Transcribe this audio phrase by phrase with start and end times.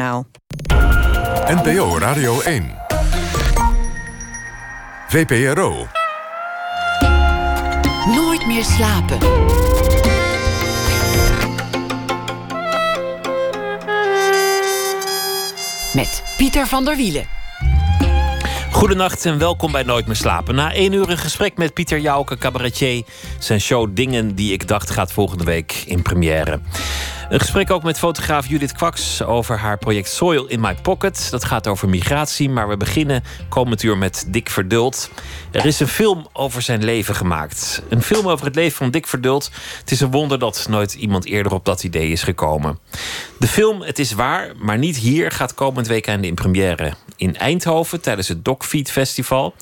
[0.00, 2.64] NPO Radio 1.
[5.08, 5.86] VPRO.
[8.14, 9.18] Nooit meer slapen.
[15.92, 17.24] Met Pieter van der Wielen.
[18.70, 20.54] Goedenacht en welkom bij Nooit meer slapen.
[20.54, 23.04] Na één uur een gesprek met Pieter Jouke, cabaretier.
[23.38, 26.60] Zijn show Dingen die ik dacht gaat volgende week in première.
[27.30, 31.30] Een gesprek ook met fotograaf Judith Kwaks over haar project Soil in My Pocket.
[31.30, 35.10] Dat gaat over migratie, maar we beginnen komend uur met Dick Verdult.
[35.50, 37.82] Er is een film over zijn leven gemaakt.
[37.88, 39.50] Een film over het leven van Dick Verdult.
[39.80, 42.78] Het is een wonder dat nooit iemand eerder op dat idee is gekomen.
[43.38, 48.00] De film Het is waar, maar niet hier, gaat komend weekend in première in Eindhoven
[48.00, 49.54] tijdens het Docfeed Festival.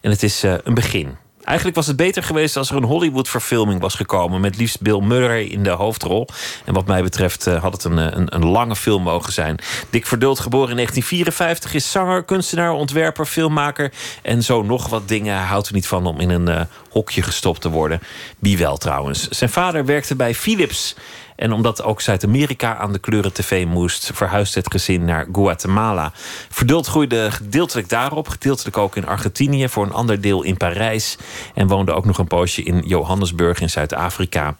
[0.00, 1.16] En het is uh, een begin.
[1.44, 4.40] Eigenlijk was het beter geweest als er een Hollywood-verfilming was gekomen.
[4.40, 6.28] Met liefst Bill Murray in de hoofdrol.
[6.64, 9.58] En wat mij betreft uh, had het een, een, een, lange film mogen zijn.
[9.90, 13.92] Dick Verdult, geboren in 1954, is zanger, kunstenaar, ontwerper, filmmaker.
[14.22, 15.36] En zo nog wat dingen.
[15.36, 18.00] Hij houdt er niet van om in een uh, hokje gestopt te worden.
[18.38, 19.28] Wie wel trouwens.
[19.28, 20.94] Zijn vader werkte bij Philips.
[21.40, 26.12] En omdat ook Zuid-Amerika aan de kleuren tv moest, verhuisde het gezin naar Guatemala.
[26.48, 31.16] Verduld groeide gedeeltelijk daarop, gedeeltelijk ook in Argentinië, voor een ander deel in Parijs.
[31.54, 34.56] En woonde ook nog een poosje in Johannesburg in Zuid-Afrika.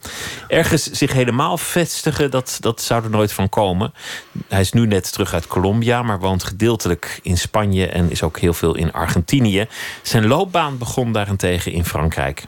[0.49, 3.93] Ergens zich helemaal vestigen, dat, dat zou er nooit van komen.
[4.49, 8.39] Hij is nu net terug uit Colombia, maar woont gedeeltelijk in Spanje en is ook
[8.39, 9.67] heel veel in Argentinië.
[10.03, 12.45] Zijn loopbaan begon daarentegen in Frankrijk.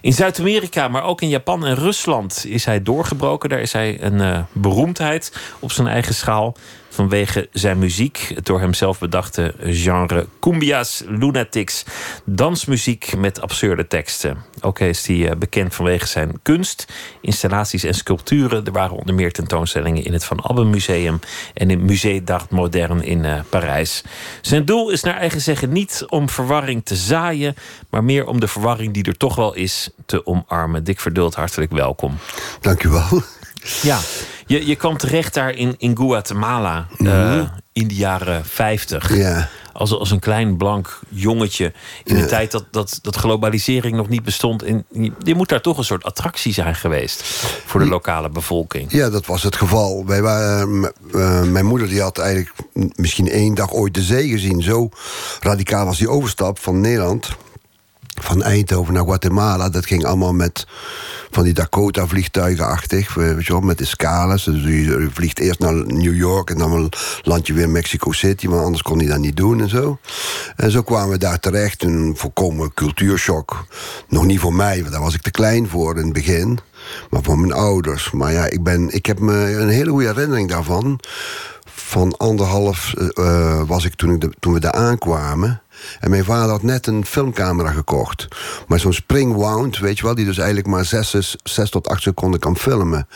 [0.00, 3.48] In Zuid-Amerika, maar ook in Japan en Rusland is hij doorgebroken.
[3.48, 6.56] Daar is hij een uh, beroemdheid op zijn eigen schaal
[6.92, 8.32] vanwege zijn muziek.
[8.34, 11.84] Het door hemzelf bedachte genre cumbias, lunatics,
[12.24, 14.44] dansmuziek met absurde teksten.
[14.60, 18.64] Ook is hij eh, bekend vanwege zijn kunst, installaties en sculpturen.
[18.64, 21.20] Er waren onder meer tentoonstellingen in het Van Abbe Museum
[21.54, 24.02] en in Musée d'Art Moderne in uh, Parijs.
[24.40, 27.54] Zijn doel is naar eigen zeggen niet om verwarring te zaaien,
[27.90, 30.84] maar meer om de verwarring die er toch wel is te omarmen.
[30.84, 32.18] Dick Verduld, hartelijk welkom.
[32.60, 33.22] Dank u wel.
[33.82, 34.00] Ja,
[34.52, 37.38] je, je kwam terecht daar in, in Guatemala mm -hmm.
[37.38, 39.16] uh, in de jaren 50.
[39.16, 39.48] Ja.
[39.72, 41.72] Als, als een klein blank jongetje.
[42.04, 42.22] In ja.
[42.22, 44.62] de tijd dat, dat, dat globalisering nog niet bestond.
[44.62, 44.84] En
[45.22, 47.22] je, moet daar toch een soort attractie zijn geweest.
[47.66, 48.92] Voor de lokale bevolking.
[48.92, 50.06] Ja, dat was het geval.
[50.06, 52.52] Wij waren, uh, mijn moeder die had eigenlijk
[52.94, 54.62] misschien één dag ooit de zee gezien.
[54.62, 54.88] Zo
[55.40, 57.36] radicaal was die overstap van Nederland.
[58.22, 59.68] Van Eindhoven naar Guatemala.
[59.68, 60.66] Dat ging allemaal met
[61.30, 63.78] van die Dakota-vliegtuigenachtig, weet je wel, met.
[63.78, 68.64] Dus je vliegt eerst naar New York en dan land je weer Mexico City, want
[68.64, 69.98] anders kon hij dat niet doen en zo.
[70.56, 73.66] En zo kwamen we daar terecht, een volkomen cultuurshock.
[74.08, 76.58] Nog niet voor mij, want daar was ik te klein voor in het begin,
[77.10, 78.10] maar voor mijn ouders.
[78.10, 81.00] Maar ja, ik, ben, ik heb me een hele goede herinnering daarvan.
[81.74, 85.62] Van anderhalf uh, was ik toen, toen we daar aankwamen.
[86.00, 88.28] En mijn vader had net een filmcamera gekocht.
[88.66, 90.14] Maar zo'n spring wound, weet je wel...
[90.14, 93.08] die dus eigenlijk maar 6, 6 tot 8 seconden kan filmen.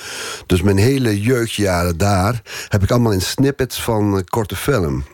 [0.46, 2.42] Dus mijn hele jeugdjaren daar...
[2.68, 5.04] heb ik allemaal in snippets van uh, korte film.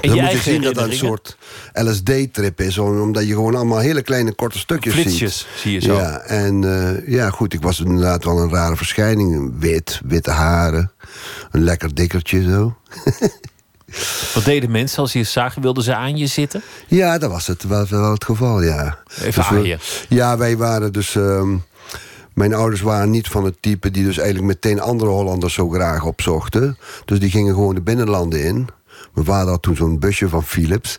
[0.00, 1.36] En dan moet je zien dat dat een soort
[1.72, 2.78] LSD-trip is.
[2.78, 5.60] Omdat je gewoon allemaal hele kleine korte stukjes Flitsjes, ziet.
[5.60, 5.94] zie je zo.
[5.94, 9.54] Ja, en uh, ja, goed, ik was inderdaad wel een rare verschijning.
[9.58, 10.92] Wit, witte haren.
[11.50, 12.76] Een lekker dikkertje zo.
[14.34, 15.62] Wat deden mensen als je zagen?
[15.62, 16.62] Wilden ze aan je zitten?
[16.86, 18.98] Ja, dat was het wel, wel het geval, ja.
[19.18, 19.78] Even dus aan we, je?
[20.08, 21.14] Ja, wij waren dus...
[21.14, 21.64] Um,
[22.36, 26.04] mijn ouders waren niet van het type die dus eigenlijk meteen andere Hollanders zo graag
[26.04, 26.78] opzochten.
[27.04, 28.68] Dus die gingen gewoon de binnenlanden in.
[29.14, 30.96] Mijn vader had toen zo'n busje van Philips.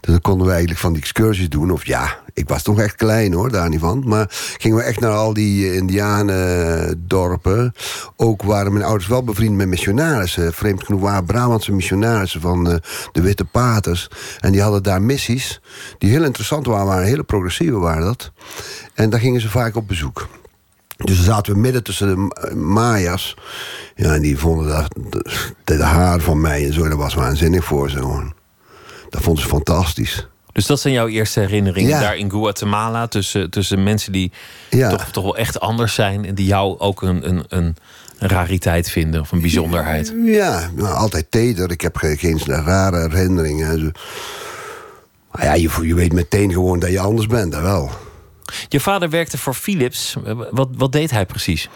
[0.00, 1.70] Dus dan konden we eigenlijk van die excursies doen.
[1.70, 4.02] Of ja, ik was toch echt klein hoor, daar niet van.
[4.06, 4.26] Maar
[4.58, 7.72] gingen we echt naar al die indianendorpen.
[8.16, 10.52] Ook waren mijn ouders wel bevriend met missionarissen.
[10.52, 12.74] Vreemd genoeg waren Brabantse missionarissen van uh,
[13.12, 14.10] de Witte Paters.
[14.40, 15.60] En die hadden daar missies
[15.98, 16.86] die heel interessant waren.
[16.86, 18.32] waren hele progressieve waren dat.
[18.94, 20.28] En daar gingen ze vaak op bezoek.
[21.04, 23.36] Dus zaten we midden tussen de Maya's.
[23.94, 24.94] Ja, en die vonden dat,
[25.64, 28.32] de, haar van mij en zo, dat was waanzinnig voor ze gewoon.
[29.10, 30.26] Dat vonden ze fantastisch.
[30.52, 32.00] Dus dat zijn jouw eerste herinneringen ja.
[32.00, 33.06] daar in Guatemala...
[33.06, 34.32] tussen, tussen mensen die
[34.70, 34.90] ja.
[34.90, 36.24] toch, toch wel echt anders zijn...
[36.24, 37.76] en die jou ook een, een, een
[38.18, 40.14] rariteit vinden of een bijzonderheid.
[40.24, 41.70] Ja, nou, altijd teder.
[41.70, 43.92] Ik heb geen, geen rare herinneringen.
[45.32, 47.90] Maar ja, je, je weet meteen gewoon dat je anders bent, dat wel.
[48.68, 50.16] Je vader werkte voor Philips.
[50.50, 51.68] Wat, wat deed hij precies?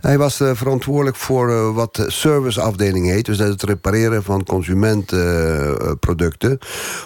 [0.00, 3.24] Hij was uh, verantwoordelijk voor uh, wat de serviceafdeling heet.
[3.24, 6.58] Dus dat het repareren van consumentenproducten.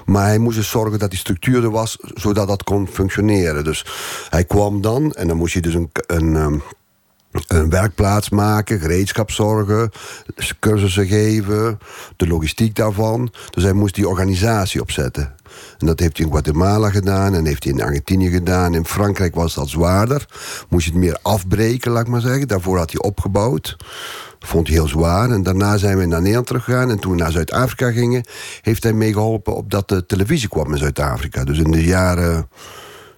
[0.04, 1.98] Maar hij moest dus zorgen dat die structuur er was...
[2.14, 3.64] zodat dat kon functioneren.
[3.64, 3.86] Dus
[4.30, 5.90] hij kwam dan en dan moest je dus een...
[6.06, 6.62] een um,
[7.46, 9.90] een werkplaats maken, gereedschap zorgen,
[10.60, 11.78] cursussen geven,
[12.16, 13.32] de logistiek daarvan.
[13.50, 15.34] Dus hij moest die organisatie opzetten.
[15.78, 18.74] En dat heeft hij in Guatemala gedaan en heeft hij in Argentinië gedaan.
[18.74, 20.26] In Frankrijk was dat zwaarder.
[20.68, 22.48] Moest je het meer afbreken, laat ik maar zeggen.
[22.48, 23.76] Daarvoor had hij opgebouwd.
[24.38, 25.30] Vond hij heel zwaar.
[25.30, 26.90] En daarna zijn we naar Nederland teruggegaan.
[26.90, 28.26] En toen we naar Zuid-Afrika gingen,
[28.60, 31.44] heeft hij meegeholpen op dat de televisie kwam in Zuid-Afrika.
[31.44, 32.48] Dus in de jaren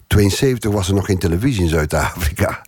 [0.07, 2.63] 72 was er nog geen televisie in Zuid-Afrika.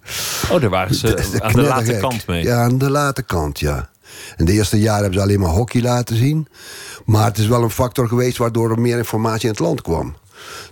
[0.50, 2.42] Oh, daar waren ze aan de late kant mee.
[2.42, 3.88] Ja, aan de late kant, ja.
[4.36, 6.48] In de eerste jaren hebben ze alleen maar hockey laten zien.
[7.04, 10.16] Maar het is wel een factor geweest waardoor er meer informatie in het land kwam.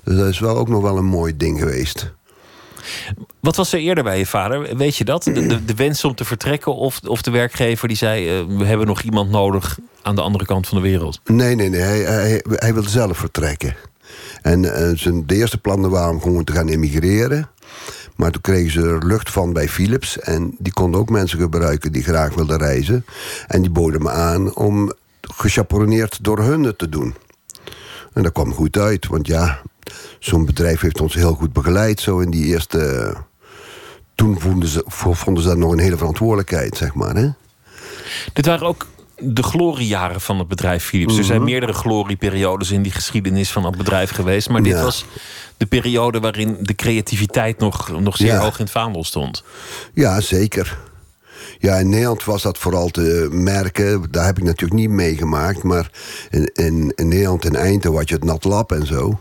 [0.04, 2.14] Dus dat is wel ook nog wel een mooi ding geweest.
[3.40, 4.76] Wat was er eerder bij je vader?
[4.76, 5.22] Weet je dat?
[5.22, 8.40] De, de, wens om te vertrekken of, of de werkgever die zei...
[8.40, 11.20] Uh, we hebben nog iemand nodig aan de andere kant van de wereld?
[11.24, 11.80] Nee, nee, nee.
[11.80, 13.76] Hij, hij, hij wilde zelf vertrekken.
[14.42, 17.48] En uh, zijn, de eerste plannen waren om gewoon te gaan emigreren.
[18.16, 20.18] Maar toen kregen ze er lucht van bij Philips.
[20.18, 23.04] En die konden ook mensen gebruiken die graag wilden reizen.
[23.46, 27.14] En die boden me aan om gechaperoneerd door hun te doen.
[28.12, 29.60] En dat kwam goed uit, want ja,
[30.18, 32.00] zo'n bedrijf heeft ons heel goed begeleid.
[32.00, 33.12] Zo in die eerste.
[34.14, 37.14] Toen vonden ze, vonden ze dat nog een hele verantwoordelijkheid, zeg maar.
[37.14, 37.28] Hè?
[38.32, 38.86] Dit waren ook
[39.18, 41.18] de gloriejaren van het bedrijf Philips.
[41.18, 41.50] Er zijn mhm.
[41.50, 44.48] meerdere glorieperiodes in die geschiedenis van het bedrijf geweest.
[44.48, 45.04] Maar dit was
[45.56, 49.44] de periode waarin de creativiteit nog, nog zeer hoog in het vaandel stond.
[49.92, 50.78] Ja, zeker.
[51.58, 54.06] Ja, in Nederland was dat vooral te merken.
[54.10, 55.62] Daar heb ik natuurlijk niet meegemaakt.
[55.62, 55.90] Maar
[56.30, 59.19] in, in, in Nederland, in Eindhoven, had je het Nat Lab en zo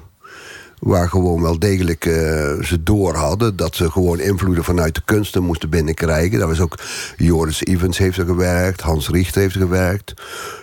[0.86, 2.14] waar gewoon wel degelijk uh,
[2.62, 3.56] ze door hadden.
[3.56, 6.40] Dat ze gewoon invloeden vanuit de kunsten moesten binnenkrijgen.
[6.40, 6.80] Dat was ook
[7.18, 8.82] Joris Evans heeft er gewerkt.
[8.82, 10.14] Hans Richter heeft er gewerkt.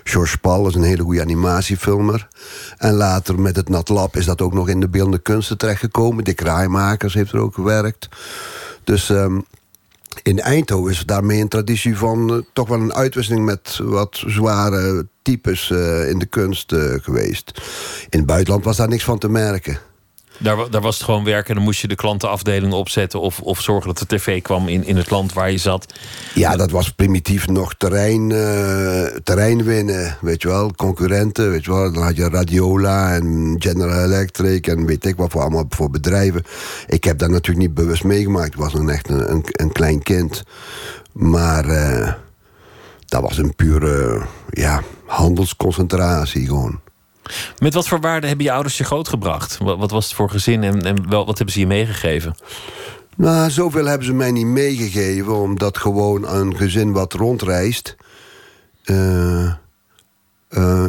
[0.05, 2.29] George Pal is een hele goede animatiefilmer.
[2.79, 6.25] En later met het Nat Lab is dat ook nog in de beeldende kunsten terechtgekomen.
[6.25, 8.09] Dick Raaimakers heeft er ook gewerkt.
[8.85, 9.09] Dus...
[9.09, 9.45] Um,
[10.23, 15.07] in Eindhoven is daarmee een traditie van uh, toch wel een uitwisseling met wat zware
[15.23, 17.61] types uh, in de kunst geweest.
[18.09, 19.79] In het buitenland was daar niks van te merken.
[20.43, 23.21] Daar, daar was het gewoon werken en dan moest je de klantenafdeling opzetten...
[23.21, 25.95] of, of zorgen dat de tv kwam in, in het land waar je zat.
[26.35, 30.73] Ja, dat was primitief nog terrein, uh, terrein winnen, weet je wel.
[30.77, 31.93] Concurrenten, weet je wel.
[31.93, 36.45] Dan had je Radiola en General Electric en weet ik wat voor allemaal voor bedrijven.
[36.87, 38.55] Ik heb dat natuurlijk niet bewust meegemaakt.
[38.55, 40.43] Ik was nog echt een, een, een klein kind.
[41.13, 42.13] Maar uh,
[43.07, 46.81] dat was een pure ja, handelsconcentratie gewoon.
[47.59, 49.59] Met wat voor waarden hebben je ouders je grootgebracht?
[49.59, 52.35] Wat, was het voor gezin en, en wel, wat hebben ze je meegegeven?
[53.17, 57.97] Nou, zoveel hebben ze mij niet meegegeven, omdat gewoon een gezin wat rondreist.
[58.85, 59.53] Uh,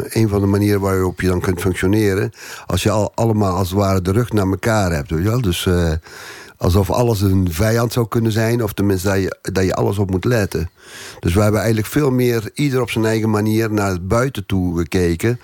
[0.09, 2.31] een van de manieren waarop je dan kunt functioneren.
[2.65, 5.09] Als je al, allemaal als het ware de rug naar elkaar hebt.
[5.43, 5.91] Dus uh,
[6.57, 8.63] alsof alles een vijand zou kunnen zijn.
[8.63, 10.69] Of tenminste dat je, dat je alles op moet letten.
[11.19, 14.77] Dus we hebben eigenlijk veel meer, ieder op zijn eigen manier, naar het buiten toe
[14.77, 15.39] gekeken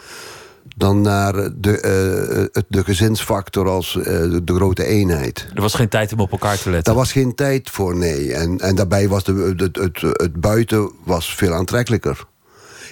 [0.80, 5.48] dan naar de, uh, de gezinsfactor als uh, de, grote eenheid.
[5.54, 6.84] Er was geen tijd om op elkaar te letten?
[6.84, 8.34] Daar was geen tijd voor, nee.
[8.34, 12.26] En, en daarbij was de, het, het, het buiten was veel aantrekkelijker.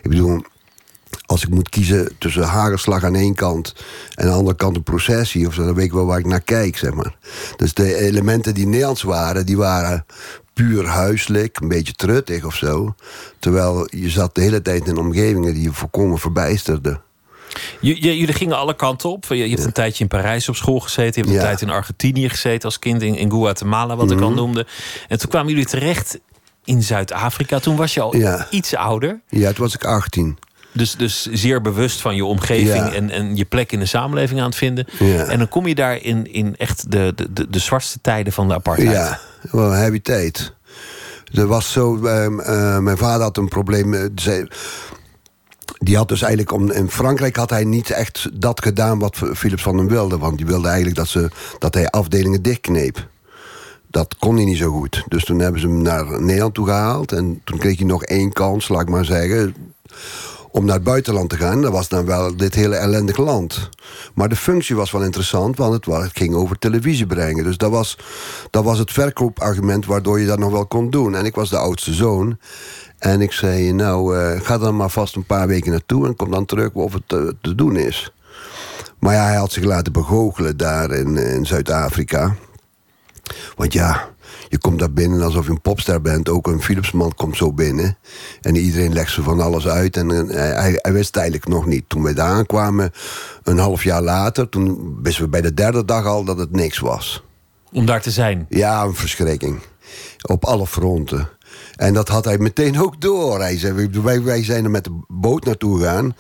[0.02, 0.42] Ik bedoel,
[1.26, 3.76] als ik moet kiezen tussen hagelslag aan één kant...
[4.16, 5.66] en aan de andere kant een processie of zo...
[5.66, 7.18] dan weet ik wel waar ik naar kijk, zeg maar.
[7.56, 10.06] Dus de elementen die Nederlands waren, die waren
[10.54, 12.96] puur huiselijk, een beetje truttig of zo.
[13.40, 17.06] Terwijl je zat de hele tijd in omgevingen die je volkomen verbijsterden.
[17.80, 19.26] Jullie gingen alle kanten op.
[19.30, 21.22] Je, hebt een tijdje in Parijs op school gezeten.
[21.22, 23.02] Je hebt een tijd in Argentinië gezeten als kind.
[23.02, 24.38] In, in Guatemala, wat ik al mhm.
[24.38, 24.68] noemde.
[25.08, 26.20] En toen kwamen jullie terecht
[26.64, 27.60] in Zuid-Afrika.
[27.60, 28.16] Toen was je al
[28.50, 29.20] iets ouder.
[29.30, 30.38] Ja, toen was ik 18.
[30.72, 34.46] Dus, dus zeer bewust van je omgeving en, en je plek in de samenleving aan
[34.46, 34.88] het vinden.
[35.28, 38.54] En dan kom je daar in, in echt de, de, de, zwartste tijden van de
[38.54, 38.92] apartheid.
[38.92, 39.20] Ja,
[39.52, 40.54] wel een heavy tijd.
[41.34, 43.94] Er was zo, uh, mijn vader had een probleem.
[43.94, 44.06] Uh,
[45.78, 49.64] die had dus eigenlijk om, in Frankrijk had hij niet echt dat gedaan wat Philips
[49.64, 50.18] van hem wilde.
[50.18, 53.08] Want die wilde eigenlijk dat, ze, dat hij afdelingen dichtkneep.
[53.88, 55.04] Dat kon hij niet zo goed.
[55.08, 57.12] Dus toen hebben ze hem naar Nederland toe gehaald.
[57.12, 59.56] En toen kreeg hij nog één kans, laat ik maar zeggen
[60.52, 61.62] om naar het buitenland te gaan.
[61.62, 63.70] Dat was dan wel dit hele ellendige land.
[64.14, 67.44] Maar de functie was wel interessant, want het, het ging over televisie brengen.
[67.44, 67.98] Dus dat was,
[68.50, 71.16] dat was het verkoopargument waardoor je dat nog wel kon doen.
[71.16, 72.38] En ik was de oudste zoon.
[72.98, 76.08] En ik zei, nou, uh, ga dan maar vast een paar weken naartoe...
[76.08, 78.12] en kom dan terug of het uh, te doen is.
[79.00, 82.36] Maar ja, hij had zich laten begoochelen daar in, in Zuid-Afrika.
[83.56, 84.10] Want ja,
[84.50, 86.30] je komt daar binnen alsof je een popster bent.
[86.30, 87.98] Ook een Philipsman komt zo binnen.
[88.42, 89.98] En iedereen legt ze van alles uit.
[89.98, 91.84] En hij, hij, wist het eigenlijk nog niet.
[91.88, 92.92] Toen wij daar aankwamen,
[93.44, 94.50] een half jaar later...
[94.50, 97.24] toen wisten we bij de derde dag al dat het niks was.
[97.72, 98.46] Om daar te zijn?
[98.50, 99.60] Ja, een verschrikking.
[100.22, 101.30] Op alle fronten.
[101.78, 103.40] En dat had hij meteen ook door.
[103.40, 106.16] Hij zei, wij, wij zijn er met de boot naartoe gegaan.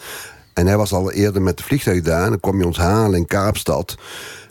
[0.53, 2.29] En hij was al eerder met de vliegtuig daar.
[2.29, 3.95] Dan kwam hij ons halen in Kaapstad.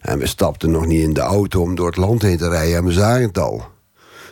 [0.01, 2.77] En we stapten nog niet in de auto om door het land heen te rijden.
[2.77, 3.65] En we zagen het al.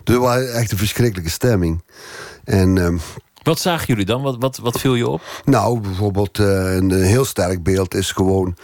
[0.04, 1.82] Dus het was echt een verschrikkelijke stemming.
[2.44, 2.78] En...
[2.78, 2.96] ehm,
[3.42, 4.22] Wat zagen jullie dan?
[4.22, 5.20] Wat, wat, wat viel je op?
[5.44, 8.56] nou, bijvoorbeeld eh, een heel sterk beeld is gewoon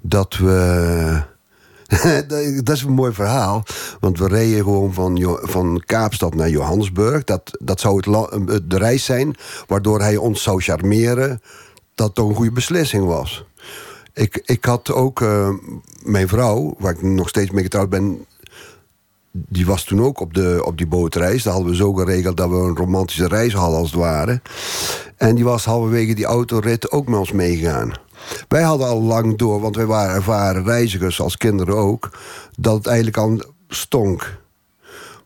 [0.00, 1.22] dat we.
[2.64, 3.64] dat is een mooi verhaal.
[4.00, 7.24] Want we reden gewoon van, van Kaapstad naar Johannesburg.
[7.24, 11.40] Dat, dat zou het de reis zijn waardoor hij ons zou charmeren.
[11.94, 13.44] Dat toch een goede beslissing was.
[14.12, 15.50] Ik, ik had ook eh,
[16.02, 18.26] mijn vrouw, waar ik nog steeds mee getrouwd ben.
[19.30, 21.42] Die was toen ook op, de, op die bootreis.
[21.42, 24.40] Daar hadden we zo geregeld dat we een romantische reis hadden, als het ware.
[25.16, 27.92] En die was halverwege die autorit ook met ons meegegaan.
[28.48, 32.10] Wij hadden al lang door, want wij waren ervaren reizigers, als kinderen ook,
[32.56, 34.38] dat het eigenlijk al stonk.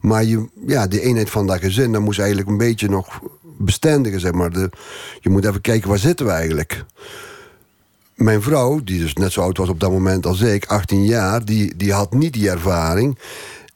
[0.01, 3.21] Maar je, ja, de eenheid van dat gezin, dat moest eigenlijk een beetje nog
[3.59, 4.51] bestendigen, zeg maar.
[4.51, 4.71] De,
[5.21, 6.85] je moet even kijken, waar zitten we eigenlijk?
[8.15, 11.45] Mijn vrouw, die dus net zo oud was op dat moment als ik, 18 jaar,
[11.45, 13.19] die, die had niet die ervaring.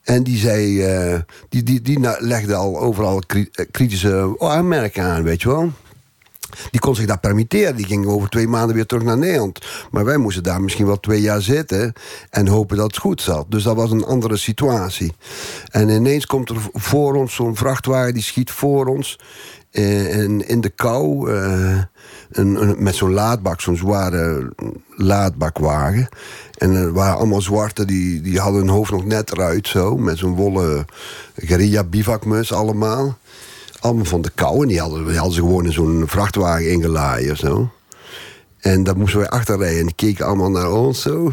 [0.03, 1.19] En die zei, eh,
[1.49, 5.71] die, die, die legde al overal eh, kritische aanmerkingen aan, weet je wel.
[6.71, 7.75] Die kon zich dat permitteren.
[7.75, 9.65] Die ging over twee maanden weer terug naar Nederland.
[9.91, 11.93] Maar wij moesten daar misschien wel twee jaar zitten
[12.29, 13.45] en hopen dat het goed zat.
[13.49, 15.13] Dus dat was een andere situatie.
[15.71, 19.19] En ineens komt er voor ons zo'n vrachtwagen, die schiet voor ons.
[19.71, 21.31] eh, in, in de kou.
[21.31, 21.77] eh,
[22.31, 24.51] een, een- met zo'n laadbak, zo'n zware
[24.95, 26.07] laadbakwagen.
[26.57, 29.97] En er waren allemaal zwarte, die, die hadden hun hoofd nog net eruit zo.
[29.97, 30.85] Met zo'n wollen
[31.35, 33.17] guerilla bivakmus allemaal.
[33.79, 34.61] Allemaal van de kou.
[34.61, 37.69] En die hadden, die hadden ze gewoon in zo'n vrachtwagen ingelaaien zo.
[38.59, 39.79] En daar moesten wij achterrijden.
[39.79, 41.31] En die keken allemaal naar ons zo.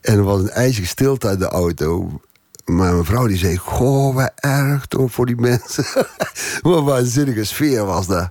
[0.00, 2.20] En er was een ijzige stilte uit de auto.
[2.64, 3.56] Maar mijn vrouw die zei...
[3.56, 5.84] Goh, wat erg toch voor die mensen.
[6.62, 8.30] wat een waanzinnige sfeer was dat.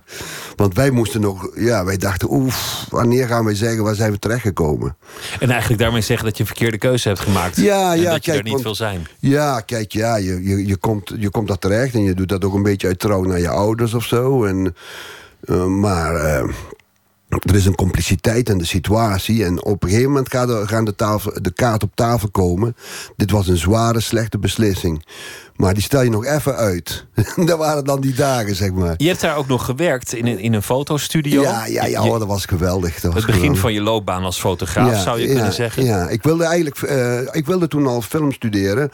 [0.56, 1.48] Want wij moesten nog...
[1.54, 2.32] Ja, wij dachten...
[2.32, 3.84] Oef, wanneer gaan wij zeggen...
[3.84, 4.96] waar zijn we terechtgekomen?
[5.40, 7.56] En eigenlijk daarmee zeggen dat je een verkeerde keuze hebt gemaakt.
[7.56, 9.06] Ja, en ja, dat je kijk, er niet want- wil zijn.
[9.18, 12.44] Ja, kijk, ja, je, je, je, komt, je komt daar terecht en je doet dat
[12.44, 14.44] ook een beetje uit trouw naar je ouders of zo.
[14.44, 14.74] En,
[15.40, 16.48] eh, maar eh,
[17.42, 19.44] er is een compliciteit in de situatie.
[19.44, 20.34] En op een gegeven moment
[20.68, 22.76] gaan de, tafel, de kaart op tafel komen.
[23.16, 25.04] Dit was een zware, slechte beslissing.
[25.56, 27.06] Maar die stel je nog even uit.
[27.46, 28.94] dat waren dan die dagen, zeg maar.
[28.96, 31.42] Je hebt daar ook nog gewerkt in een, in een fotostudio.
[31.42, 33.00] Ja, ja, ja dat was geweldig.
[33.00, 33.60] Dat was het begin geweldig.
[33.60, 35.84] van je loopbaan als fotograaf, zou je kunnen zeggen.
[35.84, 38.90] Ja, ik wilde eigenlijk eh, ik wilde toen al film studeren.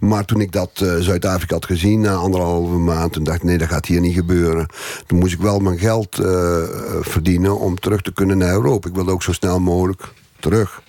[0.00, 3.12] Maar toen ik dat eh, Zuid-Afrika had gezien na anderhalve maand...
[3.12, 4.66] toen dacht ik, nee, dat gaat hier niet gebeuren.
[5.06, 6.62] Toen moest ik wel mijn geld eh,
[7.00, 8.88] verdienen om terug te kunnen naar Europa.
[8.88, 10.02] Ik wilde ook zo snel mogelijk
[10.40, 10.82] terug.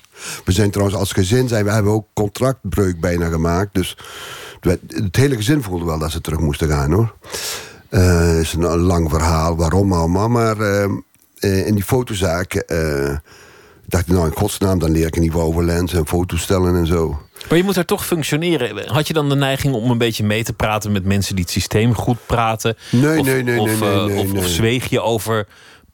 [0.45, 3.73] We zijn trouwens als gezin, zijn, we hebben ook contractbreuk bijna gemaakt.
[3.73, 3.97] Dus
[4.59, 7.15] het het hele gezin voelde wel dat ze terug moesten gaan, hoor.
[7.89, 10.27] Eh, Het is een, een lang verhaal, waarom allemaal.
[10.27, 10.83] Maar eh,
[11.39, 12.53] eh, in die fotozaak...
[12.53, 13.15] eh,
[13.87, 16.41] dacht ik, nou in godsnaam, dan leer ik in ieder geval over lenzen en foto's
[16.41, 17.19] stellen en zo.
[17.49, 18.91] Maar je moet er toch functioneren.
[18.91, 21.53] Had je dan de neiging om een beetje mee te praten met mensen die het
[21.53, 22.77] systeem goed praten?
[22.91, 24.47] Nee, of, nee, nee, of, nee, nee, eh, nee, of, nee.
[24.47, 25.47] zweeg je over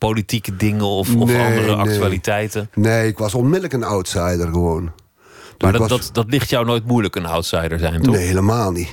[0.08, 1.76] politieke dingen of, of Nee, andere nee.
[1.76, 2.70] actualiteiten?
[2.76, 4.84] Nee, ik was onmiddellijk een outsider gewoon.
[5.58, 8.16] Maar Ik dat, was- dat, dat ligt jou nooit moeilijk, een outsider zijn, toch?
[8.16, 8.90] Nee, helemaal niet.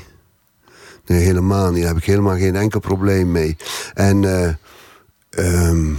[1.06, 1.78] Nee, helemaal niet.
[1.82, 3.56] Daar heb ik helemaal geen enkel probleem mee.
[3.94, 4.54] En eh,
[5.30, 5.90] ehm,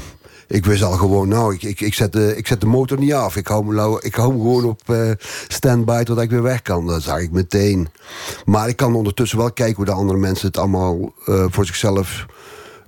[0.47, 3.13] ik wist al gewoon, nou, ik, ik, ik, zet de, ik zet de motor niet
[3.13, 3.35] af.
[3.35, 4.81] Ik hou, me ik hou hem gewoon op
[5.47, 6.87] standby totdat ik weer weg kan.
[6.87, 7.87] Dat zag ik meteen.
[8.45, 12.25] Maar ik kan ondertussen wel kijken hoe de andere mensen het allemaal eh, voor zichzelf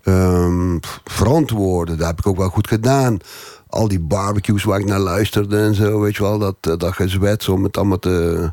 [0.04, 1.98] ehm, verantwoorden.
[1.98, 3.20] Dat heb ik ook wel goed gedaan.
[3.68, 6.94] Al die barbecues waar ik naar luisterde en zo, weet je wel, dat, eh, dat
[6.94, 8.52] gezwets om het allemaal te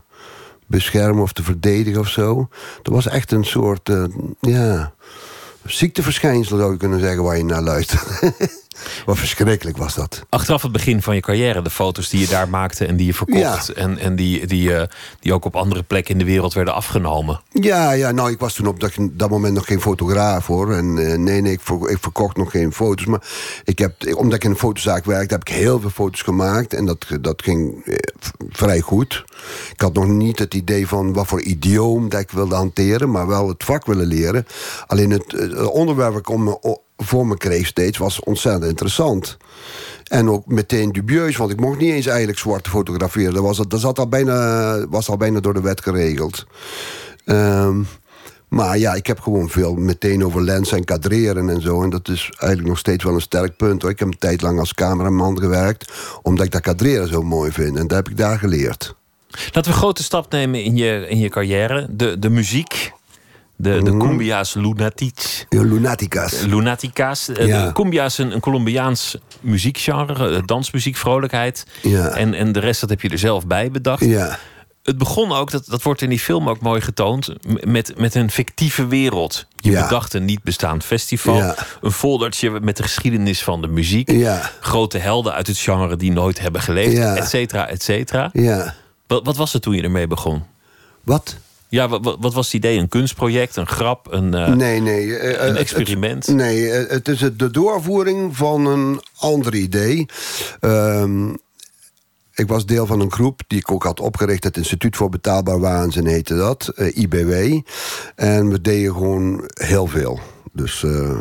[0.66, 2.48] beschermen of te verdedigen of zo.
[2.82, 4.04] Dat was echt een soort, eh,
[4.40, 4.92] ja,
[5.64, 8.06] ziekteverschijnsel zou je kunnen zeggen waar je naar luistert.
[9.06, 10.26] Wat verschrikkelijk was dat.
[10.28, 13.14] Achteraf het begin van je carrière, de foto's die je daar maakte en die je
[13.14, 13.66] verkocht.
[13.66, 13.74] Ja.
[13.74, 14.88] En, en die, die, eh,
[15.20, 17.40] die ook op andere plekken in de wereld werden afgenomen.
[17.52, 20.72] Ja, ja, nou, ik was toen op dat, dat moment nog geen fotograaf hoor.
[20.72, 23.06] En eh, nee, nee, ik, ver- ik verkocht nog geen foto's.
[23.06, 23.22] Maar
[23.64, 26.74] ik heb, omdat ik in een fotozaak werkte, heb ik heel veel foto's gemaakt.
[26.74, 27.94] En dat, dat ging eh,
[28.50, 29.24] vrij goed.
[29.72, 33.26] Ik had nog niet het idee van wat voor idioom dat ik wilde hanteren, maar
[33.26, 34.46] wel het vak willen leren.
[34.86, 39.36] Alleen het, eh, onderwerp dat ik om me, voor me kreeg steeds was ontzettend interessant.
[40.04, 43.34] En ook meteen dubieus, want ik mocht niet eens eigenlijk zwart fotograferen.
[43.34, 46.46] Dat was, dat zat al bijna, was al bijna door de wet geregeld.
[47.24, 47.82] Ehm,
[48.48, 51.82] maar ja, ik heb gewoon veel meteen over lenzen en kadreren en zo.
[51.82, 53.82] En dat is eigenlijk nog steeds wel een sterk punt.
[53.82, 53.90] Hoor.
[53.90, 57.76] Ik heb een tijd lang als cameraman gewerkt, omdat ik dat kadreren zo mooi vind.
[57.76, 58.94] En dat heb ik daar geleerd.
[59.30, 61.86] Laten we een grote stap nemen in je, in je carrière.
[61.90, 62.92] De, de muziek
[63.60, 65.44] De, de cumbia's lunatics.
[65.48, 66.40] Ja, Lunaticas.
[66.40, 67.28] Lunatica's.
[67.28, 67.66] Eh, Ja.
[67.66, 71.66] De cumbia is een, een Colombiaans muziekgenre, eh, dansmuziek, vrolijkheid.
[71.82, 72.08] Ja.
[72.08, 74.04] En, en de rest dat heb je er zelf bij bedacht.
[74.04, 74.38] Ja.
[74.82, 77.34] Het begon ook, dat, dat wordt in die film ook mooi getoond,
[77.64, 79.46] met, met een fictieve wereld.
[79.56, 79.82] Je Ja.
[79.82, 81.36] bedacht een niet bestaand festival.
[81.36, 81.54] Ja.
[81.80, 84.10] Een foldertje met de geschiedenis van de muziek.
[84.10, 84.50] Ja.
[84.60, 88.30] Grote helden uit het genre die nooit hebben geleefd, et cetera, et cetera.
[88.32, 88.74] Ja.
[89.06, 90.42] Wat, wat was het toen je ermee begon?
[91.04, 91.36] Wat?
[91.68, 92.78] Ja, wat, was het idee?
[92.78, 95.16] Een kunstproject, een grap, een, eh, Nee, nee.
[95.16, 96.26] eh, een eh, experiment?
[96.26, 100.06] Het, nee, het is de doorvoering van een ander idee.
[100.60, 101.28] Ehm,
[102.34, 104.44] ik was deel van een groep die ik ook had opgericht.
[104.44, 107.60] Het Instituut voor Betaalbaar Waanzin heette dat, IBW.
[108.14, 110.20] En we deden gewoon heel veel.
[110.58, 111.16] Dus eh,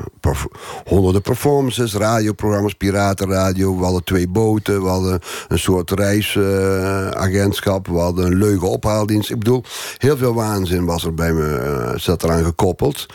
[0.86, 3.78] honderden performances, radioprogramma's, piratenradio.
[3.78, 7.88] We hadden twee boten, we hadden een soort reisagentschap.
[7.88, 9.30] we hadden een leuke ophaaldienst.
[9.30, 9.64] Ik bedoel,
[9.98, 13.06] heel veel waanzin was er bij me, eh, zat eraan gekoppeld.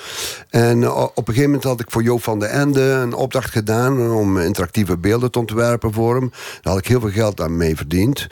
[0.50, 3.50] En eh, op een gegeven moment had ik voor Joop van den Ende een opdracht
[3.50, 4.10] gedaan...
[4.10, 6.30] om interactieve beelden te ontwerpen voor hem.
[6.30, 8.26] Daar had ik heel veel geld aan mee verdiend.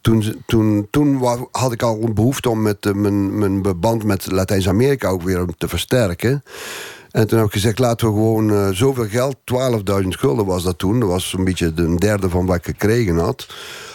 [0.00, 5.08] Toen, toen, toen had ik al een behoefte om met, mijn, mijn band met Latijns-Amerika
[5.08, 6.42] ook weer te versterken.
[7.10, 9.36] En toen heb ik gezegd, laten we gewoon eh, zoveel geld...
[10.02, 11.00] 12.000 gulden was dat toen.
[11.00, 13.46] Dat was een beetje een derde van wat ik gekregen had.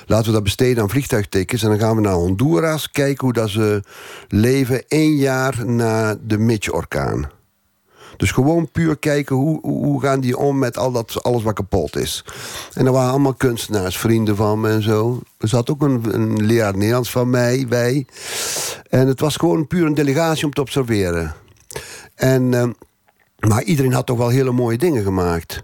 [0.06, 1.64] Laten we dat besteden aan vliegtuigtickets.
[1.64, 3.84] En dan gaan we naar Honduras kijken hoe dat ze
[4.28, 4.84] leven...
[4.88, 7.30] één jaar na de Mitch-orkaan.
[8.18, 11.54] Dus gewoon puur kijken hoe, hoe, hoe gaan die om met al dat, alles wat
[11.54, 12.26] kapot is.
[12.74, 15.20] En er waren allemaal kunstenaars, vrienden van me en zo.
[15.38, 18.06] Er zat ook een, een leraar Nederlands van mij bij.
[18.90, 21.36] En het was gewoon puur een delegatie om te observeren.
[22.16, 22.72] En, ehm,
[23.48, 25.64] maar iedereen had toch wel hele mooie dingen gemaakt.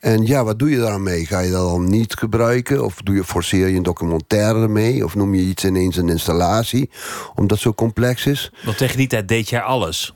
[0.00, 1.26] En ja, wat doe je daarmee?
[1.26, 2.84] Ga je dat dan niet gebruiken?
[2.84, 5.04] Of doe je, forceer je een documentaire ermee?
[5.04, 6.90] Of noem je iets ineens een installatie?
[7.34, 8.52] Omdat het zo complex is?
[8.64, 10.14] Want tegen die tijd deed jij alles.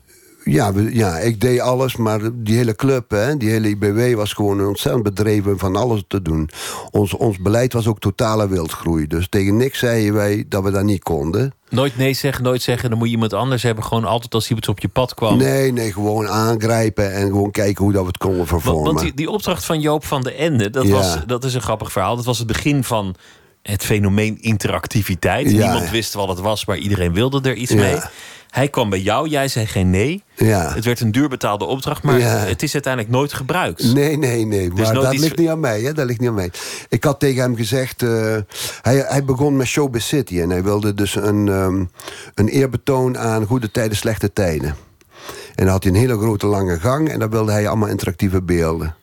[0.51, 4.33] Ja, we- ja, ik deed alles, maar die hele club, hè, die hele IBW was
[4.33, 6.49] gewoon ontzettend bedreven van alles te doen.
[6.91, 9.07] Ons, ons beleid was ook totale wildgroei.
[9.07, 11.53] Dus tegen niks zeiden wij dat we dat niet konden.
[11.69, 13.83] Nooit nee zeggen, nooit zeggen, dan moet je iemand anders hebben.
[13.83, 15.37] Gewoon altijd als iemand op je pad kwam.
[15.37, 18.83] Nee, nee, gewoon aangrijpen en gewoon kijken hoe dat we het konden Want, vervormen.
[18.83, 20.91] want die, die opdracht van Joop van de Ende, dat, Ja.
[20.91, 22.15] was, dat is een grappig verhaal.
[22.15, 23.15] Dat was het begin van
[23.61, 25.51] het fenomeen interactiviteit.
[25.51, 25.57] Ja.
[25.71, 27.77] Niemand wist wat het was, maar iedereen wilde er iets Ja.
[27.81, 27.97] mee.
[28.49, 30.23] Hij kwam bij jou, jij zei geen nee.
[30.35, 30.73] Ja.
[30.73, 32.27] Het werd een duurbetaalde opdracht, maar Ja.
[32.37, 33.93] het is uiteindelijk nooit gebruikt.
[33.93, 34.69] Nee, nee, nee.
[34.69, 35.93] Maar nooit dat iets- ligt niet aan mij, hè?
[35.93, 36.51] Dat ligt niet aan mij.
[36.89, 38.01] Ik had tegen hem gezegd...
[38.03, 38.35] eh,
[38.81, 40.39] hij, hij begon met Showbiz City.
[40.41, 41.83] En hij wilde dus een, ehm,
[42.33, 44.75] een eerbetoon aan goede tijden, slechte tijden.
[45.55, 47.09] En dan had hij een hele grote lange gang.
[47.09, 48.95] En daar wilde hij allemaal interactieve beelden.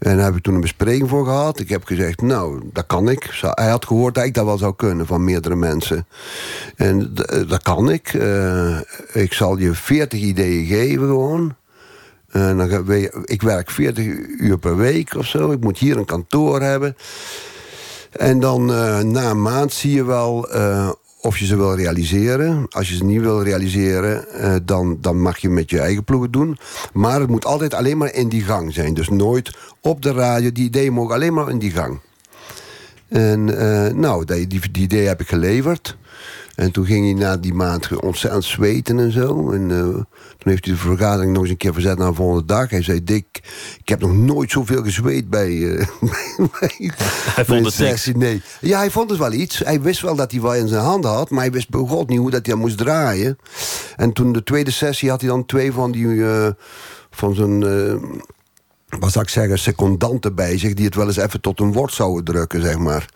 [0.00, 1.60] En daar heb ik toen een bespreking voor gehad.
[1.60, 3.40] Ik heb gezegd, nou, dat kan ik.
[3.40, 6.06] Hij had gehoord dat ik dat wel zou kunnen van meerdere mensen.
[6.76, 8.14] En eh, dat kan ik.
[8.14, 8.78] Eh,
[9.12, 11.54] ik zal je 40 ideeën geven gewoon.
[12.30, 14.04] En dan weet je, ik werk 40
[14.38, 15.50] uur per week of zo.
[15.50, 16.96] Ik moet hier een kantoor hebben.
[18.10, 20.90] En dan eh, na een maand zie je wel eh,
[21.22, 22.66] of je ze wil realiseren.
[22.68, 26.30] Als je ze niet wil realiseren, eh, dan, dan mag je met je eigen ploegen
[26.30, 26.58] doen.
[26.92, 28.94] Maar het moet altijd alleen maar in die gang zijn.
[28.94, 30.52] Dus nooit op de radio.
[30.52, 32.00] Die ideeën mogen alleen maar in die gang.
[33.08, 35.96] En eh, nou, die, die, die idee heb ik geleverd.
[36.54, 39.50] En toen ging hij na die maand ontzettend zweten en zo.
[39.50, 40.04] En eh, toen
[40.52, 42.70] heeft hij de vergadering nog eens een keer verzet naar de volgende dag.
[42.70, 43.26] Hij zei, Dick,
[43.78, 45.76] ik heb nog nooit zoveel gezweet bij...
[45.76, 45.86] eh,
[46.60, 46.92] bij
[47.34, 48.16] Hij vond het sessie.
[48.16, 48.42] Nee.
[48.60, 49.58] Ja, hij vond het wel iets.
[49.58, 51.30] Hij wist wel dat hij wel in zijn handen had.
[51.30, 53.38] Maar hij wist bij God niet hoe dat hij dat moest draaien.
[53.96, 56.24] En toen de tweede sessie had hij dan twee van die...
[56.24, 56.48] eh,
[57.10, 57.62] van zijn...
[58.98, 60.74] wat zou ik zeggen, secondanten bij zich...
[60.74, 63.06] die het wel eens even tot een woord zouden drukken, zeg maar.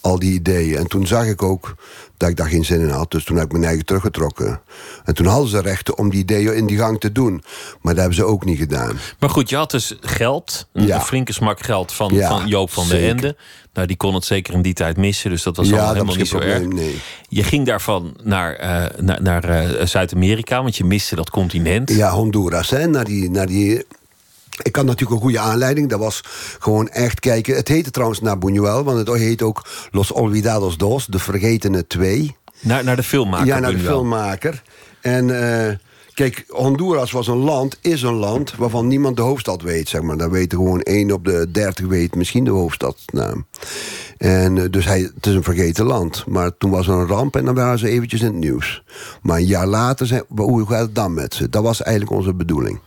[0.00, 0.76] Al die ideeën.
[0.78, 1.74] En toen zag ik ook
[2.16, 3.10] dat ik daar geen zin in had.
[3.10, 4.60] Dus toen heb ik mijn eigen teruggetrokken.
[5.04, 7.32] En toen hadden ze rechten om die ideeën in die gang te doen.
[7.80, 8.98] Maar dat hebben ze ook niet gedaan.
[9.18, 11.00] Maar goed, je had dus geld, een, Ja.
[11.00, 13.08] flinke smak geld van, Ja, van Joop van der.
[13.08, 13.36] Ende.
[13.74, 16.14] Nou, die kon het zeker in die tijd missen, dus dat was ja, allemaal helemaal
[16.14, 16.72] was niet zo probleem, erg.
[16.72, 17.00] nee.
[17.28, 21.90] Je ging daarvan naar, eh, naar, naar eh, Zuid-Amerika, want je miste dat continent.
[21.90, 23.30] Ja, Honduras, hè, naar die...
[23.30, 23.84] Naar die
[24.62, 25.88] ik had natuurlijk een goede aanleiding.
[25.88, 26.20] Dat was
[26.58, 27.56] gewoon echt kijken.
[27.56, 32.36] Het heette trouwens naar Buñuel, want het heet ook Los Olvidados Dos, de Vergetene Twee.
[32.60, 33.46] Naar, naar de filmmaker.
[33.46, 34.62] Ja, naar de filmmaker.
[35.00, 35.76] En eh,
[36.14, 38.56] kijk, Honduras was een land, is een land...
[38.56, 40.16] waarvan niemand de hoofdstad weet, zeg maar.
[40.16, 43.46] Daar weten gewoon één op de dertig weet misschien de hoofdstadnaam.
[44.18, 46.24] En eh, dus hij, het is een vergeten land.
[46.26, 48.82] Maar toen was er een ramp en dan waren ze eventjes in het nieuws.
[49.22, 51.48] Maar een jaar later, zijn, hoe gaat het dan met ze?
[51.48, 52.80] Dat was eigenlijk onze bedoeling.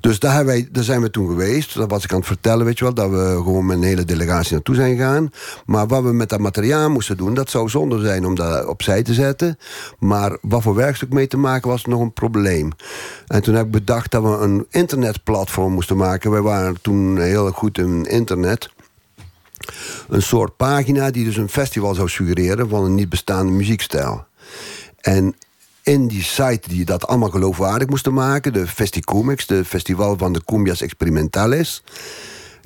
[0.00, 1.74] Dus daar, wij, daar zijn we toen geweest.
[1.74, 2.94] Dat was ik aan het vertellen, weet je wel.
[2.94, 5.30] Dat we gewoon met een hele delegatie naartoe zijn gegaan.
[5.66, 7.34] Maar wat we met dat materiaal moesten doen...
[7.34, 9.58] dat zou zonde zijn om dat opzij te zetten.
[9.98, 12.70] Maar wat voor werkstuk mee te maken was nog een probleem.
[13.26, 16.30] En toen heb ik bedacht dat we een internetplatform moesten maken.
[16.30, 18.70] Wij waren toen heel goed in internet
[20.08, 24.24] een soort pagina die dus een festival zou suggereren van een niet bestaande muziekstijl.
[25.00, 25.34] En
[25.82, 30.44] in die site die dat allemaal geloofwaardig moesten maken, de Festicomics, de festival van de
[30.44, 31.82] Cumbias Experimentales.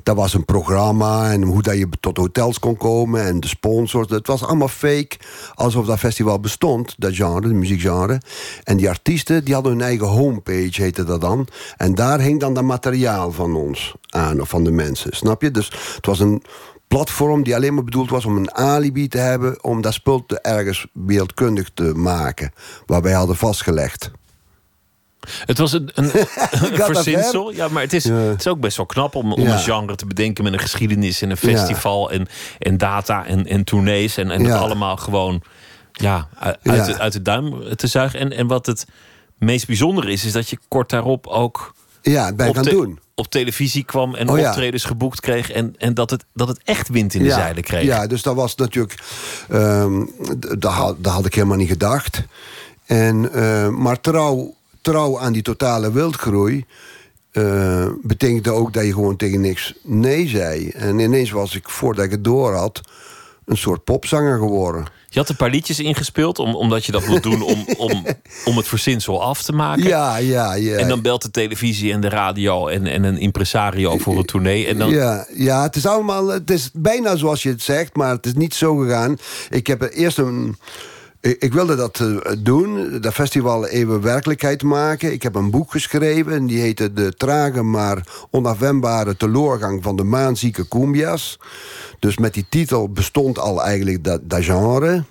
[0.03, 4.09] Dat was een programma en hoe dat je tot hotels kon komen en de sponsors.
[4.09, 5.17] Het was allemaal fake,
[5.53, 8.21] alsof dat festival bestond, dat genre, de muziekgenre.
[8.63, 11.47] En die artiesten die hadden hun eigen homepage, heette dat dan.
[11.77, 15.51] En daar hing dan dat materiaal van ons aan, of van de mensen, snap je?
[15.51, 16.43] Dus het was een
[16.87, 19.63] platform die alleen maar bedoeld was om een alibi te hebben...
[19.63, 22.53] om dat spul te ergens beeldkundig te maken.
[22.85, 24.11] Waar wij hadden vastgelegd.
[25.45, 26.11] Het was een, een,
[26.51, 27.51] een verzinsel.
[27.51, 30.05] Ja, maar het is, het is ook best wel knap om, om een genre te
[30.05, 32.27] bedenken met een geschiedenis en een festival en,
[32.59, 34.17] en data en, en tournees.
[34.17, 35.41] En, en dat allemaal gewoon
[35.91, 38.19] ja, uit, uit, uit de duim te zuigen.
[38.19, 38.85] En, en wat het
[39.37, 42.99] meest bijzondere is, is dat je kort daarop ook ja, ben gaan doen.
[43.19, 45.51] Op televisie kwam en oh, optredens geboekt kreeg.
[45.51, 47.83] En, en dat, het, dat het echt wind in de zeilen kreeg.
[47.83, 49.03] Ja, dus dat was natuurlijk.
[49.51, 50.11] Um,
[50.59, 52.23] dat, had, dat had ik helemaal niet gedacht.
[52.85, 56.65] En, uh, maar trouw, trouw aan die totale wildgroei.
[57.31, 60.69] Uh, betekende ook dat je gewoon tegen niks nee zei.
[60.69, 62.81] En ineens was ik, voordat ik het door had,
[63.47, 64.85] een soort popzanger geworden.
[65.09, 68.05] Je had een paar liedjes ingespeeld, om, omdat je dat wil doen om, om,
[68.45, 69.83] om het verzinsel af te maken.
[69.83, 70.77] Ja, ja, ja.
[70.77, 74.67] En dan belt de televisie en de radio en, en een impresario voor een tournee.
[74.67, 74.89] En dan...
[74.89, 78.33] ja, ja, het is allemaal, het is bijna zoals je het zegt, maar het is
[78.33, 79.17] niet zo gegaan.
[79.49, 80.57] Ik heb eerst een.
[81.35, 85.11] Ik wilde dat eh, doen, dat festival even werkelijkheid maken.
[85.11, 90.03] Ik heb een boek geschreven en die heette De trage maar onafwendbare teloorgang van de
[90.03, 91.39] maanzieke cumbias.
[91.99, 95.03] Dus met die titel bestond al eigenlijk dat, dat genre.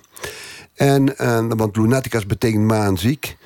[0.73, 3.37] En, en, want lunaticas betekent maanziek.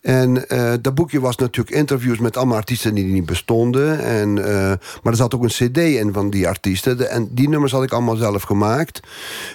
[0.00, 4.00] En uh, dat boekje was natuurlijk interviews met allemaal artiesten die niet bestonden.
[4.04, 4.44] En, uh,
[5.02, 7.10] maar er zat ook een cd in van die artiesten.
[7.10, 9.00] en die nummers had ik allemaal zelf gemaakt.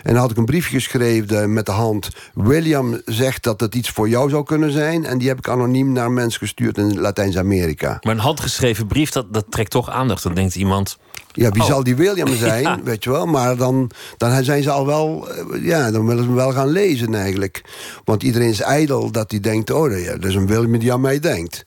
[0.03, 2.09] En dan had ik een briefje geschreven met de hand...
[2.33, 5.05] William zegt dat het iets voor jou zou kunnen zijn.
[5.05, 7.97] En die heb ik anoniem naar mensen gestuurd in Latijns-Amerika.
[8.01, 10.23] Maar een handgeschreven brief, dat, dat trekt toch aandacht.
[10.23, 10.97] Dan denkt iemand...
[11.33, 11.67] Ja, wie oh.
[11.67, 13.25] zal die William zijn, weet je wel.
[13.25, 15.29] Maar dan, dan zijn ze al wel...
[15.29, 17.63] Eh, ja, dan willen ze hem wel gaan lezen eigenlijk.
[18.03, 19.71] Want iedereen is ijdel dat hij denkt...
[19.71, 21.65] oh, ja, dat is een William die aan mij denkt.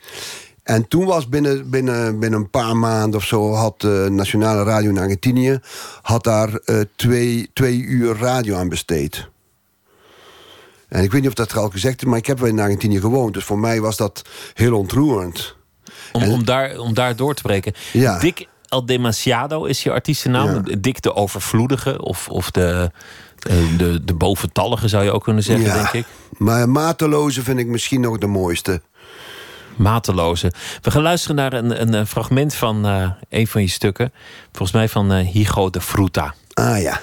[0.63, 3.53] En toen was binnen, binnen, binnen een paar maanden of zo...
[3.53, 5.61] had de Nationale Radio in Argentinië...
[6.03, 9.29] had daar uh, twee, twee uur radio aan besteed.
[10.89, 12.09] En ik weet niet of dat er al gezegd is...
[12.09, 13.35] maar ik heb wel in Argentinië gewoond.
[13.35, 14.23] Dus voor mij was dat
[14.55, 15.57] heel ontroerend.
[16.13, 17.73] Om, om, daar, om daar door te breken.
[17.93, 18.19] Ja.
[18.19, 20.55] Dick El Demasiado is je artiestennaam.
[20.55, 20.77] Ja.
[20.79, 22.91] Dick de Overvloedige of, of de,
[23.77, 26.07] de, de boventallige zou je ook kunnen zeggen, denk ik.
[26.31, 28.83] Maar mateloze vind ik misschien nog de mooiste.
[29.77, 30.53] Mateloze.
[30.83, 34.13] We gaan luisteren naar een, een fragment van uh, een van je stukken.
[34.53, 36.35] Volgens mij van uh, Higo de Fruta.
[36.55, 37.01] Ah ja.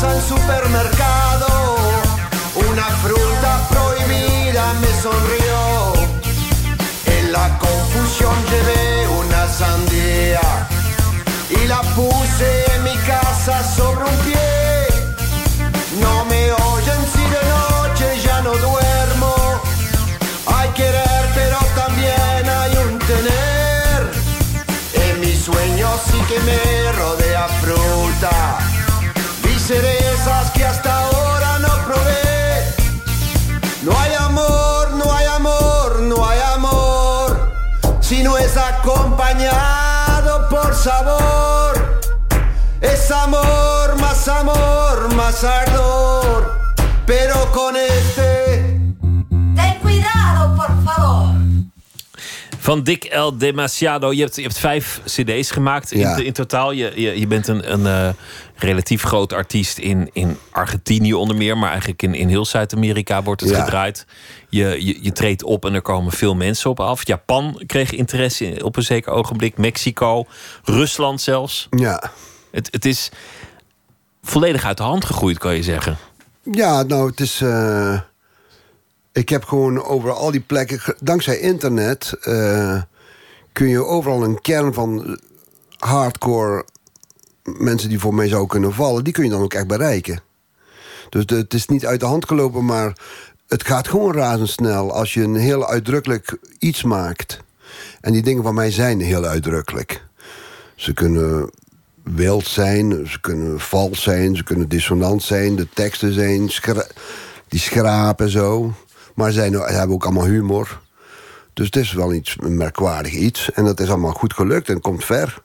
[0.00, 1.76] casa, en supermercado,
[2.70, 5.92] una fruta prohibida me sonrió.
[7.06, 10.40] En la confusión llevé una sandía
[11.50, 14.86] y la puse en mi casa sobre un pie.
[16.00, 19.34] No me oyen si de noche ya no duermo.
[20.46, 24.12] Hay querer, pero también hay un tener.
[24.94, 26.87] En mis sueños sí que me
[29.68, 32.74] cerezas que hasta ahora no probé.
[33.82, 37.52] No hay amor, no hay amor, no hay amor,
[38.00, 42.00] si no es acompañado por sabor.
[42.80, 46.50] Es amor, más amor, más ardor,
[47.04, 48.80] pero con este...
[49.54, 51.34] Ten cuidado, por favor.
[52.64, 54.12] Van Dick El Demasiado.
[54.12, 56.72] Je hebt, je hebt vijf cd's gemaakt in, in totaal.
[56.72, 58.08] Je, je, je bent een, een uh,
[58.58, 61.58] relatief groot artiest in, in Argentinië onder meer.
[61.58, 64.06] Maar eigenlijk in, in heel Zuid-Amerika wordt het gedraaid.
[64.48, 67.06] Je, je, je treedt op en er komen veel mensen op af.
[67.06, 69.56] Japan kreeg interesse op een zeker ogenblik.
[69.56, 70.26] Mexico,
[70.64, 71.66] Rusland zelfs.
[71.70, 72.10] Ja.
[72.50, 73.10] Het, het is
[74.22, 75.96] volledig uit de hand gegroeid, kan je zeggen.
[76.42, 77.40] Ja, nou, het is...
[77.40, 78.00] Uh
[79.12, 80.80] ik heb gewoon over al die plekken...
[81.00, 82.82] Dankzij internet uh,
[83.52, 85.18] kun je overal een kern van
[85.78, 86.64] hardcore
[87.58, 89.04] mensen die voor mij zouden kunnen vallen...
[89.04, 90.20] die kun je dan ook echt bereiken.
[91.08, 92.92] Dus het is niet uit de hand gelopen, maar
[93.48, 94.92] het gaat gewoon razendsnel...
[94.92, 97.40] als je een heel uitdrukkelijk iets maakt.
[98.00, 100.04] En die dingen van mij zijn heel uitdrukkelijk.
[100.74, 101.50] Ze kunnen
[102.02, 104.36] wild zijn, ze kunnen vals zijn...
[104.36, 106.48] ze kunnen dissonant zijn, de teksten zijn...
[106.48, 106.86] schra-
[107.48, 108.72] die schrapen zo.
[109.14, 110.80] Maar ze hebben ook allemaal humor.
[111.52, 113.52] Dus het is wel iets, een merkwaardig iets.
[113.52, 115.42] En dat is allemaal goed gelukt en komt ver.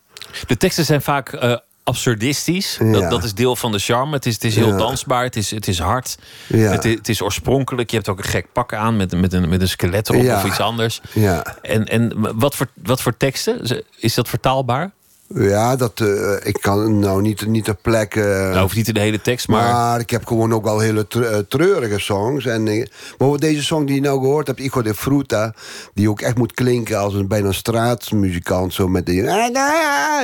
[0.47, 2.77] De teksten zijn vaak eh, absurdistisch.
[2.79, 2.91] Ja.
[2.91, 4.13] Dat, dat is deel van de charme.
[4.13, 4.77] Het is, het is heel Ja.
[4.77, 6.17] dansbaar, het is, het is hard.
[6.47, 6.57] Ja.
[6.71, 7.89] Het, is, het is oorspronkelijk.
[7.89, 10.45] Je hebt ook een gek pak aan met, met, een, met een skelet erop of
[10.45, 11.01] iets anders.
[11.13, 13.83] Ja, En, en wat, voor, wat voor teksten?
[13.97, 14.91] Is dat vertaalbaar?
[15.35, 18.19] Ja dat, eh, ik kan nou niet, niet ter plekke...
[18.19, 19.73] Nou, hoeft niet in de hele tekst, maar...
[19.73, 22.45] Maar ik heb gewoon ook wel hele eh, treurige songs.
[22.45, 25.53] En, bijvoorbeeld deze song die je nou gehoord hebt, Ico de Fruta...
[25.93, 28.73] die ook echt moet klinken als een bijna straatmuzikant.
[28.73, 29.25] Zo, met die,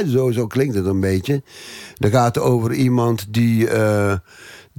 [0.07, 1.41] zo, zo klinkt het een beetje.
[1.97, 4.13] Dan gaat het over iemand die, eh,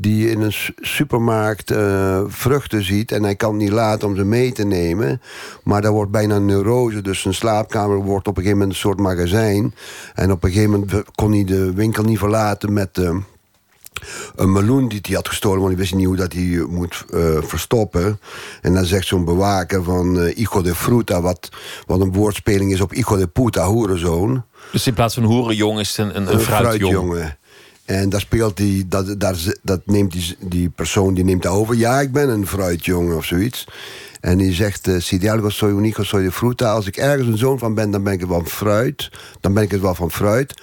[0.00, 3.12] die in een su- supermarkt eh, vruchten ziet...
[3.12, 5.20] en hij kan niet laten om ze mee te nemen.
[5.64, 7.02] Maar daar wordt bijna een neurose.
[7.02, 9.74] Dus zijn slaapkamer wordt op een gegeven moment een soort magazijn.
[10.14, 12.98] En op een gegeven moment kon hij de winkel niet verlaten met...
[12.98, 13.16] eh,
[14.36, 17.04] een meloen die hij had gestolen, want hij wist niet hoe dat hij eh, moet
[17.40, 18.20] verstoppen.
[18.62, 21.48] En dan zegt zo'n bewaker van Hijo de Fruta, wat,
[21.86, 24.44] wat een woordspeling is op Hijo de Puta, hoerenzoon.
[24.72, 27.38] Dus in plaats van hoerenjong is het een, een, een fruitjong.
[27.90, 31.74] En daar speelt hij, dat, daar, dat neemt die, die persoon die neemt over.
[31.74, 33.66] Ja, ik ben een fruitjongen of zoiets.
[34.20, 36.72] En die zegt, si de algo soy un hijo, soy de fruta.
[36.72, 39.10] Als ik ergens een zoon van ben, dan ben ik wel van fruit.
[39.40, 40.54] Dan ben ik het wel van fruit.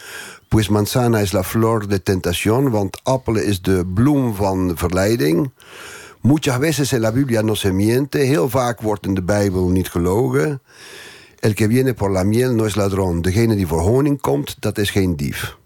[0.48, 2.70] Pues manzana is la flor de tentación.
[2.70, 5.52] Want appelen is de bloem van verleiding.
[6.22, 8.18] Muchas veces en la Biblia no se miente.
[8.18, 10.62] Heel vaak wordt in de Bijbel niet gelogen.
[11.40, 13.22] El que viene por la miel no es ladrón.
[13.22, 15.58] Degene die voor honing komt, dat is geen dief.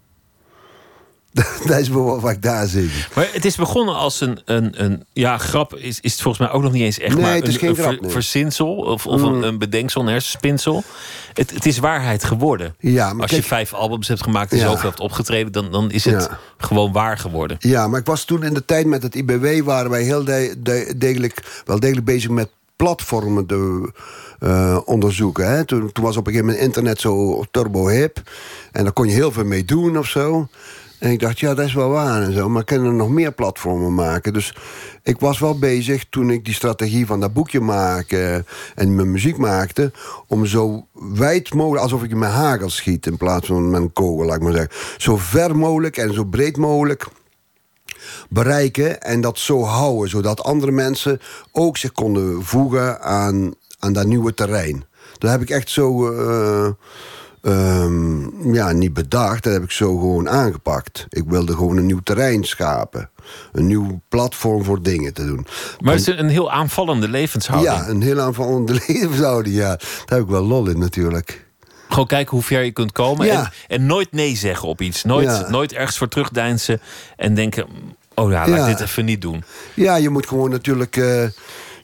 [1.66, 2.90] dat is bijvoorbeeld wat ik daar zing.
[3.14, 5.74] Maar het is begonnen als een, een, een ja, grap.
[5.74, 7.14] Is, is het volgens mij ook nog niet eens echt.
[7.14, 8.10] Nee, maar het is een, geen een grap, ver- nee.
[8.10, 10.84] verzinsel of, of een, een bedenksel, een hersenspinsel.
[11.32, 12.74] Het, het is waarheid geworden.
[12.78, 14.70] Ja, maar Als kijk- je vijf albums hebt gemaakt en Ja.
[14.70, 16.38] zoveel hebt opgetreden, dan, dan is het Ja.
[16.58, 17.56] gewoon waar geworden.
[17.60, 19.62] Ja, maar ik was toen in de tijd met het IBW...
[19.64, 23.90] waren wij heel de- de- degelijk, wel degelijk bezig met platformen te
[24.40, 25.50] eh, onderzoeken.
[25.50, 25.64] Hè?
[25.64, 28.20] Toen, toen was op een gegeven moment internet zo turbo hip.
[28.72, 30.48] En daar kon je heel veel mee doen of zo.
[31.02, 32.48] En ik dacht, ja, dat is wel waar en zo.
[32.48, 34.32] Maar kunnen er nog meer platformen maken?
[34.32, 34.54] Dus
[35.02, 38.46] ik was wel bezig toen ik die strategie van dat boekje maken...
[38.74, 39.92] en mijn muziek maakte...
[40.26, 43.06] om zo wijd mogelijk, alsof ik met hagel schiet...
[43.06, 44.70] in plaats van een kogel, laat ik maar zeggen.
[44.96, 47.06] Zo ver mogelijk en zo breed mogelijk
[48.28, 51.20] bereiken en dat zo houden, zodat andere mensen
[51.52, 54.84] ook zich konden voegen aan, aan dat nieuwe terrein.
[55.18, 56.70] Dat heb ik echt zo, eh,
[57.42, 61.06] ehm, ja, niet bedacht, dat heb ik zo gewoon aangepakt.
[61.08, 63.10] Ik wilde gewoon een nieuw terrein schapen,
[63.52, 65.46] een nieuw platform voor dingen te doen.
[65.80, 67.74] Maar het is een heel aanvallende levenshouding.
[67.74, 69.68] Ja, een heel aanvallende levenshouding, ja.
[69.76, 71.46] Daar heb ik wel lol in natuurlijk.
[71.88, 73.26] Gewoon kijken hoe ver je kunt komen.
[73.26, 73.40] Ja.
[73.42, 73.50] En,
[73.80, 75.04] en nooit nee zeggen op iets.
[75.04, 75.50] Nooit, Ja.
[75.50, 76.80] nooit ergens voor terugdeinzen
[77.16, 77.66] en denken...
[78.14, 78.66] oh ja, laat Ja.
[78.66, 79.44] ik dit even niet doen.
[79.74, 80.96] Ja, je moet gewoon natuurlijk.
[80.96, 81.24] eh,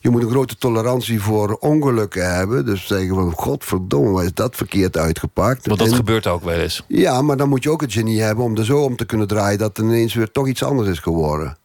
[0.08, 2.64] je moet een grote tolerantie voor ongelukken hebben.
[2.64, 5.66] Dus zeggen van, godverdomme, wat is dat verkeerd uitgepakt.
[5.66, 6.84] Want dat En- gebeurt ook wel eens.
[6.86, 9.26] Ja, maar dan moet je ook het genie hebben om er zo om te kunnen
[9.26, 9.58] draaien...
[9.58, 11.58] dat er ineens weer toch iets anders is geworden.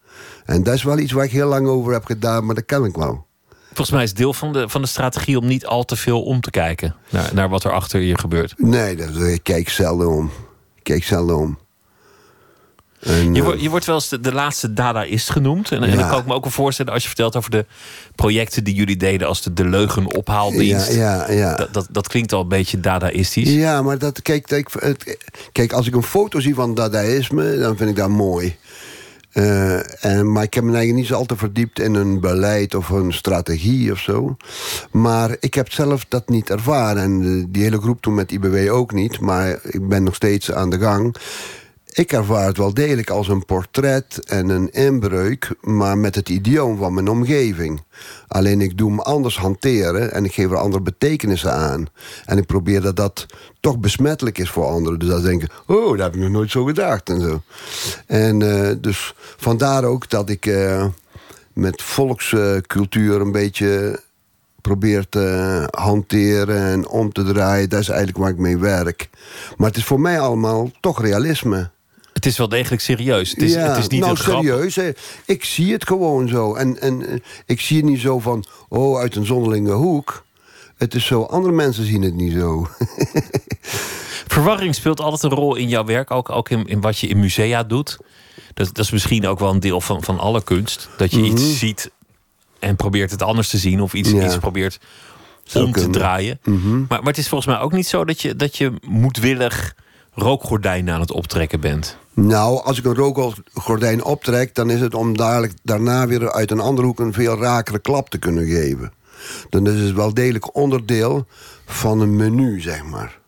[0.45, 2.85] En dat is wel iets waar ik heel lang over heb gedaan, maar dat kan
[2.85, 3.25] ik wel.
[3.67, 6.41] Volgens mij is deel van de, van de strategie om niet al te veel om
[6.41, 8.53] te kijken naar, naar wat er achter je gebeurt.
[8.57, 10.31] Nee, dat, ik kijk zelden om.
[10.75, 11.57] Ik kijk zelden om.
[13.03, 15.71] En, Je, eh, wordt- je wordt wel eens de, de laatste dadaïst genoemd.
[15.71, 15.95] En, en Ja.
[15.95, 17.65] dan kan ik me ook wel voorstellen als je vertelt over de
[18.15, 20.93] projecten die jullie deden als de, de leugenophaaldienst.
[20.93, 21.55] Ja, ja, ja.
[21.55, 23.49] Dat, dat, dat klinkt al een beetje dadaïstisch.
[23.49, 24.95] Ja, maar dat, kijk, kijk,
[25.51, 28.55] kijk, als ik een foto zie van dadaïsme, dan vind ik dat mooi.
[29.31, 32.75] Eh, en, maar ik heb me eigenlijk niet zo al te verdiept in een beleid
[32.75, 34.37] of een strategie of zo.
[34.91, 37.03] Maar ik heb zelf dat niet ervaren.
[37.03, 39.19] En eh, die hele groep toen met IBW ook niet.
[39.19, 41.15] Maar ik ben nog steeds aan de gang.
[41.93, 45.55] Ik ervaar het wel degelijk als een portret en een inbreuk...
[45.61, 47.83] maar met het idioom van mijn omgeving.
[48.27, 51.87] Alleen ik doe hem anders hanteren en ik geef er andere betekenissen aan.
[52.25, 53.25] En ik probeer dat dat
[53.59, 54.99] toch besmettelijk is voor anderen.
[54.99, 57.41] Dus dat denken, oh, dat heb ik nog nooit zo gedacht en zo.
[58.05, 60.85] En eh, dus vandaar ook dat ik eh,
[61.53, 63.99] met volkscultuur een beetje
[64.61, 67.69] probeer te hanteren en om te draaien.
[67.69, 69.09] Dat is eigenlijk waar ik mee werk.
[69.57, 71.71] Maar het is voor mij allemaal toch realisme.
[72.23, 73.29] Het is wel degelijk serieus.
[73.29, 74.75] Het is, het is niet nou serieus.
[74.75, 74.91] hè.
[75.25, 76.55] Ik zie het gewoon zo.
[76.55, 80.25] En, en eh, ik zie het niet zo van, oh, uit een zonderlinge hoek.
[80.77, 82.67] Het is zo, andere mensen zien het niet zo.
[84.33, 87.19] Verwarring speelt altijd een rol in jouw werk, ook, ook in, in wat je in
[87.19, 87.97] musea doet.
[88.53, 90.89] Dat, dat is misschien ook wel een deel van, van alle kunst.
[90.97, 91.91] Dat je iets ziet
[92.59, 94.17] en probeert het anders te zien, of iets, Mhm.
[94.19, 94.25] Ja.
[94.25, 94.79] iets probeert
[95.53, 96.39] om te draaien.
[96.43, 96.77] Mhm.
[96.79, 99.75] Maar, maar het is volgens mij ook niet zo dat je, dat je moedwillig
[100.13, 101.97] rookgordijnen aan het optrekken bent.
[102.13, 106.59] Nou, als ik een rookgordijn optrek, dan is het om dadelijk daarna weer uit een
[106.59, 108.93] andere hoek een veel rakere klap te kunnen geven.
[109.49, 111.25] Dan is het wel degelijk onderdeel
[111.65, 113.19] van een menu, zeg maar.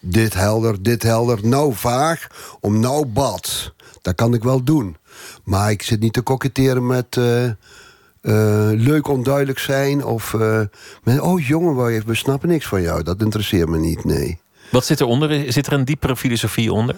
[0.00, 2.26] Dit helder, dit helder, nou vaag,
[2.60, 3.72] om nou bad.
[4.02, 4.96] Dat kan ik wel doen.
[5.44, 7.54] Maar ik zit niet te koketteren met eh, eh,
[8.80, 10.04] leuk onduidelijk zijn.
[10.04, 10.60] Of eh,
[11.02, 13.02] met, oh jongen, we- we snappen niks van jou.
[13.02, 14.38] Dat interesseert me niet, nee.
[14.70, 15.52] Wat zit eronder?
[15.52, 16.96] Zit er een diepere filosofie onder?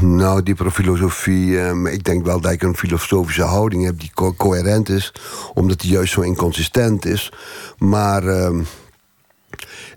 [0.00, 1.60] Nou, diepere filosofie.
[1.60, 5.12] ehm, ik denk wel dat ik een filosofische houding heb die co- coherent is,
[5.54, 7.32] omdat die juist zo inconsistent is.
[7.78, 8.62] Maar ehm,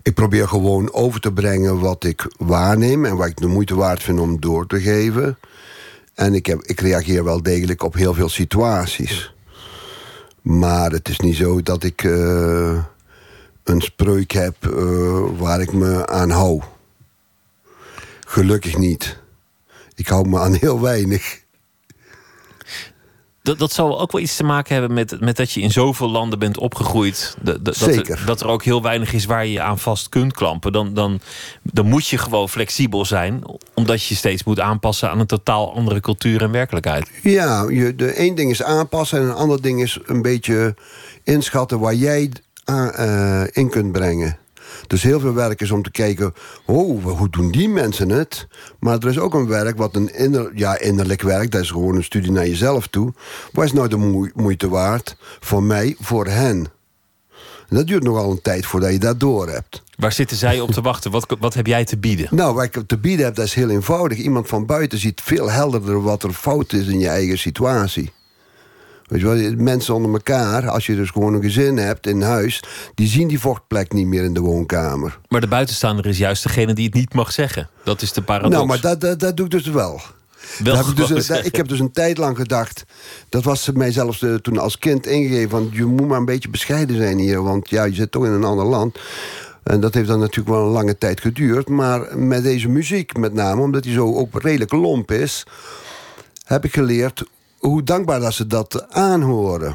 [0.02, 4.02] ik probeer gewoon over te brengen wat ik waarneem en wat ik de moeite waard
[4.02, 5.38] vind om door te geven.
[6.14, 9.32] En ik, heb, ik reageer wel degelijk op heel veel situaties.
[10.42, 12.78] Maar het is niet zo dat ik eh,
[13.64, 16.62] een spreuk heb eh, waar ik me aan hou.
[18.26, 19.18] Gelukkig niet.
[19.94, 21.42] Ik hou me aan heel weinig.
[23.42, 26.10] Dat, dat zal ook wel iets te maken hebben met, met dat je in zoveel
[26.10, 27.36] landen bent opgegroeid.
[27.42, 27.96] Dat, dat, Zeker.
[28.08, 30.72] Dat, er, dat er ook heel weinig is waar je je aan vast kunt klampen.
[30.72, 31.20] Dan, dan,
[31.62, 33.42] dan moet je gewoon flexibel zijn.
[33.74, 37.10] Omdat je steeds moet aanpassen aan een totaal andere cultuur en werkelijkheid.
[37.22, 40.74] Ja, je, de één ding is aanpassen en een ander ding is een beetje
[41.22, 42.30] inschatten waar jij
[42.64, 44.38] aan, eh, in kunt brengen.
[44.86, 46.34] Dus heel veel werk is om te kijken,
[46.66, 48.46] oh, hoe doen die mensen het?
[48.80, 51.96] Maar er is ook een werk, wat een inner, ja, innerlijk werk, dat is gewoon
[51.96, 53.12] een studie naar jezelf toe.
[53.52, 56.66] Wat is nou de moe- moeite waard voor mij, voor hen?
[57.68, 59.82] En dat duurt nogal een tijd voordat je dat door hebt.
[59.96, 61.10] Waar zitten zij op te wachten?
[61.10, 62.28] Wat, wat heb jij te bieden?
[62.30, 64.18] Nou, wat ik te bieden heb, dat is heel eenvoudig.
[64.18, 68.12] Iemand van buiten ziet veel helderder wat er fout is in je eigen situatie.
[69.06, 72.62] Weet je wel, mensen onder elkaar, als je dus gewoon een gezin hebt in huis...
[72.94, 75.18] die zien die vochtplek niet meer in de woonkamer.
[75.28, 77.68] Maar de buitenstaander is juist degene die het niet mag zeggen.
[77.84, 78.54] Dat is de paradox.
[78.54, 80.00] Nou, maar dat, dat, dat doe ik dus wel.
[80.58, 82.84] Wel heb ik, dus, dat- ik heb dus een tijd lang gedacht...
[83.28, 85.50] dat was mij zelfs eh, toen als kind ingegeven...
[85.50, 87.42] van je moet maar een beetje bescheiden zijn hier...
[87.42, 88.98] want ja, je zit toch in een ander land...
[89.62, 91.68] En dat heeft dan natuurlijk wel een lange tijd geduurd.
[91.68, 95.46] Maar met deze muziek met name, omdat die zo ook redelijk lomp is...
[96.44, 97.24] heb ik geleerd
[97.66, 99.74] hoe dankbaar dat ze dat aanhoren.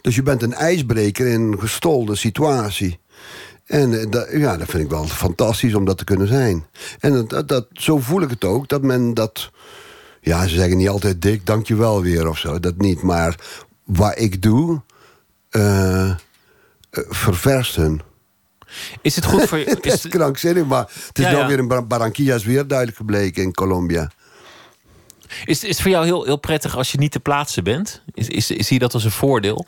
[0.00, 2.98] Dus je bent een ijsbreker in een gestolde situatie.
[3.66, 6.66] En eh, dat, ja, dat vind ik wel fantastisch om dat te kunnen zijn.
[7.00, 9.50] En dat, dat, zo voel ik het ook, dat men dat...
[10.20, 12.60] Ja, ze zeggen niet altijd dik, dankjewel weer of zo.
[12.60, 13.38] Dat niet, maar
[13.84, 14.80] wat ik doe...
[15.50, 16.14] eh,
[16.90, 18.02] ververst hun.
[19.02, 19.64] Is het goed voor je?
[19.74, 21.48] Het Is, is krankzinnig, maar het is Ja, nou ja.
[21.48, 24.10] weer in Bar- Barranquilla is weer duidelijk gebleken in Colombia.
[25.44, 28.02] Is, is het voor jou heel, heel prettig als je niet te plaatsen bent?
[28.14, 29.66] Is, is, zie je dat als een voordeel?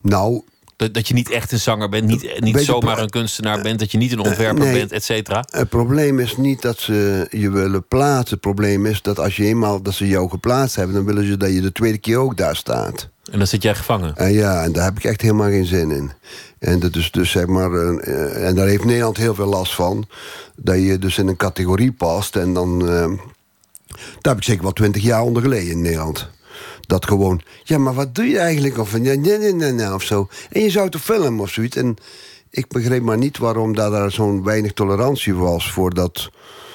[0.00, 0.42] Nou,
[0.76, 3.62] Dat, dat je niet echt een zanger bent, niet, niet Weet je, zomaar een kunstenaar
[3.62, 4.72] bent, dat je niet een ontwerper nee.
[4.72, 5.44] bent, et cetera.
[5.50, 8.30] Het probleem is niet dat ze je willen plaatsen.
[8.30, 10.94] Het probleem is dat als je eenmaal dat ze jou geplaatst hebben...
[10.94, 13.08] dan willen ze dat je de tweede keer ook daar staat.
[13.30, 14.16] En dan zit jij gevangen.
[14.16, 16.12] En ja, en daar heb ik echt helemaal geen zin in.
[16.58, 19.74] En, dat is dus, zeg maar, eh, eh, en daar heeft Nederland heel veel last
[19.74, 20.06] van.
[20.56, 22.36] Dat je dus in een categorie past.
[22.36, 22.88] En dan...
[22.88, 23.10] eh,
[23.86, 26.28] daar heb ik zeker wel twintig jaar onder geleden in Nederland.
[26.80, 28.78] Dat gewoon, ja, maar wat doe je eigenlijk?
[28.78, 30.28] Of, nee, nee, nee, nee, nee, of zo.
[30.50, 31.76] En je zou toch filmen of zoiets.
[31.76, 31.96] En
[32.50, 35.70] ik begreep maar niet waarom daar, daar zo'n weinig tolerantie was...
[35.70, 36.30] Voor, dat,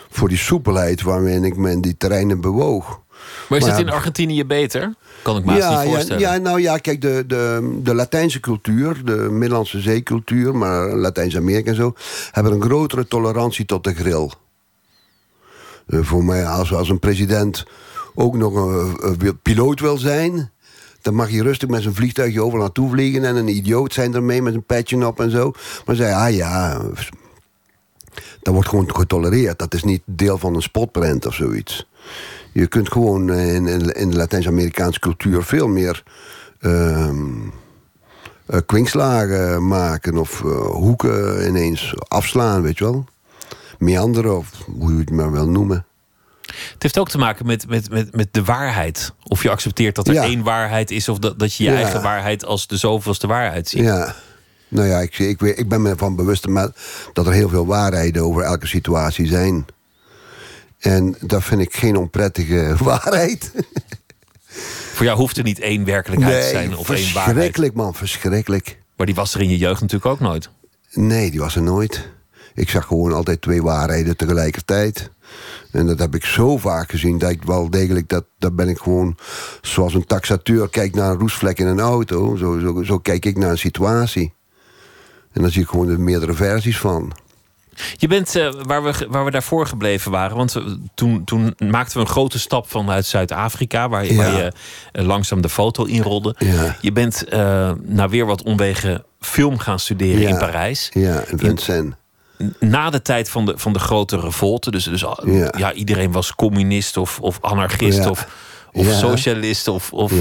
[0.10, 3.02] voor die soepelheid waarmee ik me in die terreinen bewoog.
[3.50, 4.94] Maar is Maar het in Argentinië beter?
[5.22, 6.22] Kan ik me ja, niet ja, voorstellen.
[6.22, 11.76] ja, nou ja, kijk, de, de, de Latijnse cultuur, de Middellandse zeecultuur, maar Latijns-Amerika en
[11.76, 11.94] zo,
[12.32, 14.30] hebben een grotere tolerantie tot de grill.
[15.92, 17.66] Eh, voor mij, als, als een president
[18.16, 20.52] ook nog een, piloot wil zijn,
[21.02, 24.42] dan mag hij rustig met zijn vliegtuigje over naartoe vliegen en een idioot zijn ermee
[24.42, 25.54] met een petje op en zo.
[25.86, 26.82] Maar zei, ah ja,
[28.42, 29.60] dat wordt gewoon getolereerd.
[29.60, 31.88] Dat is niet deel van een spotprint of zoiets.
[32.54, 36.04] Je kunt gewoon in, in, de Latijns-Amerikaanse cultuur veel meer
[36.60, 37.50] ehm
[38.52, 43.06] eh, kwinkslagen maken of eh, hoeken ineens afslaan, weet je wel.
[43.82, 45.86] Meanderen, of hoe je het maar wil noemen.
[46.46, 49.12] Het heeft ook te maken met, met, met, met de waarheid.
[49.24, 50.24] Of je accepteert dat er Ja.
[50.24, 51.76] één waarheid is, of dat, dat je je Ja.
[51.76, 53.82] eigen waarheid als de zoveelste waarheid ziet.
[53.84, 54.16] Ja.
[54.68, 56.70] Nou ja, ik, ik, weet- ik ben me ervan bewust maar
[57.14, 59.66] dat er heel veel waarheden over elke situatie zijn.
[60.80, 63.52] En dat vind ik geen onprettige waarheid.
[64.94, 67.24] Voor jou hoeft er niet één werkelijkheid te zijn of één waarheid.
[67.34, 68.80] verschrikkelijk man, verschrikkelijk.
[68.98, 70.50] Maar die was er in je jeugd natuurlijk ook nooit.
[70.92, 72.08] Nee, die was er nooit.
[72.54, 75.12] Ik zag gewoon altijd twee waarheden tegelijkertijd.
[75.72, 78.10] En dat heb ik zo vaak gezien dat ik wel degelijk...
[78.10, 79.18] dat, dat ben ik gewoon
[79.62, 82.36] zoals een taxateur kijkt naar een roestvlek in een auto.
[82.36, 84.34] Zo, zo, zo kijk ik naar een situatie.
[85.32, 87.12] En dan zie ik gewoon de meerdere versies van.
[87.98, 90.38] Je bent eh, waar, we, waar we daarvoor gebleven waren.
[90.38, 93.90] Want we- toen, toen maakten we een grote stap vanuit Zuid-Afrika.
[93.90, 94.38] Waar, je- waar Ja.
[94.38, 94.52] je
[94.92, 96.36] eh, langzaam de foto inrolde.
[96.38, 96.78] Ja.
[96.82, 100.30] Je bent eh na weer wat omwegen film gaan studeren Ja.
[100.30, 100.90] in Parijs.
[100.94, 101.96] Ja, en Vincent.
[102.60, 104.72] Na de tijd van de, van de grote revolte.
[104.72, 105.54] Dus, dus ja.
[105.58, 105.74] Ja.
[105.74, 108.10] iedereen was communist of, of anarchist Ja.
[108.10, 108.28] of,
[108.72, 108.94] of Ja.
[108.98, 109.68] socialist.
[109.68, 110.12] Of, of,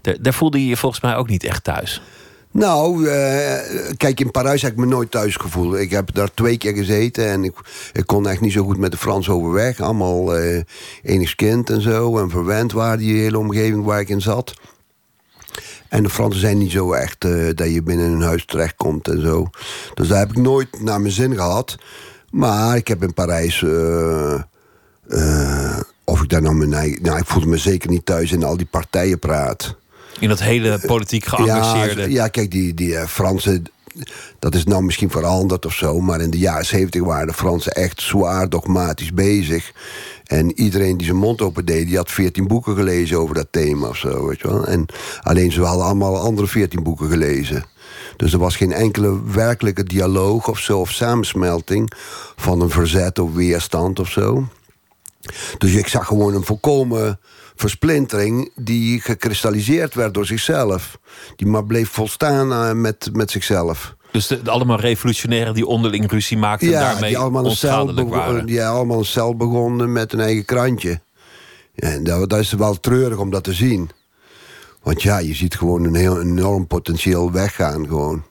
[0.00, 2.02] daar, daar voelde je je volgens mij ook niet echt thuis.
[2.50, 5.74] Nou, eh, kijk, in Parijs heb ik me nooit thuis gevoeld.
[5.74, 7.54] Ik heb daar twee keer gezeten en ik,
[7.92, 9.80] ik kon echt niet zo goed met de Frans overweg.
[9.80, 10.32] Allemaal
[11.36, 12.18] kind en zo.
[12.18, 14.54] En verwend waren die hele omgeving waar ik in zat.
[15.88, 19.20] En de Fransen zijn niet zo echt eh, dat je binnen een huis terechtkomt en
[19.20, 19.50] zo.
[19.94, 21.76] Dus daar heb ik nooit naar mijn zin gehad.
[22.30, 23.62] Maar ik heb in Parijs...
[23.62, 24.34] eh,
[25.08, 26.98] eh, of ik daar nou mijn.
[27.02, 29.76] Nou, ik voelde me zeker niet thuis in al die partijenpraat.
[30.18, 32.00] In dat hele politiek geëngageerde.
[32.00, 33.64] Ja, ja, kijk, die, die Fransen...
[34.38, 36.00] Dat is nou misschien veranderd of zo...
[36.00, 39.72] maar in de jaren zeventig waren de Fransen echt zwaar dogmatisch bezig.
[40.24, 41.86] En iedereen die zijn mond open deed...
[41.86, 44.66] die had veertien boeken gelezen over dat thema of zo, weet je wel.
[44.66, 44.86] En
[45.20, 47.64] alleen ze hadden allemaal andere veertien boeken gelezen.
[48.16, 50.80] Dus er was geen enkele werkelijke dialoog of zo...
[50.80, 51.92] of samensmelting
[52.36, 54.48] van een verzet of weerstand of zo.
[55.58, 57.20] Dus ik zag gewoon een volkomen
[57.54, 60.98] versplintering die gekristalliseerd werd door zichzelf.
[61.36, 63.94] Die maar bleef volstaan eh, met, met zichzelf.
[64.14, 66.66] Dus de, de allemaal revolutionairen die onderling ruzie maakten...
[66.68, 68.46] en daarmee die allemaal, onschadelijk waren.
[68.46, 71.00] die allemaal een cel begonnen met een eigen krantje.
[71.74, 73.90] Ja, en dat, dat is wel treurig om dat te zien.
[74.82, 78.22] Want ja, je ziet gewoon een heel enorm potentieel weggaan gewoon.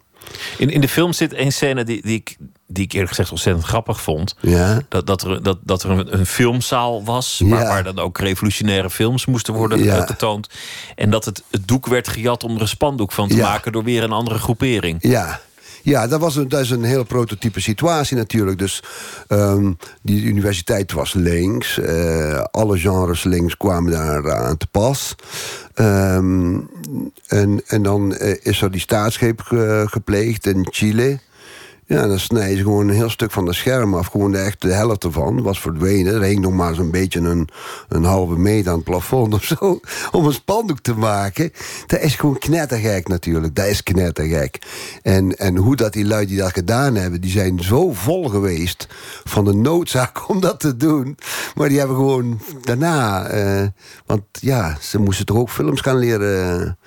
[0.58, 3.66] In, in de film zit een scène die, die, ik, die ik eerlijk gezegd ontzettend
[3.66, 4.36] grappig vond.
[4.40, 7.68] Ja, Dat, dat er, dat, dat er een, een filmzaal was waar, Ja.
[7.68, 9.98] waar dan ook revolutionaire films moesten worden Ja.
[9.98, 10.50] eh, getoond.
[10.96, 13.50] En dat het, het doek werd gejat om er een spandoek van te Ja.
[13.50, 14.98] maken door weer een andere groepering.
[15.02, 15.42] Ja.
[15.86, 18.58] Ja, dat, was een, dat is een heel prototype situatie natuurlijk.
[18.58, 18.84] Dus
[19.28, 19.72] ehm,
[20.02, 21.80] die universiteit was links.
[21.80, 25.16] eh, alle genres links kwamen daar aan te pas.
[25.74, 26.60] Ehm,
[27.28, 31.20] en, en dan eh, is er die staatsgreep ge- gepleegd in Chile.
[31.86, 34.08] Ja, dan snijden ze gewoon een heel stuk van de scherm af.
[34.08, 36.14] Gewoon de, echt de helft ervan was verdwenen.
[36.14, 37.50] Er hing nog maar zo'n beetje een,
[37.88, 39.80] een halve meter aan het plafond of zo.
[40.12, 41.52] Om een spandoek te maken.
[41.88, 43.56] Dat is gewoon knettergek natuurlijk.
[43.56, 44.60] Dat is knettergek.
[45.02, 47.22] En, en hoe dat die lui die dat gedaan hebben...
[47.22, 48.88] die zijn zo vol geweest
[49.24, 51.18] van de noodzaak om dat te doen.
[51.56, 53.26] Maar die hebben gewoon daarna...
[53.26, 53.68] eh,
[54.06, 56.78] want ja, ze moesten toch ook films gaan leren...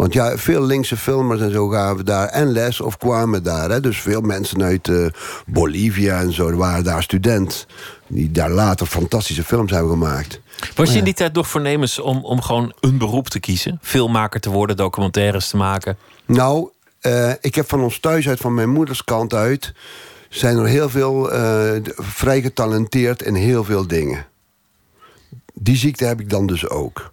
[0.00, 3.70] want ja, veel linkse filmers en zo gaven daar en les of kwamen daar.
[3.70, 3.80] Hè.
[3.80, 5.06] Dus veel mensen uit eh,
[5.46, 7.66] Bolivia en zo waren daar student.
[8.06, 10.40] Die daar later fantastische films hebben gemaakt.
[10.74, 13.78] Was je in die tijd nog voornemens om, om gewoon een beroep te kiezen?
[13.82, 15.96] Filmmaker te worden, documentaires te maken?
[16.26, 16.68] Nou,
[17.00, 19.72] eh, ik heb van ons thuis uit, van mijn moeders kant uit...
[20.28, 24.26] zijn er heel veel eh, vrij getalenteerd in heel veel dingen.
[25.54, 27.12] Die ziekte heb ik dan dus ook.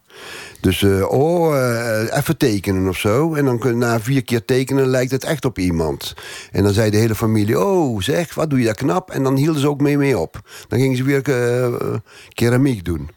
[0.67, 3.33] Dus, eh, oh, eh, even tekenen of zo.
[3.33, 6.13] En dan na vier keer tekenen lijkt het echt op iemand.
[6.51, 9.09] En dan zei de hele familie, oh zeg, wat doe je daar knap?
[9.09, 10.41] En dan hielden ze ook mee mee op.
[10.67, 11.95] Dan gingen ze weer eh,
[12.33, 13.09] keramiek doen.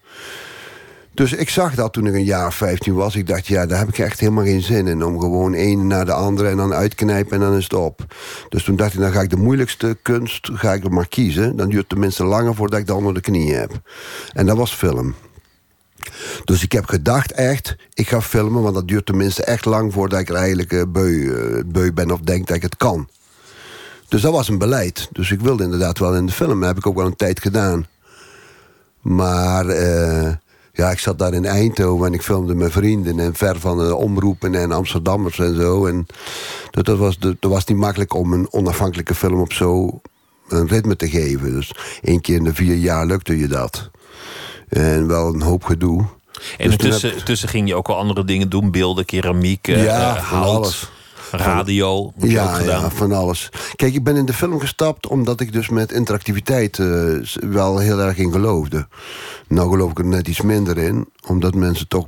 [1.15, 3.17] Dus ik zag dat toen ik een jaar of 15 was.
[3.17, 5.05] Ik dacht, ja, daar heb ik echt helemaal geen zin in.
[5.05, 8.05] Om gewoon een na de andere en dan uitknijpen en dan is het op.
[8.49, 11.57] Dus toen dacht ik, dan ga ik de moeilijkste kunst ga ik er maar kiezen.
[11.57, 13.81] Dan duurt het tenminste langer voordat ik de onder de knie heb.
[14.33, 15.15] En dat was film.
[16.45, 18.63] Dus ik heb gedacht echt, ik ga filmen...
[18.63, 22.11] want dat duurt tenminste echt lang voordat ik er eigenlijk eh, beu, eh, beu ben...
[22.11, 23.09] of denk dat ik het kan.
[24.09, 25.09] Dus dat was een beleid.
[25.13, 26.59] Dus ik wilde inderdaad wel in de film.
[26.61, 27.87] Dat heb ik ook wel een tijd gedaan.
[29.01, 30.33] Maar eh,
[30.73, 33.19] ja, ik zat daar in Eindhoven en ik filmde mijn vrienden...
[33.19, 35.87] en ver van de omroepen en Amsterdammers en zo.
[35.87, 36.07] En
[36.71, 40.01] dat, was, dat, was niet makkelijk om een onafhankelijke film op zo
[40.49, 41.53] een ritme te geven.
[41.53, 43.91] Dus één keer in de vier jaar lukte je dat.
[44.71, 46.05] En wel een hoop gedoe.
[46.59, 48.71] En Dus heb- intussen ging je ook al andere dingen doen.
[48.71, 50.91] Beelden, keramiek, eh, Ja, van hout, alles.
[51.31, 52.13] radio.
[52.17, 53.49] Ja, ja, van alles.
[53.77, 56.87] Kijk, ik ben in de film gestapt omdat ik dus met interactiviteit eh,
[57.41, 58.87] wel heel erg in geloofde.
[59.49, 62.07] Nou geloof ik er net iets minder in, omdat mensen toch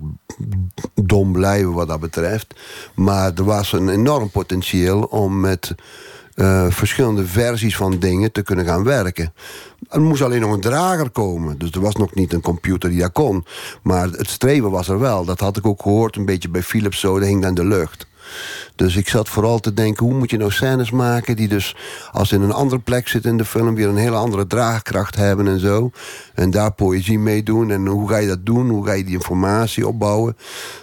[0.95, 2.55] dom blijven wat dat betreft.
[2.95, 5.75] Maar er was een enorm potentieel om met
[6.35, 9.33] eh, verschillende versies van dingen te kunnen gaan werken.
[9.89, 11.59] Er moest alleen nog een drager komen.
[11.59, 13.45] Dus er was nog niet een computer die dat kon.
[13.83, 15.25] Maar het streven was er wel.
[15.25, 17.19] Dat had ik ook gehoord een beetje bij Philips zo.
[17.19, 18.07] Dat hing dan de lucht.
[18.77, 21.37] Dus ik zat vooral te denken, hoe moet je nou scènes maken...
[21.37, 21.77] die dus,
[22.13, 23.75] als in een andere plek zitten in de film...
[23.75, 25.91] weer een hele andere draagkracht hebben en zo.
[26.35, 27.71] En daar poëzie mee doen.
[27.71, 28.69] En hoe ga je dat doen?
[28.69, 30.37] Hoe ga je die informatie opbouwen?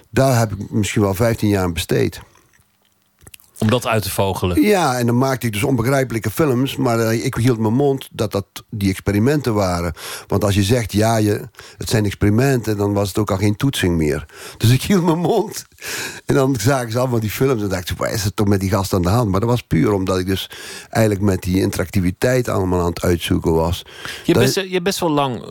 [0.09, 2.21] Daar heb ik misschien wel 15 jaar aan besteed.
[3.59, 4.61] Om dat uit te vogelen.
[4.61, 6.75] Ja, en dan maakte ik dus onbegrijpelijke films...
[6.75, 9.93] maar eh, ik hield mijn mond dat dat die experimenten waren.
[10.27, 12.77] Want als je zegt, ja, je, het zijn experimenten...
[12.77, 14.25] dan was het ook al geen toetsing meer.
[14.57, 15.65] Dus ik hield mijn mond.
[16.25, 17.97] En dan zagen ze allemaal die films en dacht ik...
[17.97, 19.29] waar is het toch met die gast aan de hand?
[19.29, 20.49] Maar dat was puur omdat ik dus
[20.89, 22.49] eigenlijk met die interactiviteit...
[22.49, 23.85] allemaal aan het uitzoeken was.
[24.23, 25.43] Je best, je hebt best wel lang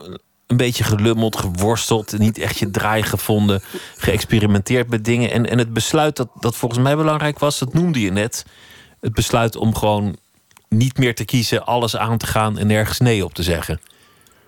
[0.48, 2.18] een beetje gelummeld, geworsteld...
[2.18, 3.62] niet echt je draai gevonden,
[3.96, 5.30] geëxperimenteerd met dingen.
[5.30, 7.58] En, en het besluit dat, dat volgens mij belangrijk was...
[7.58, 8.44] dat noemde je net.
[9.00, 10.16] Het besluit om gewoon
[10.68, 11.66] niet meer te kiezen...
[11.66, 13.80] alles aan te gaan en nergens nee op te zeggen.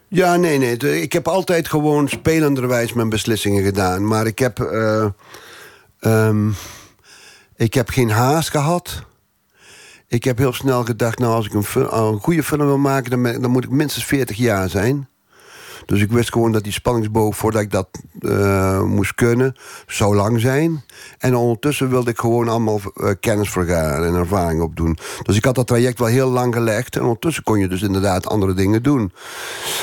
[0.09, 1.03] Ja, nee, nee.
[1.03, 4.07] Ik heb altijd gewoon spelenderwijs mijn beslissingen gedaan.
[4.07, 4.61] Maar ik heb...
[4.61, 5.07] eh,
[6.01, 6.51] ehm,
[7.57, 9.03] ik heb geen haast gehad.
[10.07, 11.19] Ik heb heel snel gedacht...
[11.19, 11.65] nou, als ik een,
[11.99, 13.11] een goede film wil maken...
[13.11, 15.09] Dan, dan moet ik minstens 40 jaar zijn.
[15.87, 17.37] Dus ik wist gewoon dat die spanningsboog...
[17.37, 17.89] voordat ik dat
[18.21, 19.57] eh, moest kunnen,
[19.87, 20.85] zou lang zijn.
[21.19, 24.07] En ondertussen wilde ik gewoon allemaal eh, kennis vergaren...
[24.07, 24.99] en ervaring opdoen.
[25.23, 26.97] Dus ik had dat traject wel heel lang gelegd.
[26.97, 29.13] En ondertussen kon je dus inderdaad andere dingen doen.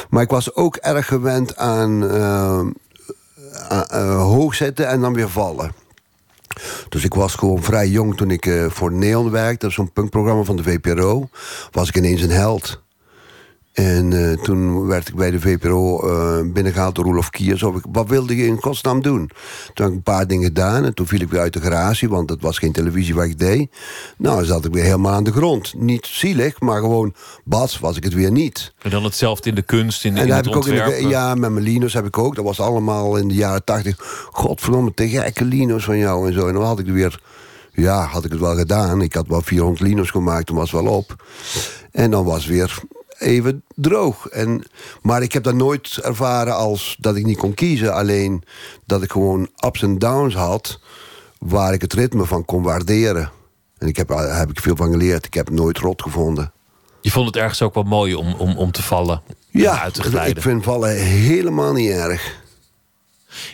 [0.10, 2.66] Maar ik was ook erg gewend aan eh,
[4.22, 5.72] hoog zetten en dan weer vallen.
[6.90, 9.60] Dus ik was gewoon vrij jong toen ik voor Neon werkte.
[9.60, 11.30] Dat is zo'n punkprogramma van de VPRO.
[11.72, 12.86] Was ik ineens een held.
[13.78, 17.64] En eh, toen werd ik bij de VPRO eh, binnengehaald door Roelof Kiers.
[17.64, 19.30] Of ik, wat wilde je in godsnaam doen?
[19.74, 20.86] Toen heb ik een paar dingen gedaan.
[20.86, 23.40] En toen viel ik weer uit de garage, want het was geen televisie wat ik
[23.40, 23.70] deed.
[24.18, 25.74] Nou, zat ik weer helemaal aan de grond.
[25.78, 27.14] Niet zielig, maar gewoon,
[27.44, 28.74] bas, was ik het weer niet.
[28.82, 31.04] En dan hetzelfde in de kunst, in, En in dat het heb ik ook in
[31.04, 32.36] de, ja, met mijn lino's heb ik ook.
[32.36, 33.96] Dat was allemaal in de jaren tachtig.
[34.32, 36.48] Godverdomme, te gekke lino's van jou en zo.
[36.48, 37.20] En dan had ik er weer,
[37.72, 39.02] ja, had ik het wel gedaan.
[39.02, 41.16] Ik had wel 400 lino's gemaakt, toen was het wel op.
[41.92, 42.82] En dan was het weer
[43.18, 44.28] even droog.
[44.28, 44.64] En,
[45.02, 47.94] maar ik heb dat nooit ervaren als dat ik niet kon kiezen.
[47.94, 48.44] Alleen
[48.86, 50.80] dat ik gewoon ups en downs had...
[51.40, 53.32] waar ik het ritme van kon waarderen.
[53.78, 55.26] En ik heb, daar heb ik veel van geleerd.
[55.26, 56.52] Ik heb nooit rot gevonden.
[57.02, 59.22] Je vond het ergens ook wel mooi om, om, om te vallen.
[59.28, 60.36] en Ja, uit te glijden.
[60.36, 62.46] ik vind vallen helemaal niet erg.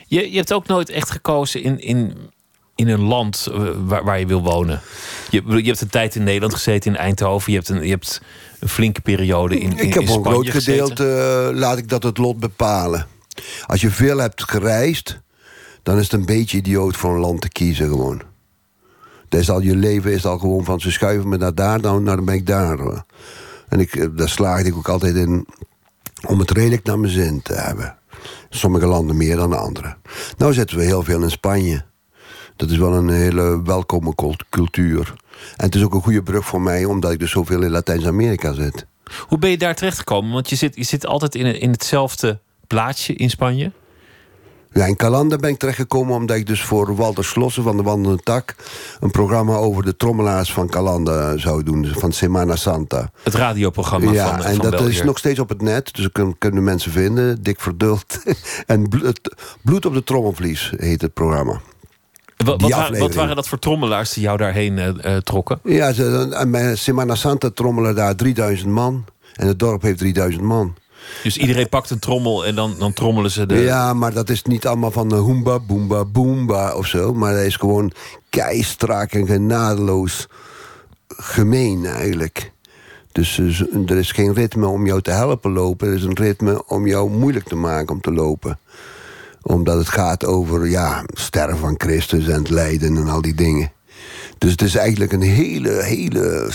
[0.08, 2.32] Je, je hebt ook nooit echt gekozen in, in,
[2.76, 4.82] in een land eh, waar, waar je wil wonen.
[5.30, 7.52] Je, je hebt een tijd in Nederland gezeten, in Eindhoven.
[7.52, 8.22] Je hebt een, je hebt
[8.60, 11.08] een flinke periode in, in, Ik heb in voor een Spanje groot gedeelte,
[11.52, 13.08] eh, laat ik dat het lot bepalen.
[13.66, 15.22] Als je veel hebt gereisd,
[15.84, 18.22] dan is het een beetje idioot voor een land te kiezen gewoon.
[19.30, 22.16] Is al, je leven is al gewoon van ze schuiven me naar daar, dan, nou,
[22.16, 22.78] dan ben ik daar.
[22.78, 23.06] hoor.
[23.70, 25.48] En ik, eh, daar slaagde ik ook altijd in
[26.28, 27.98] om het redelijk naar mijn zin te hebben.
[28.50, 29.96] Sommige landen meer dan de andere.
[30.38, 31.86] Nou zitten we heel veel in Spanje.
[32.56, 35.14] Dat is wel een hele welkome cult- cultuur.
[35.58, 38.54] En het is ook een goede brug voor mij, omdat ik dus zoveel in Latijns-Amerika
[38.54, 38.86] zit.
[39.28, 40.32] Hoe ben je daar terechtgekomen?
[40.32, 43.72] Want je zit, je zit altijd in, in hetzelfde plaatsje in Spanje.
[44.74, 48.24] Ja, in Calanda ben ik terechtgekomen omdat ik dus voor Walter Slossen van de Wandelende
[48.24, 48.56] Tak...
[49.00, 53.12] een programma over de trommelaars van Calanda zou doen, dus van Semana Santa.
[53.24, 56.38] Het radioprogramma ja, van, en van dat is nog steeds op het net, dus kunnen,
[56.38, 57.44] kunnen mensen vinden.
[57.44, 58.24] Dik Verduld.
[58.66, 58.90] en
[59.62, 61.62] bloed op de trommelvlies heet het programma.
[62.38, 63.14] Wa- Wat, wat, aflevering.
[63.14, 65.60] waren dat voor trommelaars die jou daarheen eh, eh, trokken?
[65.64, 69.06] Ja, ze, bij Semana Santa trommelen daar 3000 man.
[69.34, 70.76] En het dorp heeft 3000 man.
[71.24, 73.56] Dus iedereen pakt een trommel en dan, dan trommelen ze de...
[73.56, 77.14] Ja, maar dat is niet allemaal van de hoemba, boomba, boomba of zo.
[77.14, 77.92] Maar dat is gewoon
[78.30, 80.28] keistrak en genadeloos
[81.08, 82.52] gemeen eigenlijk.
[83.12, 85.88] Dus eh, er is geen ritme om jou te helpen lopen.
[85.88, 88.60] Er is een ritme om jou moeilijk te maken om te lopen.
[89.44, 93.72] Omdat het gaat over ja, sterren van Christus en het lijden en al die dingen.
[94.38, 96.52] Dus het is eigenlijk een hele, hele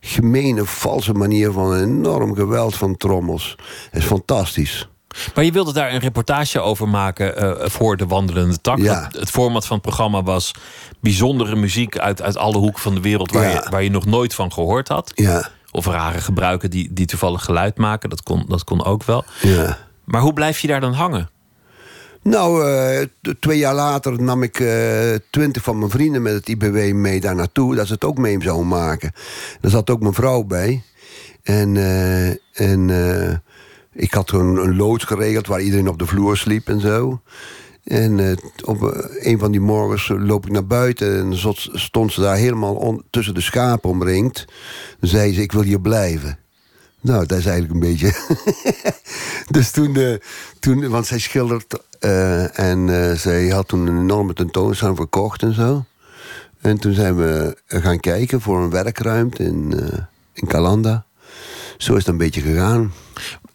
[0.00, 3.56] gemene, valse manier van een enorm geweld van trommels.
[3.90, 4.88] Het is fantastisch.
[5.34, 8.78] Maar je wilde daar een reportage over maken eh, voor de Wandelende Tak.
[8.78, 9.08] Ja.
[9.18, 10.54] Het format van het programma was
[11.00, 13.50] bijzondere muziek uit, uit alle hoeken van de wereld waar, Ja.
[13.50, 15.10] je, waar je nog nooit van gehoord had.
[15.14, 18.10] Ja, Of rare gebruiken die, die toevallig geluid maken.
[18.10, 19.24] Dat kon, dat kon ook wel.
[19.40, 19.78] ja.
[20.04, 21.30] Maar hoe blijf je daar dan hangen?
[22.22, 23.06] Nou, eh,
[23.40, 27.34] twee jaar later nam ik eh, twintig van mijn vrienden met het IBW mee daar
[27.34, 27.74] naartoe.
[27.74, 29.12] Dat ze het ook mee zouden maken.
[29.60, 30.82] Daar zat ook mijn vrouw bij.
[31.42, 32.90] En, eh, en
[33.92, 37.20] ik had gewoon een loods geregeld waar iedereen op de vloer sliep en zo.
[37.84, 43.00] En op een van die morgens loop ik naar buiten en stond ze daar helemaal
[43.10, 44.44] tussen de schapen omringd.
[45.00, 46.38] Zei ze, ik wil hier blijven.
[47.02, 48.12] Nou, dat is eigenlijk een beetje.
[49.56, 50.14] dus toen, eh,
[50.60, 55.54] toen, want zij schildert eh, en eh, zij had toen een enorme tentoonstelling verkocht en
[55.54, 55.84] zo.
[56.60, 59.74] En toen zijn we gaan kijken voor een werkruimte in,
[60.32, 61.04] in Calanda.
[61.76, 62.92] Zo is het een beetje gegaan.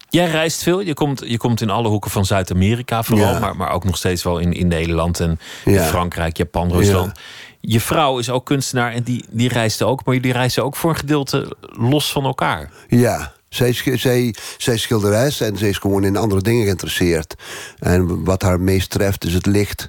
[0.09, 0.79] Jij reist veel.
[0.79, 3.33] Je komt, je komt in alle hoeken van Zuid-Amerika vooral.
[3.33, 3.39] Ja.
[3.39, 5.79] Maar, maar ook nog steeds wel in, in Nederland en in.
[5.79, 7.19] Frankrijk, Japan, Rusland.
[7.59, 10.05] Je vrouw is ook kunstenaar en die, die reisde ook.
[10.05, 12.71] Maar jullie reizen ook voor een gedeelte los van elkaar.
[12.87, 17.35] Ja, zij, zij, zij schilderes en ze is gewoon in andere dingen geïnteresseerd.
[17.79, 19.87] En wat haar meest treft is het licht,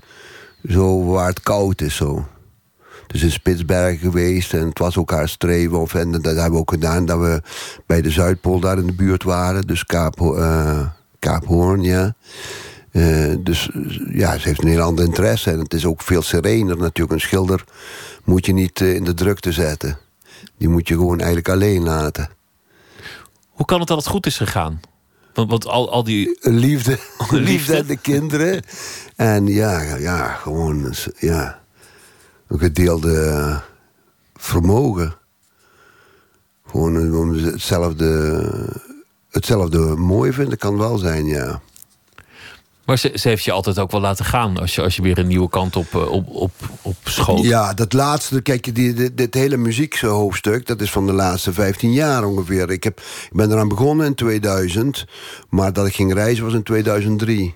[0.68, 1.96] zo waar het koud is.
[1.96, 2.26] Zo.
[3.06, 5.78] Dus in Spitsbergen geweest en het was ook haar streven.
[5.78, 7.42] Of, en dat hebben we ook gedaan dat we
[7.86, 9.62] bij de Zuidpool daar in de buurt waren.
[9.62, 10.86] Dus Kaap, Ho- eh,
[11.46, 12.14] Hoorn, ja.
[12.90, 13.70] Eh, dus
[14.12, 15.50] ja, ze heeft een heel ander interesse.
[15.50, 17.12] En het is ook veel serener natuurlijk.
[17.14, 17.64] Een schilder
[18.24, 19.98] moet je niet eh, in de drukte zetten.
[20.58, 22.28] Die moet je gewoon eigenlijk alleen laten.
[23.58, 24.80] Hoe kan het dat het goed is gegaan?
[25.34, 26.38] Want, want al, al die.
[26.40, 27.40] liefde, liefde.
[27.40, 28.62] liefde en de kinderen.
[29.16, 31.60] En ja, ja gewoon ja,
[32.46, 33.60] een gedeelde
[34.34, 35.14] vermogen.
[36.66, 38.42] Gewoon om hetzelfde,
[39.30, 41.60] hetzelfde mooi vinden kan wel zijn, ja.
[42.88, 45.18] Maar ze, ze heeft je altijd ook wel laten gaan als je, als je weer
[45.18, 47.44] een nieuwe kant op, eh, op, op, op schoot.
[47.44, 50.66] Ja, dat laatste, kijk, die, dit, hele muziekhoofdstuk...
[50.66, 52.70] dat is van de laatste 15 jaar ongeveer.
[52.70, 55.06] Ik, heb, ik ben eraan begonnen in 2000...
[55.48, 57.54] maar dat ik ging reizen was in 2003.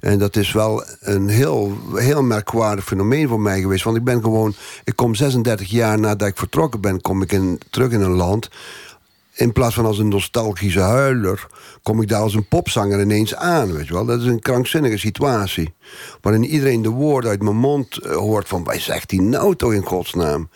[0.00, 3.84] En dat is wel een heel, heel merkwaardig fenomeen voor mij geweest.
[3.84, 4.54] Want ik ben gewoon...
[4.84, 7.00] Ik kom 36 jaar nadat ik vertrokken ben...
[7.00, 8.48] kom ik in, terug in een land...
[9.40, 11.46] In plaats van als een nostalgische huiler,
[11.82, 13.72] kom ik daar als een popzanger ineens aan.
[13.72, 14.04] Weet je wel?
[14.04, 15.74] Dat is een krankzinnige situatie.
[16.20, 18.64] Waarin iedereen de woorden uit mijn mond eh, hoort van...
[18.64, 20.48] wij zegt die nou toch in godsnaam?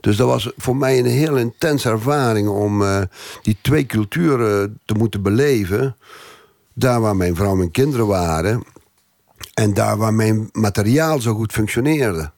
[0.00, 2.48] Dus dat was voor mij een heel intense ervaring...
[2.48, 3.00] om eh,
[3.42, 5.96] die twee culturen te moeten beleven.
[6.74, 8.64] Daar waar mijn vrouw en kinderen waren...
[9.54, 12.30] en daar waar mijn materiaal zo goed functioneerde.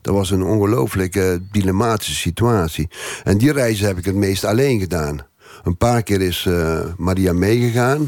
[0.00, 2.88] Dat was een ongelooflijke dilematische situatie.
[3.24, 5.27] En die reizen heb ik het meest alleen gedaan.
[5.64, 8.06] Een paar keer is eh, Maria meegegaan.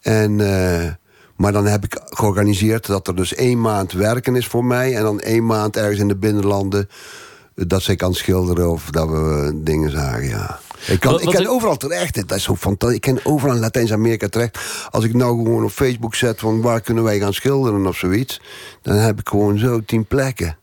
[0.00, 0.90] En, eh,
[1.36, 4.94] maar dan heb ik georganiseerd dat er dus één maand werken is voor mij...
[4.96, 6.88] en dan één maand ergens in de binnenlanden...
[7.54, 10.58] eh, dat zij kan schilderen of dat we dingen zagen, ja.
[10.86, 12.28] Ik kan, Wat- ik wat ik- overal terecht.
[12.28, 12.96] Dat is zo fantastisch.
[12.96, 14.58] Ik kan overal in Latijns-Amerika terecht.
[14.90, 18.40] Als ik nou gewoon op Facebook zet van waar kunnen wij gaan schilderen of zoiets...
[18.82, 20.56] dan heb ik gewoon zo tien plekken.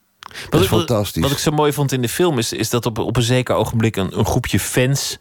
[0.49, 1.22] Dat is ik- fantastisch.
[1.22, 3.55] Wat ik zo mooi vond in de film is, is dat op, op een zeker
[3.55, 5.20] ogenblik een, een groepje fans.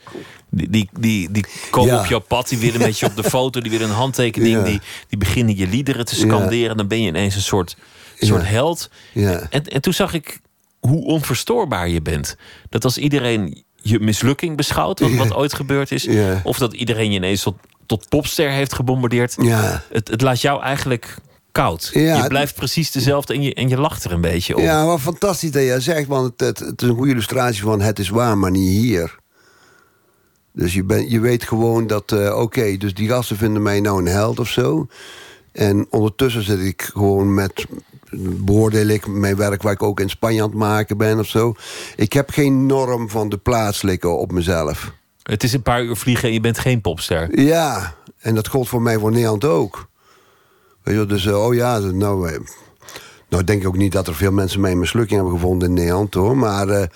[0.54, 2.00] Die, die, die, die komen Ja.
[2.00, 4.62] op jouw pad, die willen met je op de foto, die willen een handtekening, Ja.
[4.64, 6.76] die, die beginnen je liederen te scanderen.
[6.76, 7.76] Dan ben je ineens een soort,
[8.20, 8.90] soort held.
[9.12, 9.46] Ja.
[9.50, 10.40] En, en toen zag ik
[10.80, 12.36] hoe onverstoorbaar je bent.
[12.70, 16.08] Dat als iedereen je mislukking beschouwt, wat, wat ooit gebeurd is,
[16.42, 17.54] of dat iedereen je ineens tot,
[17.86, 19.82] tot popster heeft gebombardeerd, Ja.
[19.92, 21.16] het, het laat jou eigenlijk
[21.52, 21.90] koud.
[21.92, 22.22] Ja.
[22.22, 24.62] Je blijft precies dezelfde en je, en je lacht er een beetje om.
[24.62, 27.80] Ja, wat fantastisch dat jij zegt, want het, het, het is een goede illustratie van
[27.80, 29.22] het is waar, maar niet hier.
[30.56, 33.98] Dus je, ben, je weet gewoon dat, eh, oké, dus die gasten vinden mij nou
[33.98, 34.86] een held of zo.
[35.52, 37.66] En ondertussen zit ik gewoon met,
[38.44, 41.54] beoordeel ik mijn werk waar ik ook in Spanje aan het maken ben of zo.
[41.96, 44.92] Ik heb geen norm van de plaatselijke op mezelf.
[45.22, 47.40] Het is een paar uur vliegen en je bent geen popster.
[47.40, 49.88] Ja, en dat gold voor mij voor Nederland ook.
[50.82, 52.38] Weet je, wel, dus eh, oh ja, nou, eh,
[53.28, 55.74] nou denk ik ook niet dat er veel mensen mij een mislukking hebben gevonden in
[55.74, 56.36] Nederland hoor.
[56.36, 56.88] Maar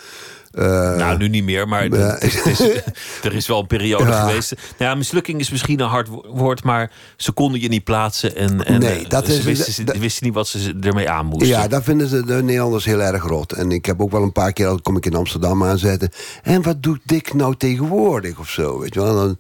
[0.58, 2.80] eh, nou, nu niet meer, maar het is, het is-
[3.26, 4.26] er is wel een periode Ja.
[4.26, 4.54] geweest.
[4.78, 8.36] Nou ja, mislukking is misschien een hard wo- woord, maar ze konden je niet plaatsen.
[8.36, 11.26] En, en Nee, eh, dat ze is- wisten, dat- wisten niet wat ze ermee aan
[11.26, 11.48] moesten.
[11.48, 13.52] ja, dat vinden ze de Nederlanders heel erg rot.
[13.52, 16.10] En ik heb ook wel een paar keer, dan kom ik in Amsterdam aanzetten.
[16.42, 18.78] En wat doet Dick nou tegenwoordig of zo?
[18.78, 19.14] Weet je wel?
[19.14, 19.38] Dan,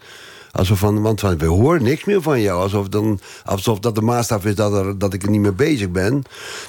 [0.58, 2.62] alsof van, want we horen niks meer van jou.
[2.62, 5.90] Alsof, dan, alsof dat de maatstaf is dat, er, dat ik er niet mee bezig
[5.90, 6.22] ben.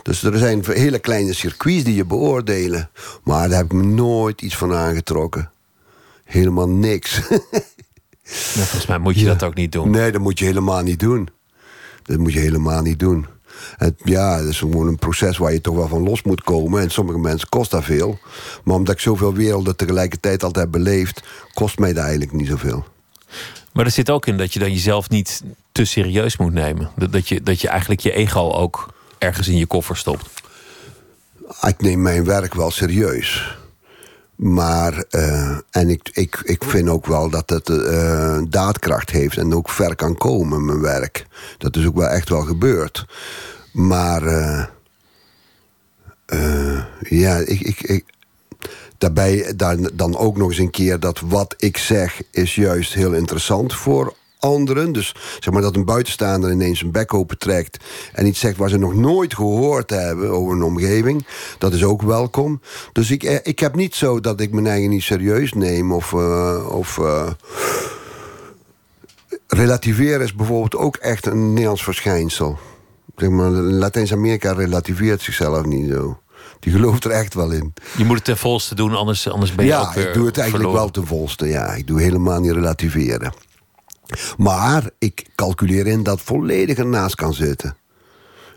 [0.04, 2.90] Dus er zijn hele kleine circuits die je beoordelen.
[3.24, 5.52] Maar daar heb ik me nooit iets van aangetrokken.
[6.24, 7.22] Helemaal niks.
[8.30, 9.90] Nou, volgens mij moet je dat ook niet doen.
[9.90, 11.30] Nee, dat moet je helemaal niet doen.
[12.04, 13.26] Dat moet je helemaal niet doen.
[13.78, 16.82] Het, ja, het is gewoon een proces waar je toch wel van los moet komen.
[16.82, 18.20] En sommige mensen kost dat veel.
[18.64, 21.24] Maar omdat ik zoveel werelden tegelijkertijd altijd heb beleefd...
[21.54, 22.86] kost mij dat eigenlijk niet zoveel.
[23.72, 26.90] Maar er zit ook in dat je dan jezelf niet te serieus moet nemen.
[26.96, 30.30] Dat, dat, je, dat je eigenlijk je ego ook ergens in je koffer stopt.
[31.62, 33.58] Ik neem mijn werk wel serieus.
[34.36, 39.54] Maar, eh, en ik, ik, ik vind ook wel dat het eh, daadkracht heeft en
[39.54, 41.26] ook ver kan komen, mijn werk.
[41.58, 43.06] Dat is ook wel echt wel gebeurd.
[43.74, 44.24] Maar,
[46.26, 48.06] eh, ja, ik, ik, ik,
[49.00, 53.14] daarbij dan, dan ook nog eens een keer dat wat ik zeg is juist heel
[53.14, 54.92] interessant voor anderen.
[54.92, 57.84] Dus zeg maar dat een buitenstaander ineens een bek open trekt...
[58.14, 61.26] en iets zegt waar ze nog nooit gehoord hebben over een omgeving.
[61.58, 62.62] Dat is ook welkom.
[62.92, 65.92] Dus ik, eh, ik heb niet zo dat ik mijn eigen niet serieus neem...
[65.92, 67.30] of, uh, of uh,
[69.48, 72.58] relativeren is bijvoorbeeld ook echt een Nederlands verschijnsel.
[73.16, 76.20] Zeg maar, Latijns-Amerika relativeert zichzelf niet zo.
[76.60, 77.74] Die gelooft er echt wel in.
[77.98, 80.26] Je moet het ten volste doen, anders, anders ben je ja, ook weer ik doe
[80.26, 80.94] het eigenlijk verloren.
[80.94, 81.48] wel ten volste.
[81.48, 83.34] Ja, ik doe helemaal niet relativeren.
[84.38, 87.78] Maar ik calculeer in dat volledig ernaast kan zitten.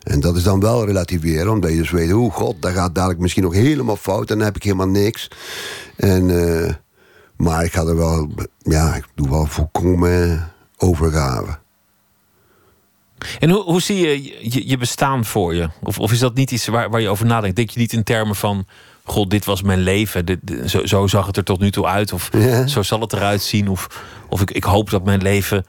[0.03, 2.13] En dat is dan wel relativeren, omdat je dus weet...
[2.13, 4.31] oh god, dat gaat dadelijk misschien nog helemaal fout...
[4.31, 5.31] en dan heb ik helemaal niks.
[5.97, 6.71] En, uh,
[7.37, 8.31] maar ik ga er wel...
[8.59, 11.59] Ja, ik doe wel volkomen overgave.
[13.39, 15.69] En hoe, hoe zie je, je, je bestaan voor je?
[15.83, 17.57] Of, of is dat niet iets waar, waar je over nadenkt?
[17.57, 18.67] Denk je niet in termen van...
[19.05, 20.27] God, dit was mijn leven.
[20.27, 22.13] Dit, dit, zo, zo, zag het er tot nu toe uit.
[22.13, 22.67] Of ja.
[22.67, 23.69] zo zal het eruit zien.
[23.69, 25.67] Of, of ik, ik hoop dat mijn leven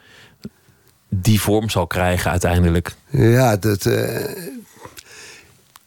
[1.09, 2.95] die vorm zal krijgen uiteindelijk.
[3.09, 4.29] Ja, dat, uh,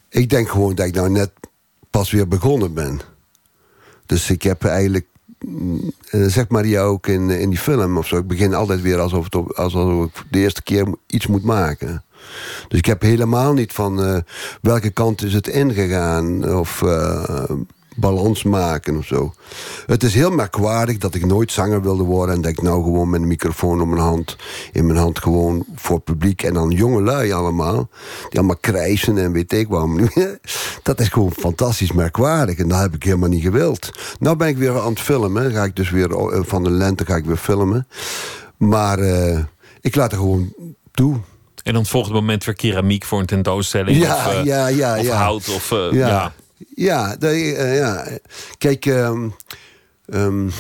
[0.09, 1.31] ik denk gewoon dat ik nou net
[1.91, 3.01] pas weer begonnen ben.
[4.07, 5.07] Dus ik heb eigenlijk
[6.11, 8.17] zegt Maria ook in, in die film of zo.
[8.17, 12.05] Ik begin altijd weer alsof, het op, alsof ik de eerste keer iets moet maken.
[12.69, 14.17] Dus ik heb helemaal niet van uh,
[14.61, 16.55] welke kant is het ingegaan.
[16.59, 16.83] Of
[17.97, 19.35] balans maken of zo.
[19.87, 22.35] Het is heel merkwaardig dat ik nooit zanger wilde worden...
[22.35, 24.37] en dat ik nou gewoon met een microfoon op mijn hand...
[24.73, 26.43] in mijn hand gewoon voor publiek...
[26.43, 27.89] en dan jonge lui allemaal...
[28.29, 29.99] die allemaal krijsen en weet ik waarom.
[30.83, 32.59] dat is gewoon fantastisch merkwaardig...
[32.59, 33.91] en dat heb ik helemaal niet gewild.
[34.19, 35.53] Nou ben ik weer aan het filmen.
[35.53, 37.87] Ga ik dus weer van de lente ga ik weer filmen.
[38.57, 39.39] Maar uh,
[39.81, 40.55] ik laat er gewoon
[40.91, 41.17] toe...
[41.63, 43.97] En dan volgt het moment weer keramiek voor een tentoonstelling.
[43.97, 45.17] Ja, of, uh, ja, ja, of ja.
[45.17, 45.55] hout.
[45.55, 46.33] Of, uh, ja.
[46.75, 47.17] Ja.
[47.17, 48.07] Dat, uh, ja.
[48.59, 49.35] kijk, um,
[50.07, 50.51] um,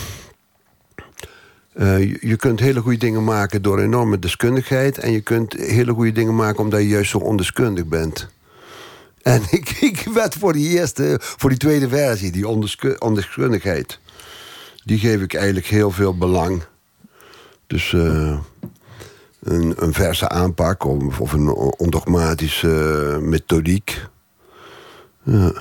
[1.74, 4.98] uh, je, kunt hele goede dingen maken door enorme deskundigheid.
[4.98, 8.28] En je kunt hele goede dingen maken omdat je juist zo ondeskundig bent.
[9.22, 12.48] En ik, ik werd voor die eerste, voor die tweede versie, die
[12.98, 13.98] ondeskundigheid.
[14.84, 16.62] Die geef ik eigenlijk heel veel belang.
[17.66, 18.38] Dus uh,
[19.42, 24.00] een, een verse aanpak of, of een ondogmatische methodiek.
[25.22, 25.52] Ja.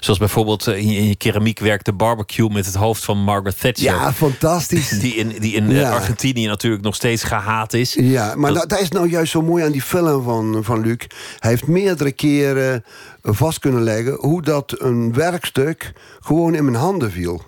[0.00, 3.84] Zoals bijvoorbeeld in je, in je keramiekwerk de barbecue met het hoofd van Margaret Thatcher.
[3.84, 4.88] Ja, fantastisch.
[5.00, 5.90] Die in, die in ja.
[5.90, 7.94] Argentinië natuurlijk nog steeds gehaat is.
[7.94, 11.06] Ja, maar dat, dat is nou juist zo mooi aan die film van, van Luc.
[11.38, 12.84] Hij heeft meerdere keren
[13.22, 17.42] vast kunnen leggen hoe dat een werkstuk gewoon in mijn handen viel.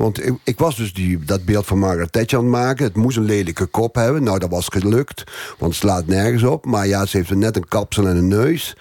[0.00, 2.84] Want ik, ik, was dus die, dat beeld van Margaret Thatcher aan het maken.
[2.84, 4.22] Het moest een lelijke kop hebben.
[4.22, 5.24] Nou, dat was gelukt.
[5.58, 6.64] Want het slaat nergens op.
[6.64, 8.76] Maar ja, ze heeft net een kapsel en een neus.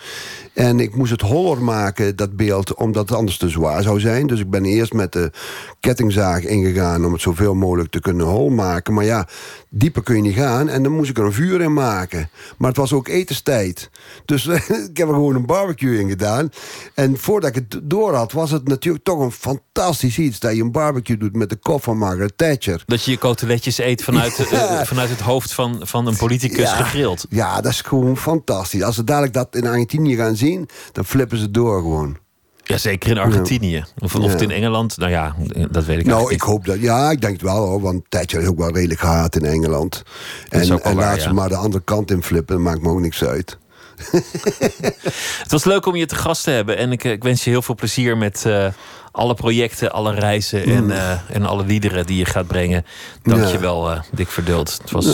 [0.60, 4.28] En ik moest het holler maken, dat beeld, omdat het anders te zwaar zou zijn.
[4.28, 5.32] Dus ik ben eerst met de
[5.80, 7.06] kettingzaag ingegaan...
[7.06, 8.94] om het zoveel mogelijk te kunnen hol maken.
[8.94, 9.28] Maar ja,
[9.70, 10.70] dieper kun je niet gaan.
[10.70, 12.30] En dan moest ik er een vuur in maken.
[12.58, 13.90] Maar het was ook etenstijd.
[14.26, 14.48] Dus
[14.92, 16.50] ik heb er gewoon een barbecue in gedaan.
[16.94, 20.40] En voordat ik het door had, was het natuurlijk toch een fantastisch iets...
[20.40, 22.84] dat je een barbecue doet met de kop van Margaret Thatcher.
[22.86, 24.72] Dat je je koteletjes eet vanuit, ja.
[24.80, 26.76] uh, vanuit het hoofd van, van een politicus ja.
[26.76, 27.26] gegrild.
[27.30, 28.84] Ja, dat is gewoon fantastisch.
[28.84, 30.48] Als ze dadelijk dat in Argentinië gaan zien,
[30.92, 32.18] dan flippen ze door gewoon.
[32.64, 33.84] Ja, zeker in Argentinië.
[34.00, 34.98] Of, of het in Engeland.
[34.98, 35.36] Nou ja,
[35.72, 36.80] dat weet ik Nou, ik hoop dat.
[36.80, 37.82] Ja, ik denk het wel hoor.
[37.82, 40.04] Want Thatcher is ook wel redelijk gehaat in Engeland.
[40.50, 42.56] En, en laat ze maar de andere kant in flippen.
[42.56, 43.58] Dat maakt me ook niks uit.
[45.44, 46.78] het was leuk om je te gast te hebben.
[46.78, 48.68] En ik, ik wens je heel veel plezier met uh,
[49.12, 50.76] alle projecten, alle reizen mm.
[50.76, 52.86] en, uh, en alle liederen die je gaat brengen.
[53.24, 54.80] Dank je wel, uh, Dick Verdult.
[54.82, 55.06] Het was,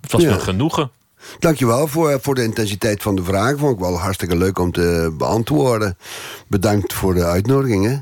[0.00, 0.30] het was ja.
[0.30, 0.90] me genoegen.
[1.38, 3.58] Dankjewel voor, voor de intensiteit van de vraag.
[3.58, 5.96] Vond ik wel hartstikke leuk om te beantwoorden.
[6.48, 7.86] Bedankt voor de uitnodiging.
[7.86, 7.96] Hè?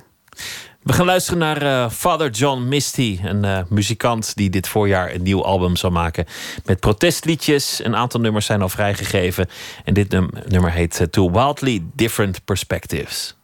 [0.83, 5.23] We gaan luisteren naar uh, Father John Misty, een uh, muzikant die dit voorjaar een
[5.23, 6.27] nieuw album zal maken.
[6.65, 7.85] Met protestliedjes.
[7.85, 9.49] Een aantal nummers zijn al vrijgegeven.
[9.85, 13.37] En dit num nummer heet To Wildly Different Perspectives.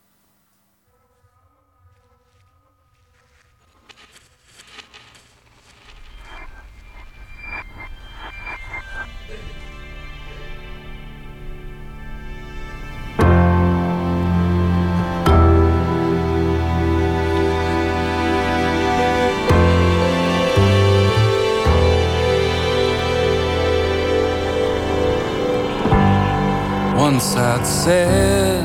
[27.08, 28.64] sunset says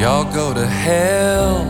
[0.00, 1.64] Y'all go to hell.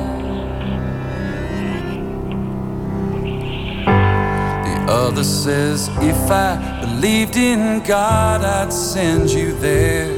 [4.67, 10.13] The other says if I believed in God I'd send you there.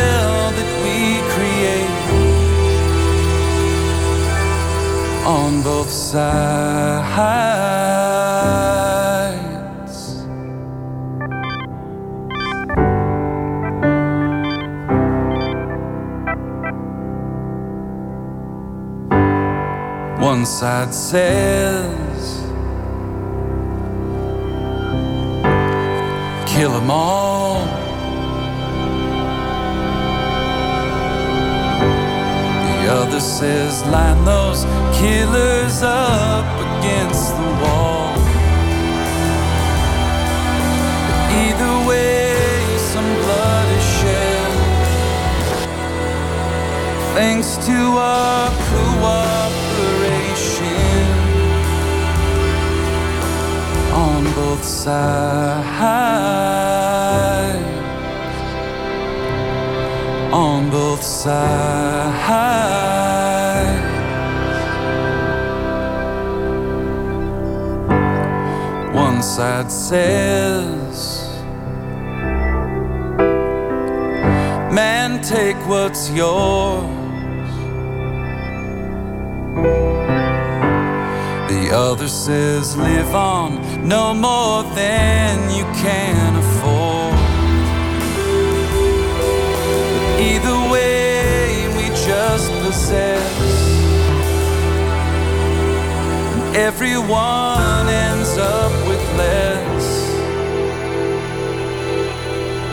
[5.26, 6.26] on both sides.
[20.21, 22.41] One side says,
[26.47, 27.95] kill them all.
[32.86, 34.63] The other says, line those
[34.99, 36.45] killers up
[36.77, 38.13] against the wall.
[41.43, 44.51] Either way, some blood is shed.
[47.15, 49.65] Thanks to our cooperation
[53.93, 55.65] on both sides.
[60.31, 61.74] On both sides.
[69.36, 71.27] One side says,
[74.73, 76.86] Man, take what's yours.
[81.51, 87.19] The other says, Live on no more than you can afford.
[90.31, 93.65] Either way, we just possess.
[96.55, 98.74] Everyone ends up
[99.18, 99.88] less.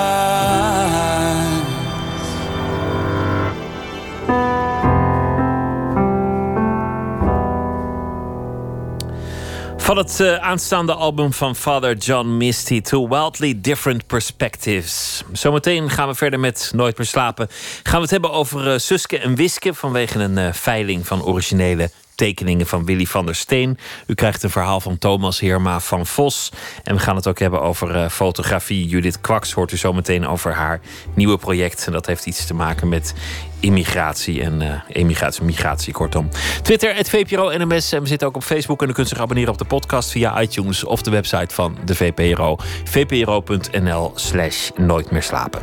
[9.92, 15.22] Van het eh, aanstaande album van Father John Misty, Two Wildly Different Perspectives.
[15.32, 17.48] Zometeen gaan we verder met Nooit meer slapen.
[17.82, 21.90] Gaan we het hebben over eh, Suske en Wiske vanwege een eh, veiling van originele
[22.14, 23.78] tekeningen van Willy van der Steen.
[24.06, 26.52] U krijgt een verhaal van Thomas Heerma van Vos.
[26.82, 28.86] En we gaan het ook hebben over eh, fotografie.
[28.86, 30.80] Judith Kwaks hoort u zometeen over haar
[31.14, 31.86] nieuwe project.
[31.86, 33.14] En dat heeft iets te maken met
[33.60, 36.28] immigratie en eh, emigratie, migratie, kortom.
[36.62, 37.92] Twitter, het VPRO NMS.
[37.92, 38.82] En we zitten ook op Facebook.
[38.82, 41.94] En u kunt zich abonneren op de podcast via iTunes of de website van de
[41.94, 42.56] VPRO.
[42.84, 45.62] vpro.nl slash nooit meer slapen.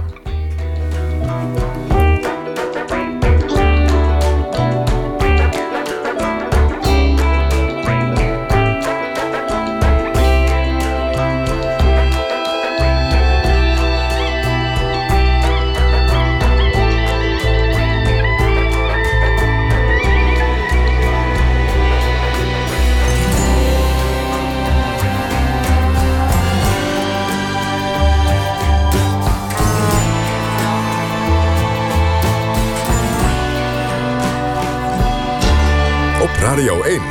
[36.50, 37.02] Radio 1.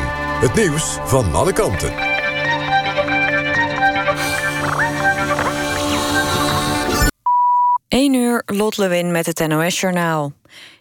[0.41, 1.93] Het nieuws van alle kanten.
[7.89, 10.32] 1 uur, Lot Lewin met het NOS-journaal.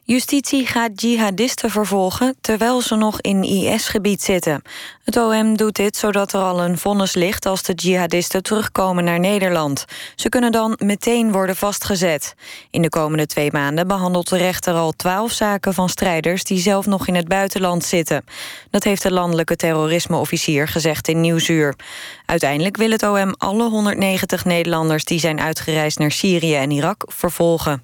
[0.10, 4.62] Justitie gaat jihadisten vervolgen terwijl ze nog in IS-gebied zitten.
[5.03, 9.20] Het OM doet dit zodat er al een vonnis ligt als de jihadisten terugkomen naar
[9.20, 9.86] Nederland.
[10.16, 12.36] Ze kunnen dan meteen worden vastgezet.
[12.70, 16.86] In de komende twee maanden behandelt de rechter al twaalf zaken van strijders die zelf
[16.86, 18.24] nog in het buitenland zitten.
[18.70, 21.76] Dat heeft de landelijke terrorismeofficier gezegd in Nieuwsuur.
[22.26, 27.84] Uiteindelijk wil het OM alle 190 Nederlanders die zijn uitgereisd naar Syrië en Irak vervolgen.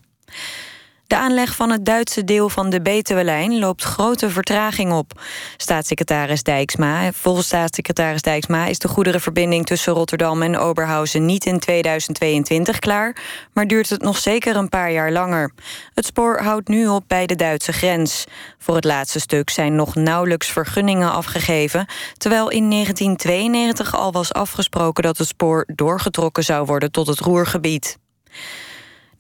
[1.14, 5.22] De aanleg van het Duitse deel van de Betuwe-lijn loopt grote vertraging op.
[5.58, 12.80] Staatssecretaris Dijksma, volgens staatssecretaris Dijksma is de goederenverbinding tussen Rotterdam en Oberhausen niet in 2022
[12.80, 13.18] klaar,
[13.54, 15.52] maar duurt het nog zeker een paar jaar langer.
[15.94, 18.26] Het spoor houdt nu op bij de Duitse grens.
[18.58, 21.86] Voor het laatste stuk zijn nog nauwelijks vergunningen afgegeven,
[22.18, 27.98] terwijl in 1992 al was afgesproken dat het spoor doorgetrokken zou worden tot het Roergebied.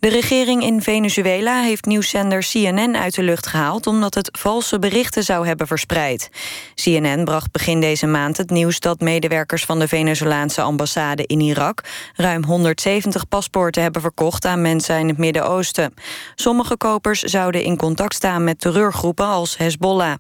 [0.04, 3.88] De regering in Venezuela heeft nieuwszender CNN uit de lucht gehaald...
[3.88, 6.30] omdat het valse berichten zou hebben verspreid.
[6.76, 9.66] CNN bracht begin deze maand het nieuws dat medewerkers...
[9.66, 11.82] van de Venezolaanse ambassade in Irak...
[12.16, 15.94] ruim 170 paspoorten hebben verkocht aan mensen in het Midden-Oosten.
[16.36, 20.16] Sommige kopers zouden in contact staan met terreurgroepen als Hezbollah.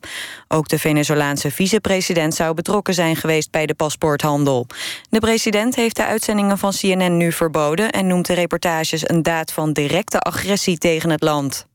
[0.47, 3.51] Ook de Venezolaanse vicepresident zou betrokken zijn geweest...
[3.51, 4.67] bij de paspoorthandel.
[5.09, 7.91] De president heeft de uitzendingen van CNN nu verboden...
[7.91, 11.67] en noemt de reportages een daad van directe agressie tegen het land.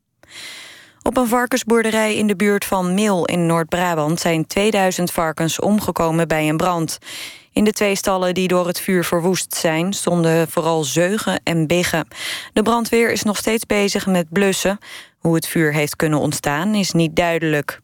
[1.03, 4.21] Op een varkensboerderij in de buurt van Mil in Noord-Brabant...
[4.21, 6.99] zijn 2000 varkens omgekomen bij een brand.
[7.53, 9.93] In de twee stallen die door het vuur verwoest zijn...
[9.93, 12.09] stonden vooral zeugen en biggen.
[12.53, 14.79] De brandweer is nog steeds bezig met blussen.
[15.19, 17.81] Hoe het vuur heeft kunnen ontstaan is niet duidelijk.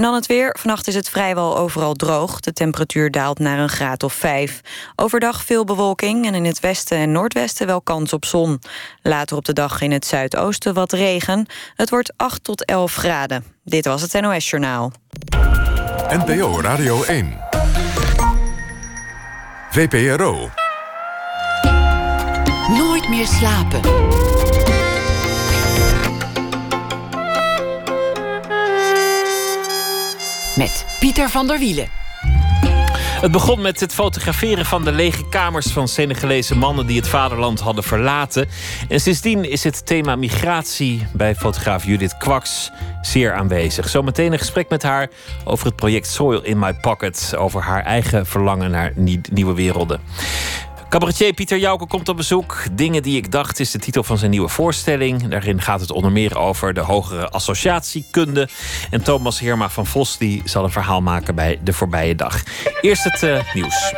[0.00, 0.56] En dan het weer.
[0.58, 2.40] Vannacht is het vrijwel overal droog.
[2.40, 4.60] De temperatuur daalt naar een graad of 5.
[4.96, 8.58] Overdag veel bewolking en in het westen en noordwesten wel kans op zon.
[9.02, 11.46] Later op de dag in het zuidoosten wat regen.
[11.74, 13.44] Het wordt 8 tot 11 graden.
[13.64, 14.92] Dit was het NOS Journaal.
[16.08, 17.38] NPO Radio 1.
[19.70, 20.50] VPRO.
[22.68, 23.80] Nooit meer slapen.
[30.56, 31.88] Met Pieter van der Wielen.
[33.20, 37.60] Het begon met het fotograferen van de lege kamers van Senegalese mannen die het vaderland
[37.60, 38.48] hadden verlaten.
[38.88, 42.70] En sindsdien is het thema migratie bij fotograaf Judith Kwaks
[43.00, 43.88] zeer aanwezig.
[43.88, 45.10] Zometeen een gesprek met haar
[45.44, 47.34] over het project Soil in My Pocket.
[47.36, 48.92] Over haar eigen verlangen naar
[49.30, 50.00] nieuwe werelden.
[50.90, 52.62] Cabaretier Pieter Jouke komt op bezoek.
[52.72, 55.28] Dingen die ik dacht is de titel van zijn nieuwe voorstelling.
[55.28, 58.48] Daarin gaat het onder meer over de hogere associatiekunde.
[58.90, 62.42] En Thomas Heerma van Vos die zal een verhaal maken bij De Voorbije Dag.
[62.80, 63.94] Eerst het uh, nieuws.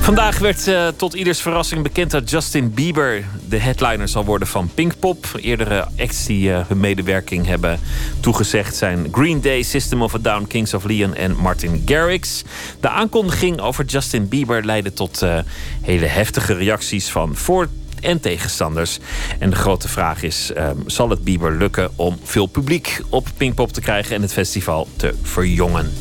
[0.00, 4.70] Vandaag werd uh, tot ieders verrassing bekend dat Justin Bieber de headliner zal worden van
[4.74, 5.26] Pinkpop.
[5.40, 7.80] Eerdere acts die uh, hun medewerking hebben
[8.20, 12.42] toegezegd zijn Green Day, System of a Down, Kings of Leon en Martin Garrix.
[12.80, 15.38] De aankondiging over Justin Bieber leidde tot uh,
[15.80, 17.68] hele heftige reacties van voor
[18.00, 18.98] en tegenstanders.
[19.38, 20.50] En de grote vraag is:
[20.86, 25.14] zal het Bieber lukken om veel publiek op Pinkpop te krijgen en het festival te
[25.22, 25.92] verjongen?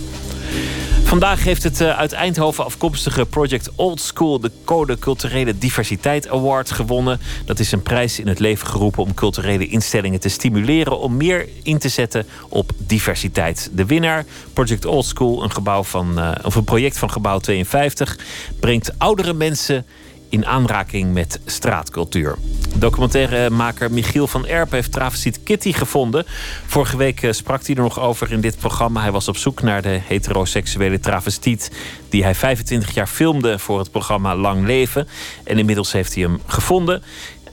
[1.10, 6.72] Vandaag heeft het eh, uit Eindhoven afkomstige Project Old School de Code Culturele Diversiteit Award
[6.72, 7.20] gewonnen.
[7.46, 11.50] Dat is een prijs in het leven geroepen om culturele instellingen te stimuleren om meer
[11.64, 13.70] in te zetten op diversiteit.
[13.74, 18.18] De winnaar, Project Old School, een, gebouw van, uh, of een project van Gebouw 52,
[18.60, 19.86] brengt oudere mensen
[20.30, 22.38] in aanraking met straatcultuur.
[22.76, 26.26] Documentairemaker Michiel van Erp heeft travestiet Kitty gevonden.
[26.66, 29.02] Vorige week eh, sprak hij er nog over in dit programma.
[29.02, 31.72] Hij was op zoek naar de heteroseksuele travestiet...
[32.10, 35.08] die hij 25 jaar filmde voor het programma Lang Leven.
[35.44, 37.04] En inmiddels heeft hij hem gevonden.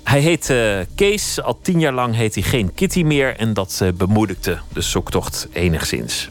[0.05, 1.43] Hij heet uh, Kees.
[1.43, 3.37] Al tien jaar lang heet hij geen Kitty meer.
[3.37, 6.31] En dat uh, bemoedigde de zoektocht enigszins.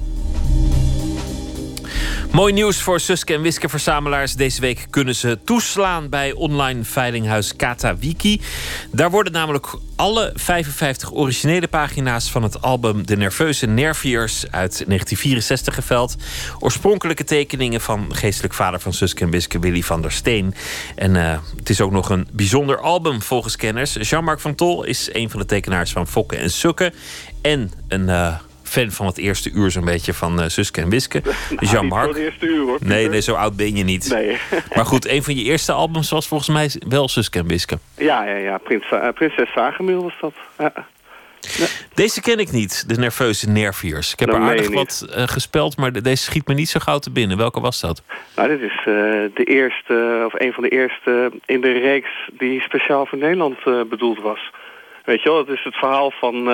[2.31, 4.33] Mooi nieuws voor Suske en Wiske verzamelaars.
[4.33, 8.41] Deze week kunnen ze toeslaan bij online veilinghuis Katawiki.
[8.91, 15.75] Daar worden namelijk alle 55 originele pagina's van het album De Nerveuze Nerviers uit 1964
[15.75, 16.15] geveld.
[16.59, 20.55] Oorspronkelijke tekeningen van geestelijk vader van Suske en Wiske, Willy van der Steen.
[20.95, 23.97] En uh, het is ook nog een bijzonder album volgens kenners.
[24.09, 26.93] Jean-Marc van Tol is een van de tekenaars van Fokken en Sukken.
[27.41, 28.35] En een uh,
[28.75, 31.21] fan van het eerste uur zo'n beetje van uh, Suske en Wiske.
[31.49, 32.07] Nou, Jean-Marc.
[32.07, 32.77] het eerste uur hoor.
[32.81, 34.09] Nee, nee, zo oud ben je niet.
[34.09, 34.37] Nee.
[34.75, 37.77] maar goed, een van je eerste albums was volgens mij wel Suske en Wiske.
[37.97, 38.57] Ja, ja, ja.
[38.57, 40.33] Prins, uh, Prinses Zagemil was dat.
[40.57, 40.73] Ja.
[41.93, 44.11] Deze ken ik niet, de nerveuze nerviers.
[44.13, 46.99] Ik heb er aardig wat uh, gespeld, maar de- deze schiet me niet zo gauw
[46.99, 47.37] te binnen.
[47.37, 48.03] Welke was dat?
[48.35, 48.85] Nou, dit is eh,
[49.33, 53.81] de eerste, of een van de eerste in de reeks die speciaal voor Nederland eh,
[53.89, 54.51] bedoeld was.
[55.05, 56.47] Weet je wel, het is het verhaal van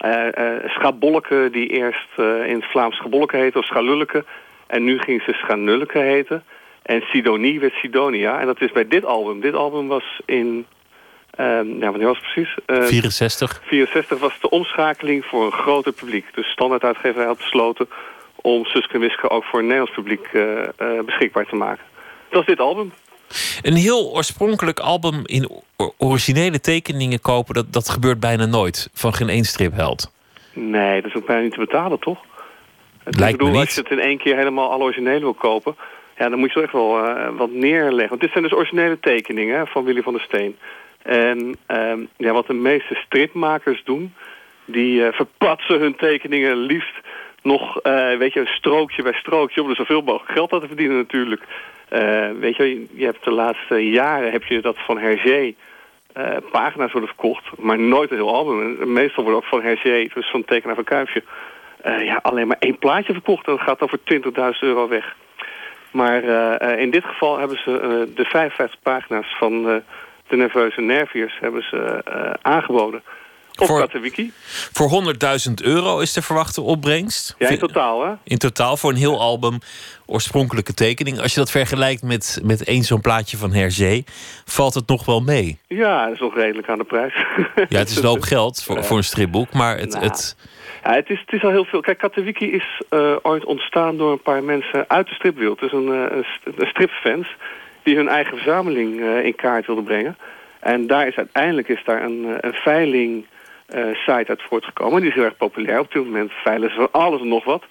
[0.00, 4.24] eh eh, Schabolleke, die eerst eh, in het Vlaams Schabolleke heette, of Schalulke.
[4.66, 6.44] En nu ging ze Schanulleke heten.
[6.82, 8.40] En Sidonie werd Sidonia.
[8.40, 9.40] En dat is bij dit album.
[9.40, 10.66] Dit album was in,
[11.30, 12.54] ehm ja, wanneer was het precies?
[12.66, 13.60] Eh, 64.
[13.64, 16.26] 64 was de omschakeling voor een groter publiek.
[16.34, 17.88] Dus standaarduitgeverij had besloten
[18.34, 20.30] om Suske en Wiske ook voor een Nederlands publiek
[21.04, 21.84] beschikbaar te maken.
[22.28, 22.92] Dat is dit album.
[23.62, 25.50] Een heel oorspronkelijk album in
[25.98, 28.90] originele tekeningen kopen, dat, dat gebeurt bijna nooit.
[28.94, 30.12] Van geen één stripheld.
[30.52, 32.18] Nee, dat is ook bijna niet te betalen, toch?
[33.06, 33.66] Ik Lijkt me bedoel, niet.
[33.66, 35.76] als je het in één keer helemaal alle originele wil kopen...
[36.18, 38.08] Ja, dan moet je toch echt wel eh, wat neerleggen.
[38.08, 40.56] Want dit zijn dus originele tekeningen van Willy van der Steen.
[41.02, 44.14] En ehm, ja, wat de meeste stripmakers doen...
[44.64, 46.94] die eh, verpatsen hun tekeningen liefst
[47.46, 49.62] nog, eh, weet je, strookje bij strookje...
[49.62, 51.42] om er zoveel mogelijk geld aan te verdienen natuurlijk.
[51.88, 55.54] Eh, weet je, je hebt de laatste jaren heb je dat van Hergé...
[56.12, 58.92] eh, pagina's worden verkocht, maar nooit een heel album.
[58.92, 61.22] Meestal wordt ook van Hergé, dus van tekenaar van Kuifje...
[61.82, 63.44] ja, alleen maar één plaatje verkocht.
[63.44, 63.98] Dat gaat dan voor
[64.52, 65.16] 20.000 euro weg.
[65.90, 66.22] Maar
[66.78, 69.62] in dit geval hebben ze de 55 pagina's van
[70.28, 72.00] de nerveuze nerviers hebben ze
[72.42, 73.02] aangeboden
[73.58, 74.32] Op Voor- Katowiki.
[74.72, 77.34] Voor 100.000 euro is de verwachte opbrengst.
[77.38, 78.12] Ja, in totaal hè.
[78.24, 79.58] In totaal voor een heel album
[80.06, 81.20] oorspronkelijke tekening.
[81.20, 84.02] Als je dat vergelijkt met, met één zo'n plaatje van Hergé,
[84.44, 85.58] valt het nog wel mee.
[85.66, 87.14] Ja, dat is nog redelijk aan de prijs.
[87.68, 90.04] Ja, het is een hoop geld voor, voor een stripboek, maar het, Nou.
[90.04, 90.36] het,
[90.84, 91.80] Ja, het, is, het is al heel veel.
[91.80, 95.58] Kijk, Katowiki is eh, ooit ontstaan door een paar mensen uit de stripwereld.
[95.60, 96.16] Dus een, eh,
[96.56, 97.36] een, stripfans
[97.82, 100.16] die hun eigen verzameling eh, in kaart wilden brengen.
[100.60, 103.26] En daar is uiteindelijk is daar een, een veiling
[103.92, 105.00] site uit voortgekomen.
[105.00, 105.78] Die is heel erg populair.
[105.78, 107.64] Op dit moment veilen ze van alles en nog wat.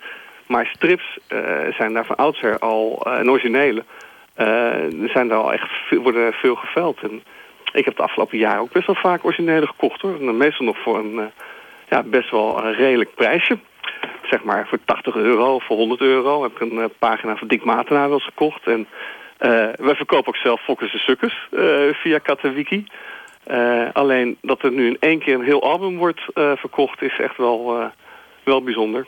[0.47, 1.39] Maar strips eh,
[1.77, 3.83] zijn daar van oudsher al, eh, en originele,
[4.33, 4.73] eh,
[5.13, 6.99] zijn daar al echt worden veel geveild.
[7.01, 7.23] En
[7.75, 10.15] ik heb de afgelopen jaren ook best wel vaak originele gekocht hoor.
[10.19, 11.25] En meestal nog voor een eh,
[11.89, 13.57] ja, best wel een redelijk prijsje.
[14.29, 17.63] Zeg maar voor 80 euro voor 100 euro heb ik een eh, pagina van Dick
[17.63, 18.67] Matena wel eens gekocht.
[18.67, 18.87] En
[19.37, 22.85] eh wij verkopen ook zelf Fokkers en Sukkers eh, via Katawiki.
[23.45, 27.19] Eh, alleen dat er nu in één keer een heel album wordt eh, verkocht is
[27.19, 27.85] echt wel, eh,
[28.43, 29.07] wel bijzonder.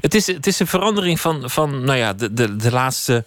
[0.00, 3.24] het, is, het is een verandering van, van nou ja, de, de, de laatste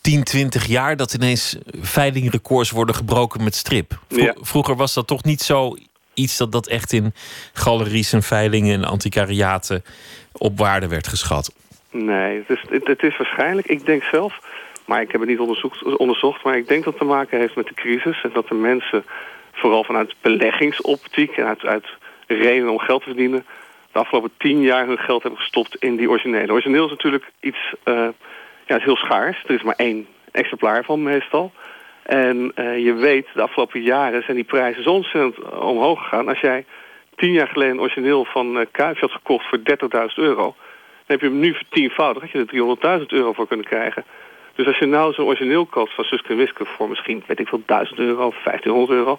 [0.00, 3.92] 10, 20 jaar dat ineens veilingrecords worden gebroken met strip.
[4.08, 4.34] Vro- Ja.
[4.40, 5.76] Vroeger was dat toch niet zo
[6.14, 7.14] iets dat dat echt in
[7.52, 9.84] galeries en veilingen en antiquariaten
[10.32, 11.54] op waarde werd geschat.
[11.90, 14.38] Nee, het is, het, het is waarschijnlijk, ik denk zelf,
[14.86, 17.56] maar ik heb het niet onderzocht, onderzocht, maar ik denk dat het te maken heeft
[17.56, 19.04] met de crisis en dat de mensen
[19.62, 21.86] vooral vanuit beleggingsoptiek en uit, uit
[22.26, 23.44] redenen om geld te verdienen,
[23.92, 26.52] de afgelopen tien jaar hun geld hebben gestopt in die originele.
[26.52, 28.08] Origineel is natuurlijk iets, eh,
[28.66, 29.42] ja, is heel schaars.
[29.46, 31.52] Er is maar één exemplaar van meestal.
[32.02, 36.28] En eh, je weet, de afgelopen jaren zijn die prijzen zo ontzettend omhoog gegaan.
[36.28, 36.64] Als jij
[37.16, 38.66] tien jaar geleden een origineel van uh,
[39.00, 39.64] had gekocht voor 30.000
[40.14, 40.42] euro...
[40.42, 40.54] dan
[41.06, 44.04] heb je hem nu vertienvoudigd, had je er 300.000 euro voor kunnen krijgen.
[44.54, 47.62] Dus als je nou zo'n origineel koopt van Suske Wiske voor misschien, weet ik veel,
[47.66, 49.18] 1000 euro of 1500 euro...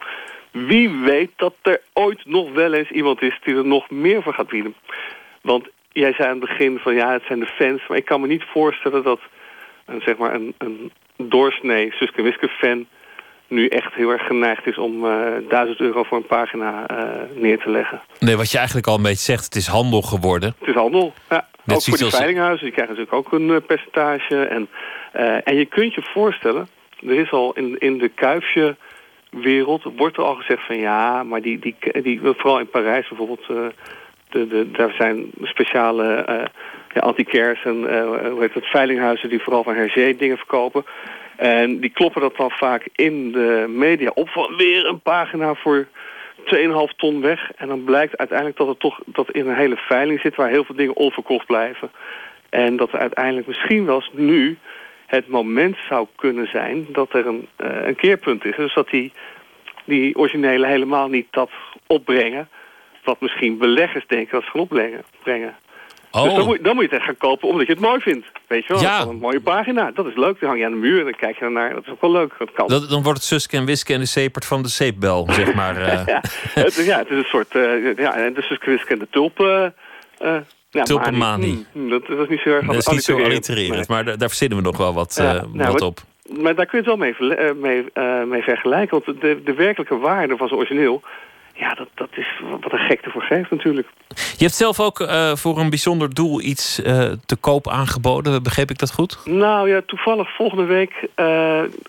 [0.51, 4.33] wie weet dat er ooit nog wel eens iemand is die er nog meer voor
[4.33, 4.75] gaat bieden.
[5.41, 8.21] Want jij zei aan het begin van ja, het zijn de fans, maar ik kan
[8.21, 9.19] me niet voorstellen dat
[9.85, 12.85] een, zeg maar een, een doorsnee Suske en Wiske fan
[13.47, 17.59] nu echt heel erg geneigd is om eh 1000 euro voor een pagina eh, neer
[17.59, 18.01] te leggen.
[18.19, 20.55] Nee, wat je eigenlijk al een beetje zegt, het is handel geworden.
[20.59, 21.47] Het is handel, ja.
[21.63, 24.45] Net ook voor als- veilinghuizen, die krijgen natuurlijk ook een eh, percentage.
[24.45, 24.67] En,
[25.43, 26.67] en je kunt je voorstellen,
[27.07, 28.75] er is al in, in de kuifje
[29.29, 33.45] wereld wordt er al gezegd van ja, maar die, die, die vooral in Parijs bijvoorbeeld,
[33.49, 33.65] eh,
[34.29, 36.45] de, de, daar zijn speciale eh
[36.93, 37.13] ja,
[37.63, 40.85] en eh, hoe heet het, veilinghuizen die vooral van Hergé dingen verkopen.
[41.35, 45.87] En die kloppen dat dan vaak in de media op van weer een pagina voor
[46.37, 47.51] 2,5 ton weg.
[47.55, 50.63] En dan blijkt uiteindelijk dat het toch dat in een hele veiling zit waar heel
[50.63, 51.91] veel dingen onverkocht blijven.
[52.49, 54.57] En dat er uiteindelijk misschien wel eens nu
[55.15, 58.55] het moment zou kunnen zijn dat er een, eh, een keerpunt is.
[58.55, 59.11] Dus dat die,
[59.85, 61.49] die originele helemaal niet dat
[61.87, 62.49] opbrengen.
[63.03, 65.03] Wat misschien beleggers denken dat ze gaan opbrengen.
[65.23, 65.55] Brengen.
[66.11, 66.23] Oh.
[66.23, 68.27] Dus dan moet, dan moet je het echt gaan kopen omdat je het mooi vindt.
[68.47, 69.01] Weet je wel, Ja.
[69.01, 69.91] Een mooie pagina.
[69.91, 70.39] Dat is leuk.
[70.39, 71.73] Dan hang je aan de muur en dan kijk je ernaar.
[71.73, 72.33] Dat is ook wel leuk.
[72.37, 72.67] Dat kan.
[72.67, 75.77] Dat, dan wordt het Suske en Wiske en de Sepert van de zeepbel, zeg maar.
[75.81, 76.05] eh.
[76.05, 76.21] ja,
[76.53, 77.55] het, is- ja, het is een soort...
[77.55, 79.75] eh ja, en dus Quisk en de tulpen...
[80.73, 81.65] ja, Tulpenmanie.
[81.71, 83.87] Hm, dat, dat is niet zo erg Dat is niet zo allitererend.
[83.87, 85.99] maar daar, daar verzinnen we nog wel wat, eh, nou, wat maar- op.
[86.41, 89.01] Maar daar kun je het wel mee, eh, mee, eh, mee vergelijken.
[89.05, 91.01] Want de, de werkelijke waarde van zo'n origineel...
[91.55, 92.27] Ja, dat, dat is
[92.61, 93.87] wat een gek ervoor geeft natuurlijk.
[94.09, 96.75] Je hebt zelf ook voor een bijzonder doel iets
[97.25, 99.19] te koop aangeboden, begreep ik dat goed?
[99.25, 100.93] Nou ja, toevallig volgende week...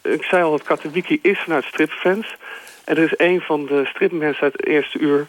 [0.02, 2.36] ik zei al dat Katowiki is vanuit stripfans.
[2.84, 5.26] En er is een van de stripmensen uit het eerste uur...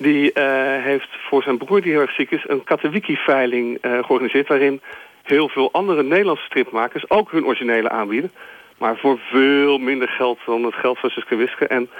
[0.00, 2.44] die eh, heeft voor zijn broer, die heel erg ziek is...
[2.46, 4.48] een Katowiki-veiling eh, georganiseerd...
[4.48, 4.80] waarin
[5.22, 8.30] heel veel andere Nederlandse stripmakers ook hun originele aanbieden.
[8.78, 11.66] Maar voor veel minder geld dan het geld van Suske Wiske.
[11.66, 11.90] En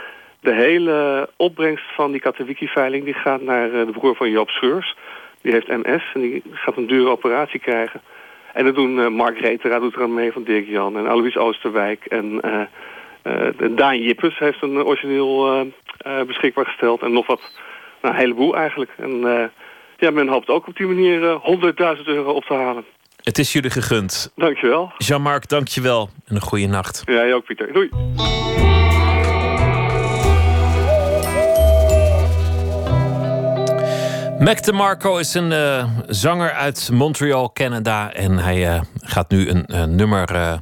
[0.40, 3.04] de hele opbrengst van die Katowiki-veiling...
[3.04, 4.96] die gaat naar eh, de broer van Joop Scheurs.
[5.40, 8.00] Die heeft MS en die gaat een dure operatie krijgen.
[8.52, 11.36] En dat doen eh, Mark Retera doet er aan mee van Dirk Jan en Alois
[11.36, 12.04] Oosterwijk.
[12.04, 12.40] En
[13.70, 15.66] Daan Jippes heeft een origineel
[16.26, 17.02] beschikbaar gesteld.
[17.02, 17.60] En nog wat,
[18.02, 18.90] nou, een heleboel eigenlijk.
[18.96, 19.44] En eh,
[19.96, 22.84] ja, men hoopt ook op die manier eh 100.000 euro op te halen.
[23.22, 24.32] Het is jullie gegund.
[24.36, 24.92] Dankjewel.
[24.98, 27.02] Jean-Marc, dankjewel en een goede nacht.
[27.06, 27.72] Ja, jij ook Pieter.
[27.72, 27.88] Doei.
[34.40, 38.12] Mac DeMarco is een eh, zanger uit Montreal, Canada.
[38.12, 40.58] En hij eh, gaat nu een eh, nummer eh,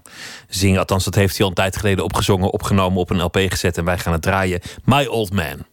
[0.49, 0.79] zingen.
[0.79, 3.77] Althans, dat heeft hij al een tijd geleden opgezongen, opgenomen, op een LP gezet.
[3.77, 4.61] En wij gaan het draaien.
[4.85, 5.67] My Old Man.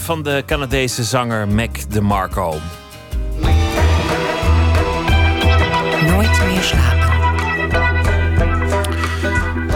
[0.00, 2.54] Van de Canadese zanger Mac DeMarco.
[6.06, 7.06] Nooit meer slapen.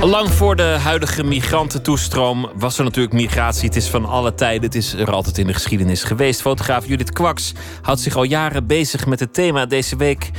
[0.03, 3.69] Lang voor de huidige migrantentoestroom was er natuurlijk migratie.
[3.69, 6.41] Het is van alle tijden, het is er altijd in de geschiedenis geweest.
[6.41, 7.53] Fotograaf Judith Kwaks
[7.83, 9.67] houdt zich al jaren bezig met het thema.
[9.67, 10.31] Deze week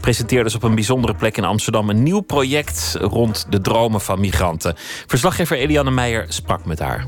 [0.00, 4.20] presenteerde ze op een bijzondere plek in Amsterdam een nieuw project rond de dromen van
[4.20, 4.74] migranten.
[5.06, 7.06] Verslaggever Eliane Meijer sprak met haar.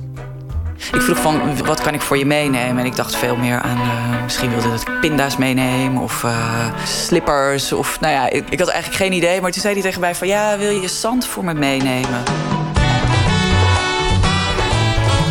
[0.93, 2.79] Ik vroeg van, wat kan ik voor je meenemen?
[2.79, 6.67] En ik dacht veel meer aan, eh, misschien wilde dat ik pinda's meeneem of eh,
[6.85, 7.73] slippers.
[7.73, 9.41] Of, nou ja, ik, ik had eigenlijk geen idee.
[9.41, 12.23] Maar toen zei hij tegen mij van, ja, wil je zand voor me meenemen?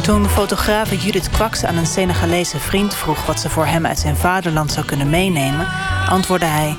[0.01, 4.15] Toen fotografe Judith Kwaks aan een Senegalese vriend vroeg wat ze voor hem uit zijn
[4.15, 5.67] vaderland zou kunnen meenemen,
[6.09, 6.77] antwoordde hij: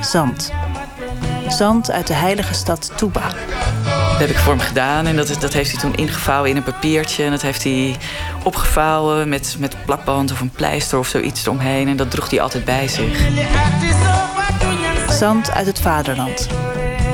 [0.00, 0.52] zand.
[1.48, 3.22] Zand uit de heilige stad Touba.
[4.20, 6.62] Dat heb ik voor hem gedaan en dat, dat heeft hij toen ingevouwen in een
[6.62, 7.24] papiertje.
[7.24, 7.96] En dat heeft hij
[8.42, 11.88] opgevouwen met, met plakband of een pleister of zoiets eromheen.
[11.88, 13.28] En dat droeg hij altijd bij zich.
[15.08, 16.48] Zand uit het vaderland.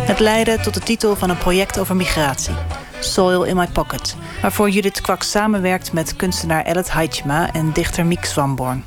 [0.06, 2.54] Het leidde tot de titel van een project over migratie.
[3.00, 4.16] Soil in My Pocket.
[4.42, 8.84] Waarvoor Judith Kwaks samenwerkt met kunstenaar Ellet Heitjema en dichter Miek Swamborn.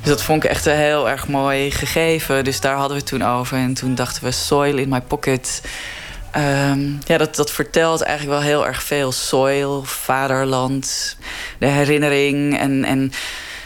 [0.00, 2.44] Dus dat vond ik echt een heel erg mooi gegeven.
[2.44, 3.58] Dus daar hadden we het toen over.
[3.58, 5.62] En toen dachten we, soil in my pocket.
[6.32, 9.12] Ehm, ja, dat, dat vertelt eigenlijk wel heel erg veel.
[9.12, 11.16] Soil, vaderland,
[11.58, 13.12] de herinnering en, en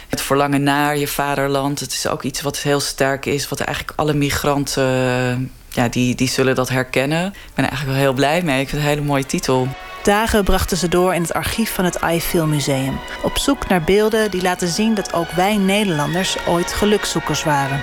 [0.08, 1.80] het verlangen naar je vaderland.
[1.80, 3.48] Het is ook iets wat heel sterk is.
[3.48, 7.26] Wat eigenlijk alle migranten, ja, die, die zullen dat herkennen.
[7.26, 8.60] Ik ben eigenlijk wel heel blij mee.
[8.60, 9.68] Ik vind het een hele mooie titel.
[10.02, 12.98] Dagen brachten ze door in het archief van het iFilm Museum.
[13.22, 17.80] Op zoek naar beelden die laten zien dat ook wij Nederlanders ooit gelukzoekers waren.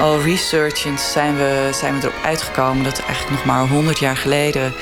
[0.00, 4.72] Al researchend zijn we, zijn we erop uitgekomen dat eigenlijk nog maar 100 jaar geleden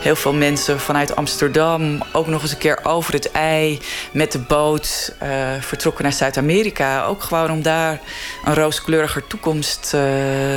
[0.00, 3.80] heel veel mensen vanuit Amsterdam ook nog eens een keer over het ei
[4.12, 5.28] met de boot eh,
[5.60, 7.04] vertrokken naar Zuid-Amerika.
[7.04, 8.00] Ook gewoon om daar
[8.44, 10.02] een rooskleuriger toekomst eh,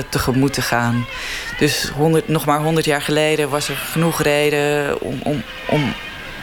[0.10, 1.06] tegemoet te gaan.
[1.60, 5.94] Dus 100, nog maar 100 jaar geleden was er genoeg reden om, om, om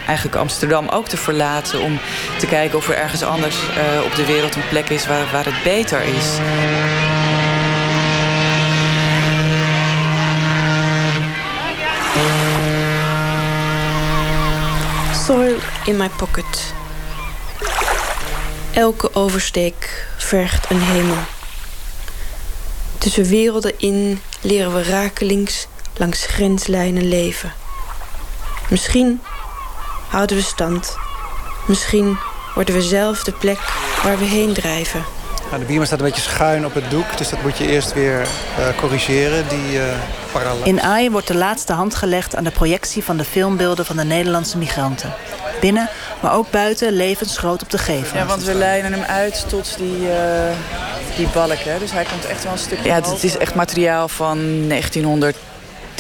[0.06, 1.80] eigenlijk Amsterdam ook te verlaten.
[1.80, 1.98] Om
[2.38, 5.44] te kijken of er ergens anders eh, op de wereld een plek is waar, waar
[5.44, 6.38] het beter is.
[15.26, 16.74] Soil in my pocket.
[18.72, 21.16] Elke oversteek vergt een hemel.
[22.98, 25.66] Tussen werelden in leren we rakelings
[25.96, 27.52] langs grenslijnen leven.
[28.70, 29.20] Misschien
[30.08, 30.96] houden we stand.
[31.66, 32.18] Misschien
[32.54, 33.58] worden we zelf de plek
[34.02, 35.04] waar we heen drijven.
[35.50, 37.92] Nou, de bierman staat een beetje schuin op het doek, dus dat moet je eerst
[37.92, 39.82] weer uh, corrigeren, die uh,
[40.32, 40.64] parallel.
[40.64, 44.04] In AI wordt de laatste hand gelegd aan de projectie van de filmbeelden van de
[44.04, 45.12] Nederlandse migranten.
[45.60, 45.88] Binnen,
[46.20, 48.18] maar ook buiten, levensgroot op de gevel.
[48.18, 50.14] Ja, want we lijnen hem uit tot die, uh,
[51.16, 51.78] die balk, hè?
[51.78, 54.66] dus hij komt echt wel een stukje Ja, het is echt materiaal van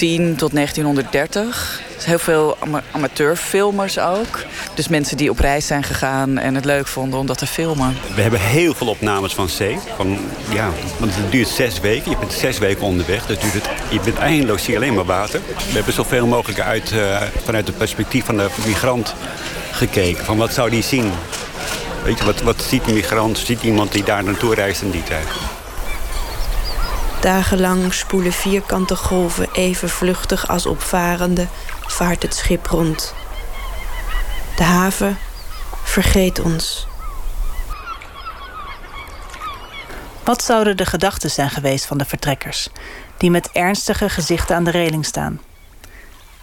[0.00, 2.56] 1910 tot 1930 heel veel
[2.90, 4.44] amateurfilmers ook.
[4.74, 7.96] Dus mensen die op reis zijn gegaan en het leuk vonden om dat te filmen.
[8.14, 9.78] We hebben heel veel opnames van zee.
[9.96, 10.18] Van,
[10.52, 12.10] ja, want het duurt zes weken.
[12.10, 13.26] Je bent zes weken onderweg.
[13.26, 15.40] Dus duurt het, je bent eindeloos zie alleen maar water.
[15.56, 19.14] We hebben zoveel mogelijk uit, uh, vanuit het perspectief van de migrant
[19.70, 20.24] gekeken.
[20.24, 21.12] Van wat zou die zien?
[22.04, 23.38] Weet je, wat, wat ziet een migrant?
[23.38, 25.26] Ziet iemand die daar naartoe reist in die tijd?
[27.20, 31.46] Dagenlang spoelen vierkante golven even vluchtig als opvarende
[31.86, 33.14] vaart het schip rond.
[34.56, 35.18] De haven
[35.82, 36.86] vergeet ons.
[40.24, 42.68] Wat zouden de gedachten zijn geweest van de vertrekkers,
[43.16, 45.40] die met ernstige gezichten aan de reling staan?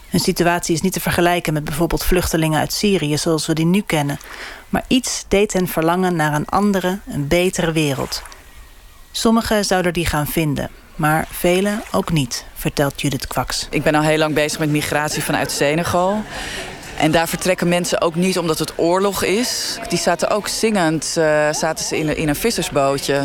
[0.08, 3.80] Hun situatie is niet te vergelijken met bijvoorbeeld vluchtelingen uit Syrië zoals we die nu
[3.80, 4.18] kennen,
[4.68, 8.22] maar iets deed hen verlangen naar een andere, een betere wereld.
[9.18, 13.66] Sommigen zouden die gaan vinden, maar velen ook niet, vertelt Judith Kwaks.
[13.70, 16.22] Ik ben al heel lang bezig met migratie vanuit Senegal.
[16.98, 19.78] En daar vertrekken mensen ook niet omdat het oorlog is.
[19.88, 23.22] Die zaten ook zingend uh, zaten ze in, in een vissersbootje.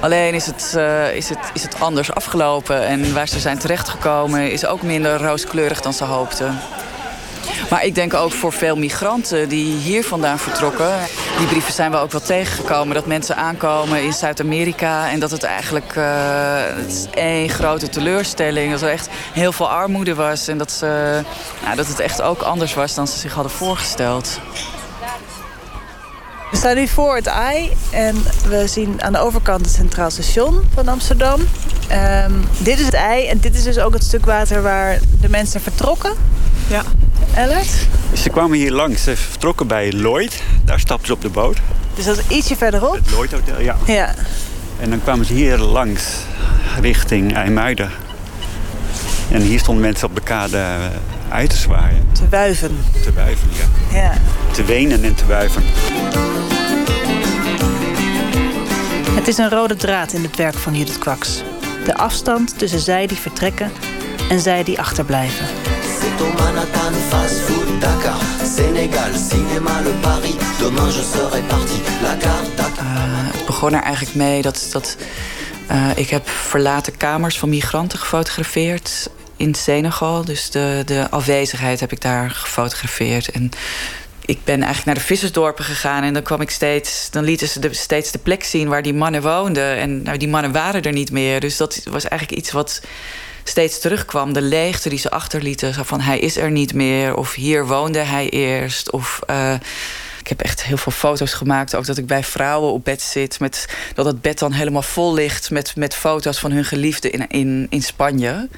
[0.00, 2.86] Alleen is het, uh, is, het, is het anders afgelopen.
[2.86, 6.58] En waar ze zijn terechtgekomen is ook minder rooskleurig dan ze hoopten.
[7.70, 10.92] Maar ik denk ook voor veel migranten die hier vandaan vertrokken.
[11.38, 12.94] Die brieven zijn we ook wel tegengekomen.
[12.94, 15.10] Dat mensen aankomen in Zuid-Amerika.
[15.10, 16.62] En dat het eigenlijk uh,
[17.14, 18.70] één grote teleurstelling.
[18.70, 20.48] Dat er echt heel veel armoede was.
[20.48, 21.20] En dat, ze,
[21.64, 24.40] nou, dat het echt ook anders was dan ze zich hadden voorgesteld.
[26.54, 28.16] We staan nu voor het AI en
[28.48, 31.40] we zien aan de overkant het Centraal Station van Amsterdam.
[31.40, 35.28] Um, dit is het ei en dit is dus ook het stuk water waar de
[35.28, 36.12] mensen vertrokken.
[36.66, 36.82] Ja.
[37.34, 37.86] Ellert?
[38.12, 39.02] Ze kwamen hier langs.
[39.02, 40.42] Ze vertrokken bij Lloyd.
[40.64, 41.56] Daar stapten ze op de boot.
[41.94, 42.94] Dus dat is ietsje verderop?
[42.94, 43.76] Het Lloyd Hotel, ja.
[43.86, 44.14] ja.
[44.80, 46.04] En dan kwamen ze hier langs
[46.80, 47.90] richting IJmuiden.
[49.30, 50.64] En hier stonden mensen op de kade
[51.28, 52.08] uit te zwaaien.
[52.12, 52.78] Te wuiven.
[53.02, 53.98] Te wuiven, ja.
[53.98, 54.12] ja.
[54.52, 55.62] Te wenen en te wuiven.
[59.14, 61.42] Het is een rode draad in het werk van Judith Kwaks.
[61.84, 63.72] De afstand tussen zij die vertrekken
[64.28, 65.46] en zij die achterblijven.
[66.38, 68.20] Manhattan, fast food, Dakar,
[68.56, 70.34] Senegal, cinéma, le Paris.
[70.58, 72.84] Demain je serai parti, la carte, Dakar.
[72.84, 74.96] Uh, het begon er eigenlijk mee dat, dat
[75.70, 80.24] uh, ik heb verlaten kamers van migranten gefotografeerd in Senegal.
[80.24, 83.30] Dus de, de afwezigheid heb ik daar gefotografeerd.
[83.30, 83.50] En
[84.24, 87.68] ik ben eigenlijk naar de vissersdorpen gegaan en dan kwam ik steeds, dan lieten ze
[87.70, 89.76] steeds de plek zien waar die mannen woonden.
[89.76, 91.40] En nou, die mannen waren er niet meer.
[91.40, 92.80] Dus dat was eigenlijk iets wat
[93.44, 94.32] steeds terugkwam.
[94.32, 95.74] De leegte die ze achterlieten.
[95.74, 97.16] Zo van hij is er niet meer.
[97.16, 98.90] Of hier woonde hij eerst.
[98.90, 99.54] Of uh,
[100.24, 101.74] ik heb echt heel veel foto's gemaakt.
[101.74, 103.40] Ook dat ik bij vrouwen op bed zit.
[103.40, 107.26] Met, dat het bed dan helemaal vol ligt met, met foto's van hun geliefden in,
[107.28, 108.48] in, in Spanje.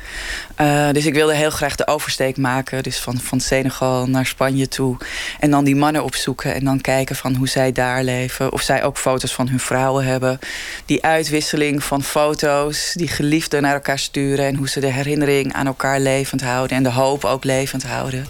[0.60, 2.82] Uh, dus ik wilde heel graag de oversteek maken.
[2.82, 4.96] Dus van, van Senegal naar Spanje toe.
[5.40, 6.54] En dan die mannen opzoeken.
[6.54, 8.52] En dan kijken van hoe zij daar leven.
[8.52, 10.38] Of zij ook foto's van hun vrouwen hebben.
[10.84, 12.92] Die uitwisseling van foto's.
[12.94, 14.46] Die geliefden naar elkaar sturen.
[14.46, 16.76] En hoe ze de herinnering aan elkaar levend houden.
[16.76, 18.26] En de hoop ook levend houden.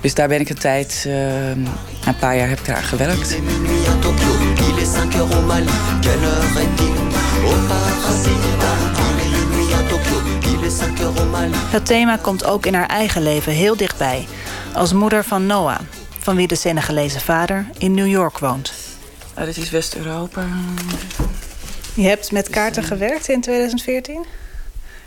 [0.00, 3.36] Dus daar ben ik een tijd, uh, een paar jaar heb ik daar jaar gewerkt.
[11.72, 14.26] Dat thema komt ook in haar eigen leven heel dichtbij.
[14.74, 15.78] Als moeder van Noah,
[16.18, 18.72] van wie de Senegalese vader in New York woont.
[19.38, 20.46] Uh, dit is West-Europa.
[21.94, 24.24] Je hebt met kaarten gewerkt in 2014?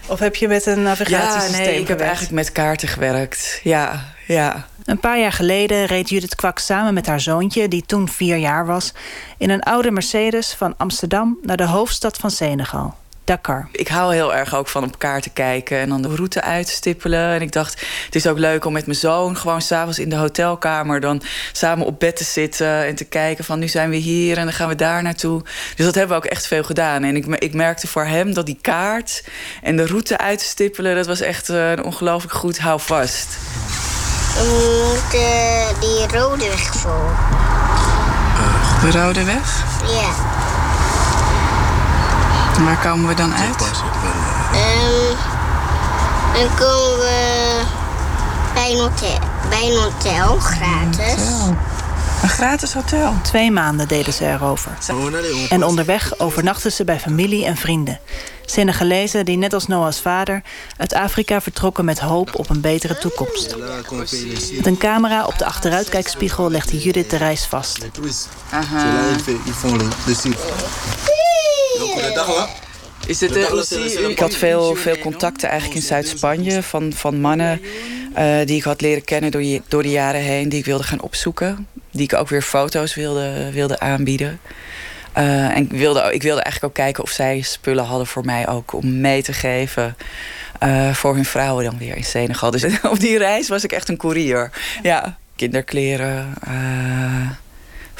[0.08, 3.60] Of heb je met een navigatiesysteem Ja, nee, ik heb eigenlijk met kaarten gewerkt.
[3.64, 4.68] Ja, ja.
[4.86, 8.66] Een paar jaar geleden reed Judith Kwak samen met haar zoontje, die toen vier jaar
[8.66, 8.94] was,
[9.38, 12.96] in een oude Mercedes van Amsterdam naar de hoofdstad van Senegal.
[13.24, 13.68] Dakar.
[13.72, 17.34] Ik hou heel erg ook van op elkaar te kijken en dan de route uitstippelen.
[17.34, 20.16] En ik dacht, het is ook leuk om met mijn zoon gewoon s'avonds in de
[20.16, 21.22] hotelkamer dan
[21.52, 24.54] samen op bed te zitten en te kijken van nu zijn we hier en dan
[24.54, 25.42] gaan we daar naartoe.
[25.76, 27.04] Dus dat hebben we ook echt veel gedaan.
[27.04, 29.24] En ik, ik merkte voor hem dat die kaart
[29.62, 33.38] en de route uitstippelen, dat was echt uh, ongelooflijk goed houvast.
[34.34, 36.92] De, die rode weg vol.
[38.82, 39.64] De rode weg?
[39.88, 40.10] Ja.
[42.56, 43.62] En waar komen we dan uit?
[44.54, 45.16] Ehm,
[46.34, 47.62] dan komen we
[48.54, 51.22] bij een hotel, bij een hotel gratis.
[51.22, 51.58] Een
[52.28, 53.14] gratis hotel.
[53.24, 54.72] Twee maanden deden ze erover.
[55.50, 58.00] En onderweg overnachten ze bij familie en vrienden.
[58.46, 60.42] Senegalezen die net als Noah's vader
[60.78, 63.56] uit Afrika vertrokken met hoop op een betere toekomst.
[64.56, 67.78] Met een camera op de achteruitkijkspiegel legde Judith de reis vast.
[73.08, 77.22] Is eh, hoe zie je- ik had veel, veel contacten eigenlijk in Zuid-Spanje van, van
[77.22, 77.62] mannen
[78.14, 80.84] eh, die ik had leren kennen door, je- door de jaren heen, die ik wilde
[80.84, 81.68] gaan opzoeken.
[81.92, 84.40] Die ik ook weer foto's wilde, wilde aanbieden.
[85.14, 88.48] Eh, en ik wilde, ik wilde eigenlijk ook kijken of zij spullen hadden voor mij
[88.48, 89.96] ook om mee te geven.
[90.60, 92.52] eh, voor hun vrouwen dan weer in Senegal.
[92.52, 94.52] Dus op die reis was ik echt een koerier.
[94.84, 97.30] Ja, kinderkleren, eh,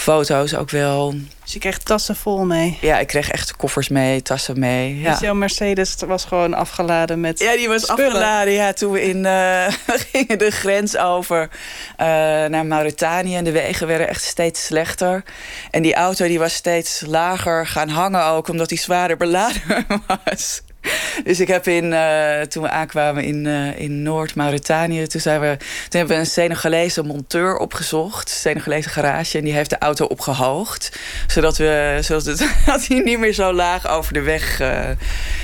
[0.02, 1.14] foto's ook wel.
[1.44, 2.78] Dus je kreeg tassen vol mee.
[2.82, 5.00] Ja, ik kreeg echt koffers mee, tassen mee.
[5.00, 5.12] Ja.
[5.12, 8.06] Dus jouw Mercedes was gewoon afgeladen met Ja, die was spullen.
[8.06, 8.54] afgeladen.
[8.54, 9.68] Ja, toen we in, eh,
[10.12, 11.50] gingen de grens over
[11.98, 12.08] eh,
[12.46, 13.36] naar Mauritanië.
[13.36, 15.24] En de wegen werden echt steeds slechter.
[15.72, 19.86] En die auto die was steeds lager gaan hangen ook, omdat die zwaarder beladen
[20.26, 20.62] was.
[21.24, 25.58] Dus ik heb in, eh, toen we aankwamen in, eh, in Noord-Mauritanië, toen, zijn we,
[25.58, 30.06] toen hebben we een Senegalese monteur opgezocht, een Senegalese garage, en die heeft de auto
[30.06, 34.80] opgehoogd, zodat, we, zodat het, dat hij niet meer zo laag over de weg eh,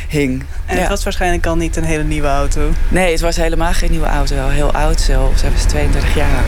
[0.10, 0.44] hing.
[0.66, 0.82] En Ja.
[0.82, 2.70] het was waarschijnlijk al niet een hele nieuwe auto.
[2.88, 4.48] Nee, het was helemaal geen nieuwe auto.
[4.48, 5.42] Heel oud zelfs.
[5.42, 6.44] Hij was 32 jaar.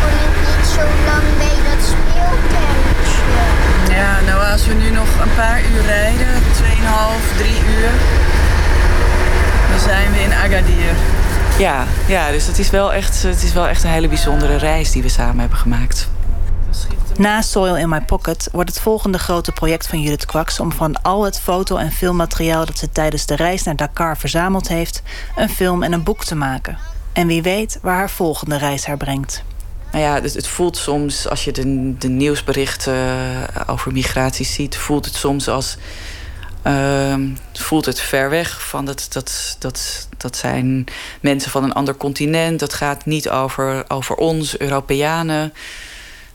[0.00, 2.07] Kon ik niet zo lang bij dat
[4.58, 7.90] als we nu nog een paar uur rijden, 2,5, 3 uur,
[9.70, 10.94] dan zijn we in Agadir.
[11.58, 14.90] Ja, ja dus het is, wel echt, het is wel echt een hele bijzondere reis
[14.90, 16.08] die we samen hebben gemaakt.
[17.16, 20.60] Na Soil in My Pocket wordt het volgende grote project van Judith Kwaks...
[20.60, 24.68] om van al het foto- en filmmateriaal dat ze tijdens de reis naar Dakar verzameld
[24.68, 25.02] heeft...
[25.36, 26.78] een film en een boek te maken.
[27.12, 29.44] En wie weet waar haar volgende reis haar brengt.
[29.92, 34.76] Nou ja, het, het voelt soms, als je de, de nieuwsberichten eh, over migratie ziet,
[34.76, 35.76] voelt het soms als.
[36.62, 40.84] ehm, voelt het ver weg van dat, dat, dat, dat zijn
[41.20, 42.60] mensen van een ander continent.
[42.60, 45.52] Dat gaat niet over, over ons, Europeanen.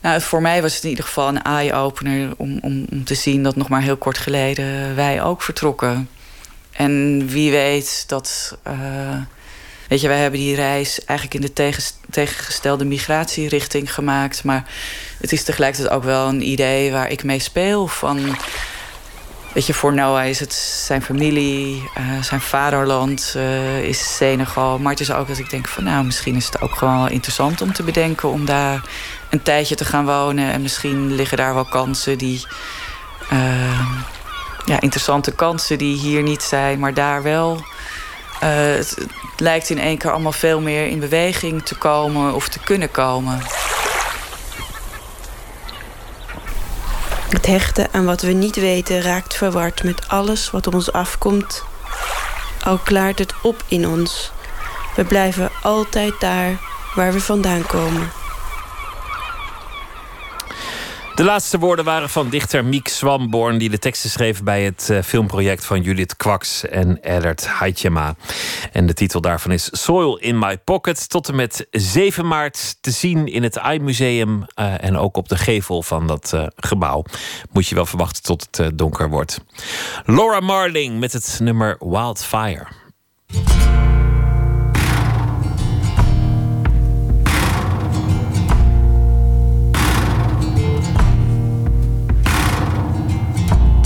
[0.00, 3.42] Nou, voor mij was het in ieder geval een eye-opener om, om, om te zien
[3.42, 6.08] dat nog maar heel kort geleden wij ook vertrokken.
[6.72, 8.58] En wie weet dat.
[8.62, 9.16] eh,
[9.88, 11.76] Weet je, wij hebben die reis eigenlijk in de
[12.10, 14.44] tegengestelde migratierichting gemaakt.
[14.44, 14.64] Maar
[15.20, 17.86] het is tegelijkertijd ook wel een idee waar ik mee speel.
[17.86, 18.36] Van,
[19.52, 20.52] weet je, voor Noah is het
[20.86, 24.78] zijn familie, eh, zijn vaderland eh, is Senegal.
[24.78, 27.08] Maar het is ook dat ik denk van, nou, misschien is het ook gewoon wel
[27.08, 28.82] interessant om te bedenken om daar
[29.30, 30.52] een tijdje te gaan wonen.
[30.52, 32.46] En misschien liggen daar wel kansen die.
[33.30, 33.80] eh,
[34.66, 37.64] ja, interessante kansen die hier niet zijn, maar daar wel.
[38.44, 38.96] Eh, het,
[39.36, 43.38] lijkt in één keer allemaal veel meer in beweging te komen of te kunnen komen.
[47.28, 51.64] Het hechten aan wat we niet weten raakt verward met alles wat op ons afkomt.
[52.64, 54.32] Al klaart het op in ons.
[54.96, 56.58] We blijven altijd daar
[56.94, 58.23] waar we vandaan komen.
[61.14, 63.58] De laatste woorden waren van dichter Miek Swamborn...
[63.58, 68.14] die de teksten schreef bij het eh, filmproject van Judith Kwaks en Ellert Haitjema.
[68.72, 71.08] En de titel daarvan is Soil in My Pocket.
[71.08, 74.44] Tot en met 7 maart te zien in het AI-museum...
[74.54, 77.04] eh, en ook op de gevel van dat eh, gebouw.
[77.52, 79.40] Moet je wel verwachten tot het donker wordt.
[80.04, 82.66] Laura Marling met het nummer Wildfire.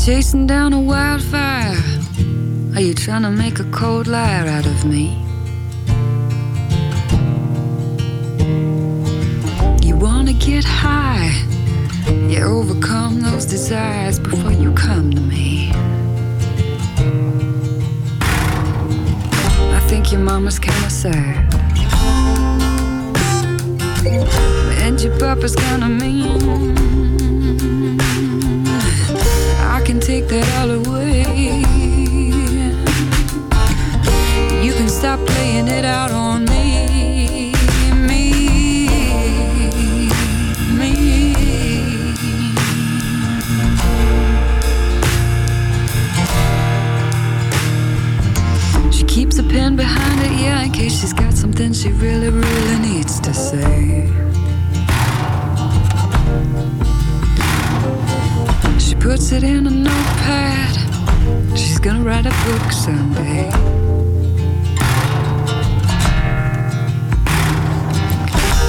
[0.08, 1.76] Chasing down a wildfire.
[2.74, 5.22] Are you trying to make a cold liar out of me?
[9.86, 11.30] You wanna get high.
[12.26, 15.72] You overcome those desires before you come to me.
[19.78, 21.54] I think your mama's kinda sad.
[24.84, 26.78] And your papa's kinda mean.
[29.88, 31.22] Can take that all away.
[34.62, 37.54] You can stop playing it out on me.
[37.94, 38.90] Me.
[40.76, 40.92] Me.
[48.92, 52.78] She keeps a pen behind her ear in case she's got something she really, really
[52.80, 54.27] needs to say.
[59.08, 60.76] Puts it in a notepad
[61.56, 63.48] She's gonna write a book someday.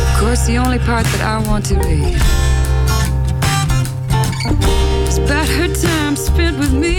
[0.07, 2.15] Of course, the only part that I want to read
[5.09, 6.95] is about her time spent with me.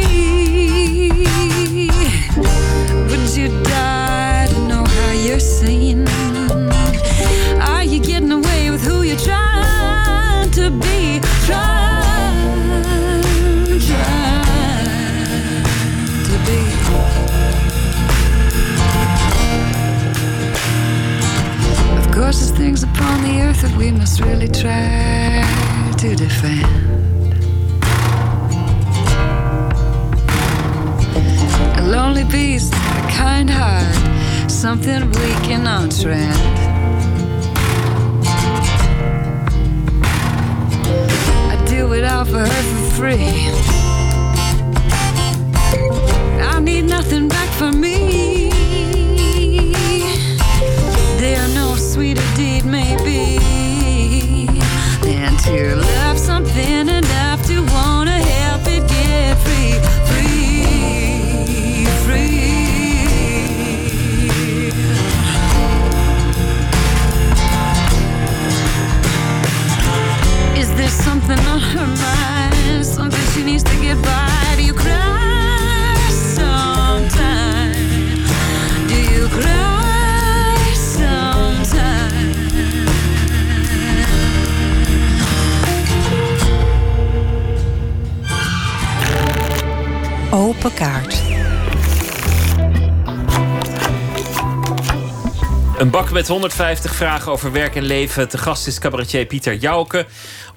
[3.09, 6.07] Would you die to know how you're seen?
[7.73, 11.21] Are you getting away with who you're trying to be?
[11.47, 11.90] Trying,
[22.31, 25.43] Course, things upon the earth that we must really try
[25.99, 26.65] to defend.
[31.77, 36.37] A lonely beast, a kind heart, something weak and on trend.
[41.51, 43.51] I do it all for her for free.
[46.47, 48.10] I need nothing back for me.
[52.41, 53.39] Sweeter deed may be
[55.03, 59.75] than to love something enough to wanna help it get free,
[60.09, 62.61] free, free.
[70.61, 72.87] Is there something on her mind?
[72.87, 74.55] Something she needs to get by?
[74.57, 77.73] Do you cry sometime?
[78.89, 79.80] Do you cry
[90.69, 91.23] Kaart.
[95.79, 98.29] Een bak met 150 vragen over werk en leven.
[98.29, 100.07] Te gast is cabaretier Pieter Jouke.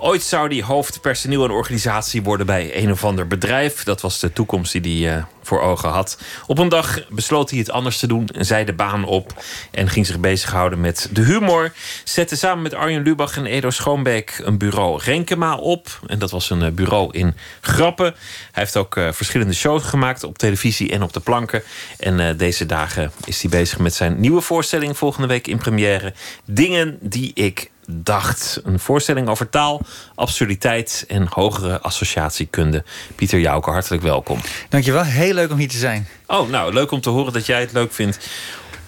[0.05, 3.83] Ooit zou hij hoofd personeel en organisatie worden bij een of ander bedrijf.
[3.83, 6.21] Dat was de toekomst die hij eh, voor ogen had.
[6.47, 8.29] Op een dag besloot hij het anders te doen.
[8.37, 11.71] Zei de baan op en ging zich bezighouden met de humor.
[12.03, 15.99] Zette samen met Arjen Lubach en Edo Schoonbeek een bureau Renkema op.
[16.07, 18.15] En dat was een eh, bureau in Grappen.
[18.51, 21.63] Hij heeft ook eh, verschillende shows gemaakt op televisie en op de planken.
[21.99, 26.13] En deze dagen is hij bezig met zijn nieuwe voorstelling volgende week in première.
[26.45, 28.61] Dingen die ik dacht.
[28.63, 29.81] Een voorstelling over taal,
[30.15, 32.83] absurditeit en hogere associatiekunde.
[33.15, 34.39] Pieter Jouke, hartelijk welkom.
[34.69, 36.07] Dankjewel, heel leuk om hier te zijn.
[36.27, 38.19] Oh, nou, leuk om te horen dat jij het leuk vindt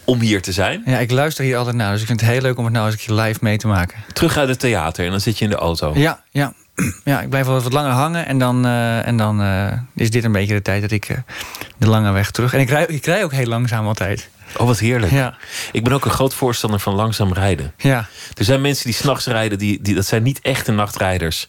[0.03, 0.81] om hier te zijn.
[0.85, 2.91] Ja, ik luister hier altijd naar, dus ik vind het heel leuk om het nou
[2.91, 3.97] eens live mee te maken.
[4.13, 5.91] Terug uit het theater en dan zit je in de auto.
[5.95, 6.53] Ja, ja.
[7.03, 10.23] Ja, ik blijf wel wat langer hangen en dan, eh, en dan eh, is dit
[10.23, 11.17] een beetje de tijd dat ik eh,
[11.77, 12.53] de lange weg terug.
[12.53, 14.29] En ik rij, ik rij ook heel langzaam altijd.
[14.57, 15.11] Oh, wat heerlijk.
[15.11, 15.37] Ja.
[15.71, 17.73] Ik ben ook een groot voorstander van langzaam rijden.
[17.77, 18.07] Ja.
[18.33, 21.47] Er zijn mensen die s'nachts rijden, die, die, dat zijn niet echte nachtrijders.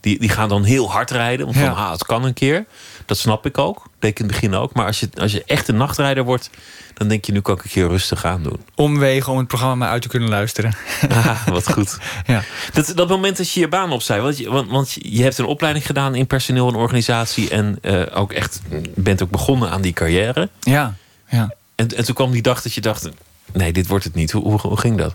[0.00, 2.66] Die, die gaan dan heel hard rijden, want van, ah, het kan een keer.
[3.06, 4.74] Dat snap ik ook, deed ik in het begin ook.
[4.74, 6.50] Maar als je, als je echt een nachtrijder wordt,
[6.94, 8.60] dan denk je, nu kan ik een keer rustig aan doen.
[8.74, 10.74] Omwegen om het programma uit te kunnen luisteren.
[11.08, 11.98] Ah, wat goed.
[12.26, 12.42] Ja.
[12.72, 15.44] Dat, dat moment dat je je baan opzij, want je, want, want je hebt een
[15.44, 18.60] opleiding gedaan in personeel en organisatie en eh, ook echt
[18.94, 20.48] bent ook begonnen aan die carrière.
[20.60, 20.94] Ja,
[21.28, 21.54] ja.
[21.78, 23.08] En, en toen kwam die dag dat je dacht,
[23.52, 24.30] nee, dit wordt het niet.
[24.30, 25.14] Hoe, hoe, ging dat?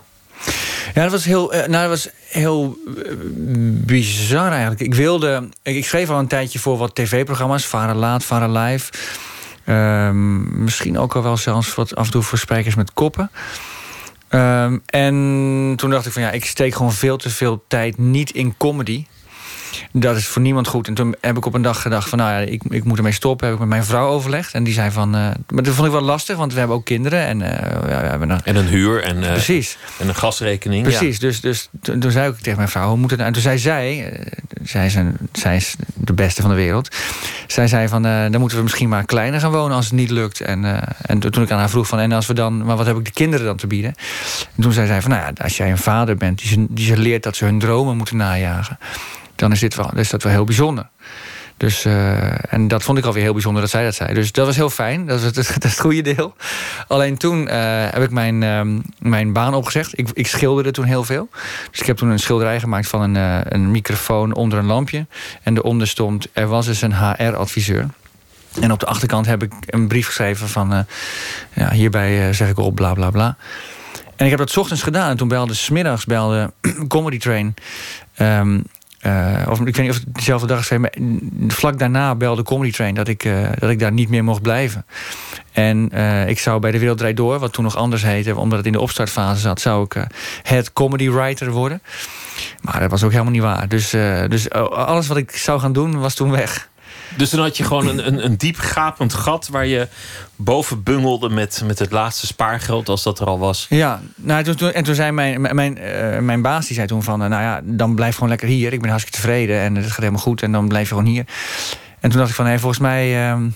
[0.94, 3.12] Ja, dat was heel, eh, nou, dat was heel eh,
[3.86, 4.80] bizar eigenlijk.
[4.80, 8.92] Ik wilde, ik, schreef al een tijdje voor wat tv-programma's, Varen Laat, Varen Live.
[9.64, 13.30] Ehm, misschien ook al wel zelfs wat af en toe voor spijkers met koppen.
[14.28, 15.14] Ehm, en
[15.76, 19.06] toen dacht ik van ja, ik steek gewoon veel te veel tijd niet in comedy.
[19.92, 20.88] Dat is voor niemand goed.
[20.88, 23.12] En toen heb ik op een dag gedacht van nou ja, ik, ik moet ermee
[23.12, 23.46] stoppen.
[23.46, 24.54] Heb ik met mijn vrouw overlegd.
[24.54, 26.84] En die zei van, eh, maar dat vond ik wel lastig, want we hebben ook
[26.84, 27.26] kinderen.
[27.26, 29.76] En, eh, ja, we hebben een, En een huur en, eh, Precies.
[29.98, 30.82] en een gasrekening.
[30.82, 33.28] Precies, dus, dus toen toen zei ik tegen mijn vrouw, hoe moet het nou?
[33.28, 34.12] En toen zei zij,
[34.62, 36.96] zij is, een, zij is de beste van de wereld.
[37.46, 40.40] Zij zei van, dan moeten we misschien maar kleiner gaan wonen als het niet lukt.
[40.40, 40.64] En,
[41.02, 43.04] en toen ik aan haar vroeg van, en als we dan, maar wat heb ik
[43.04, 43.94] de kinderen dan te bieden?
[44.56, 46.86] En toen zei zij van, nou ja, als jij een vader bent die ze, die
[46.86, 48.78] ze leert dat ze hun dromen moeten najagen,
[49.36, 50.88] dan is, dit wel, is dat wel heel bijzonder.
[51.56, 54.14] Dus, eh, en dat vond ik alweer heel bijzonder dat zij dat zei.
[54.14, 55.06] Dus dat was heel fijn.
[55.06, 56.34] Dat was het, is het goede deel.
[56.88, 59.98] Alleen toen eh, heb ik mijn, ehm, mijn baan opgezegd.
[59.98, 61.28] Ik, ik schilderde toen heel veel.
[61.70, 65.06] Dus ik heb toen een schilderij gemaakt van een, eh, een microfoon onder een lampje.
[65.42, 67.88] En eronder stond, er was dus een HR-adviseur.
[68.60, 70.86] En op de achterkant heb ik een brief geschreven van...
[71.52, 73.36] ja, hierbij zeg ik op, bla bla bla.
[74.16, 75.10] En ik heb dat ochtends gedaan.
[75.10, 76.52] En toen belde, smiddags belde
[76.88, 77.54] Comedy Train...
[78.14, 78.60] ehm,
[79.04, 80.78] eh, of ik weet niet of het dezelfde dag is,
[81.48, 84.86] vlak daarna belde Comedy Train dat ik, eh, dat ik daar niet meer mocht blijven.
[85.52, 88.66] En eh, ik zou bij de Wereld Door, wat toen nog anders heette, omdat het
[88.66, 90.06] in de opstartfase zat, zou ik
[90.42, 91.82] het comedy writer worden.
[92.60, 93.68] Maar dat was ook helemaal niet waar.
[93.68, 93.90] Dus,
[94.28, 96.68] dus alles wat ik zou gaan doen was toen weg.
[97.16, 99.88] Dus dan had je gewoon een, een, een diep gapend gat waar je
[100.36, 103.66] boven bungelde met, met het laatste spaargeld, als dat er al was.
[103.68, 105.78] Ja, nou, en toen zei mijn, mijn, mijn,
[106.26, 107.22] eh, baas, die zei toen van...
[107.22, 108.72] eh, nou ja, dan blijf gewoon lekker hier.
[108.72, 110.42] Ik ben hartstikke tevreden en het gaat helemaal goed.
[110.42, 111.24] En dan blijf je gewoon hier.
[112.00, 113.28] En toen dacht ik van, hé, volgens mij...
[113.28, 113.48] ehm,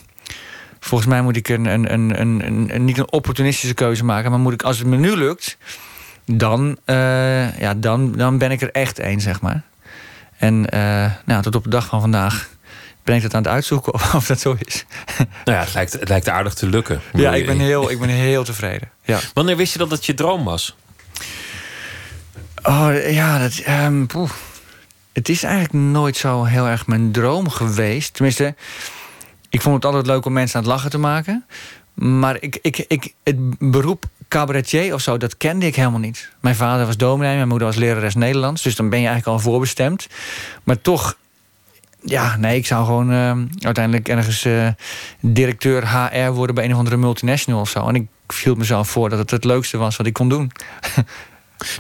[0.81, 4.31] volgens mij moet ik een, een, een, een, een, niet een opportunistische keuze maken...
[4.31, 5.59] maar moet ik, als het me nu lukt...
[6.25, 9.63] dan, eh, ja, dan, dan ben ik er echt één, zeg maar.
[10.37, 10.67] En
[11.25, 12.49] nou, tot op de dag van vandaag
[13.09, 14.85] ben ik dat aan het uitzoeken of, of dat zo is.
[15.17, 17.01] Nou ja, het lijkt, het lijkt aardig te lukken.
[17.13, 18.91] Ja, ik ben heel, ik ben heel tevreden.
[19.05, 19.19] Ja.
[19.35, 20.77] Wanneer wist je dat het je droom was?
[22.63, 23.63] Oh ja, dat,
[24.07, 24.31] poeh.
[25.13, 28.15] het is eigenlijk nooit zo heel erg mijn droom geweest.
[28.15, 28.55] Tenminste,
[29.49, 31.45] ik vond het altijd leuk om mensen aan het lachen te maken.
[31.95, 36.31] Maar ik, ik, ik, het beroep cabaretier of zo, dat kende ik helemaal niet.
[36.41, 38.63] Mijn vader was dominee, mijn moeder was lerares Nederlands.
[38.63, 40.07] Dus dan ben je eigenlijk al voorbestemd.
[40.65, 41.17] Maar toch,
[42.05, 44.69] ja, nee, ik zou gewoon ehm, uiteindelijk ergens eh,
[45.21, 47.89] directeur HR worden bij een of andere multinational of zo.
[47.89, 50.51] En ik viel mezelf voor dat het het leukste was wat ik kon doen.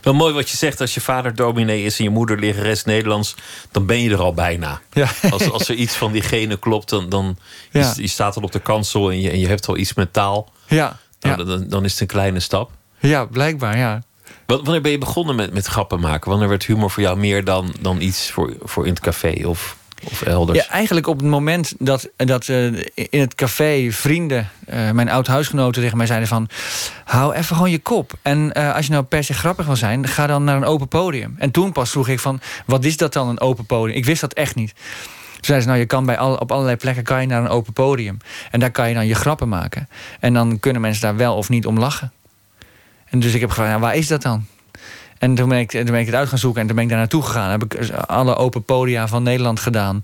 [0.02, 3.34] Wel mooi wat je zegt, als je vader dominee is en je moeder lerares Nederlands,
[3.70, 4.80] dan ben je er al bijna.
[4.92, 5.08] Ja.
[5.30, 7.38] Als, als er iets van die genen klopt, dan, dan
[7.70, 7.92] Ja.
[7.96, 10.12] je, je staat al op de kansel en je, en je hebt al iets met
[10.12, 10.52] taal.
[10.66, 12.70] Ja, Nou, dan, dan is het een kleine stap.
[12.98, 14.02] Ja, blijkbaar, ja.
[14.46, 16.30] Wa- Wanneer ben je begonnen met, met grappen maken?
[16.30, 19.76] Wanneer werd humor voor jou meer dan, dan iets voor, voor in het café of,
[20.04, 20.58] of elders?
[20.58, 25.82] Ja, eigenlijk op het moment dat, dat eh, in het café vrienden, eh, mijn oud-huisgenoten
[25.82, 26.48] tegen mij zeiden van...
[27.04, 28.12] hou even gewoon je kop.
[28.22, 30.88] En eh, als je nou per se grappig wil zijn, ga dan naar een open
[30.88, 31.34] podium.
[31.38, 33.96] En toen pas vroeg ik van, wat is dat dan, een open podium?
[33.96, 34.74] Ik wist dat echt niet.
[34.74, 37.48] Toen zeiden ze, nou, je kan bij al, op allerlei plekken kan je naar een
[37.48, 38.18] open podium.
[38.50, 39.88] En daar kan je dan je grappen maken.
[40.20, 42.12] En dan kunnen mensen daar wel of niet om lachen.
[43.04, 44.46] En dus ik heb gevraagd, waar is dat dan?
[45.18, 46.90] En toen ben, ik, toen ben ik het uit gaan zoeken en toen ben ik
[46.90, 47.50] daar naartoe gegaan.
[47.50, 50.00] Heb ik alle open podia van Nederland gedaan.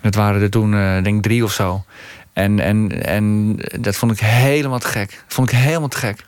[0.00, 1.84] Dat waren er toen, eh, denk ik, drie of zo.
[2.32, 5.24] En, en, en dat vond ik helemaal te gek.
[5.28, 6.24] Vond ik helemaal te gek.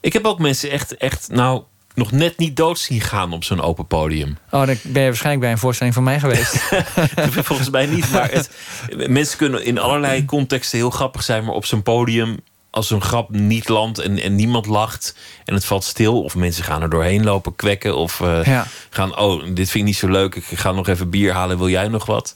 [0.00, 1.62] Ik heb ook mensen echt, echt nou,
[1.94, 4.38] nog net niet dood zien gaan op zo'n open podium.
[4.50, 6.56] Oh, dan ben je waarschijnlijk bij een voorstelling van mij geweest.
[7.48, 8.50] Volgens mij niet, maar het,
[9.18, 12.36] mensen kunnen in allerlei contexten heel grappig zijn, maar op zo'n podium,
[12.70, 16.64] als een grap niet landt en, en niemand lacht en het valt stil, of mensen
[16.64, 18.66] gaan er doorheen lopen kwekken, of eh, Ja.
[18.90, 21.68] gaan, oh, dit vind ik niet zo leuk, ik ga nog even bier halen, wil
[21.68, 22.34] jij nog wat?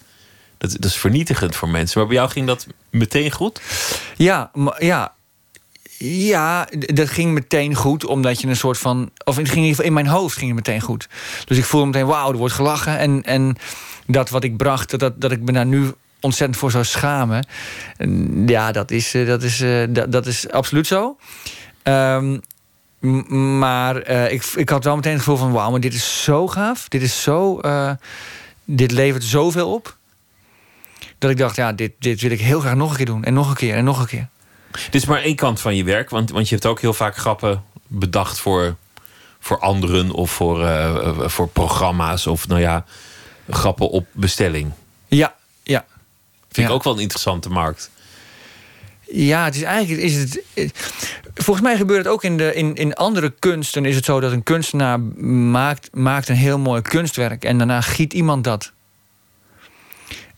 [0.58, 1.98] Dat, dat is vernietigend voor mensen.
[1.98, 3.60] Maar bij jou ging dat meteen goed?
[4.16, 5.12] Ja, maar- ja.
[6.04, 9.10] Ja, dat ging meteen goed, omdat je een soort van...
[9.24, 11.08] Of het ging in, ieder geval in mijn hoofd ging het meteen goed.
[11.44, 12.98] Dus ik voelde meteen, wauw, er wordt gelachen.
[12.98, 13.56] En, en
[14.06, 15.92] dat wat ik bracht, dat- dat, dat ik me daar nu
[16.22, 17.46] ontzettend voor zou schamen...
[17.96, 21.16] en Ja, dat is, eh, dat is, eh, dat, dat is absoluut zo.
[21.82, 22.38] Ehm,
[23.58, 25.52] maar eh, ik, ik had wel meteen het gevoel van...
[25.52, 26.88] wauw, maar dit is zo gaaf.
[26.88, 27.60] Dit is zo...
[28.64, 29.96] dit levert zoveel op.
[31.18, 33.24] Dat ik dacht, ja, dit, dit wil ik heel graag nog een keer doen.
[33.24, 34.28] En nog een keer, en nog een keer.
[34.72, 37.16] Dit is maar één kant van je werk, want, want je hebt ook heel vaak
[37.16, 38.76] grappen bedacht voor,
[39.40, 40.68] voor anderen of voor,
[41.30, 42.84] voor programma's of nou ja,
[43.50, 44.72] grappen op bestelling.
[45.08, 45.34] Ja.
[46.52, 47.90] Vind ik ook wel een interessante markt.
[49.06, 50.02] Ja, het is eigenlijk.
[50.02, 50.68] Is het, eh,
[51.34, 53.84] volgens mij gebeurt het ook in, de, in, in andere kunsten.
[53.84, 57.44] Is het zo dat een kunstenaar maakt, maakt een heel mooi kunstwerk.
[57.44, 58.72] En daarna giet iemand dat.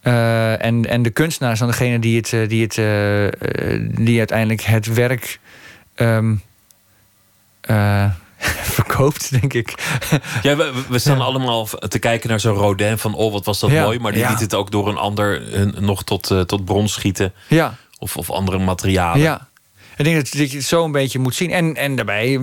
[0.01, 2.75] Eh, en, en de kunstenaar is dan degene die, het, eh, die, het,
[3.97, 5.39] die uiteindelijk het werk
[5.95, 6.35] ehm,
[7.61, 8.11] eh,
[8.77, 9.75] verkoopt, denk ik.
[10.43, 13.71] Ja, we, we staan allemaal te kijken naar zo'n Rodin van oh, wat was dat
[13.71, 13.99] Ja, mooi.
[13.99, 14.31] Maar die ja.
[14.31, 15.43] liet het ook door een ander
[15.81, 17.33] nog tot, eh, tot brons schieten.
[17.49, 17.75] Ja.
[17.99, 19.21] Of, of andere materialen.
[19.21, 19.49] Ja.
[19.97, 21.51] Ik denk dat, je het zo een beetje moet zien.
[21.51, 22.41] En, en daarbij,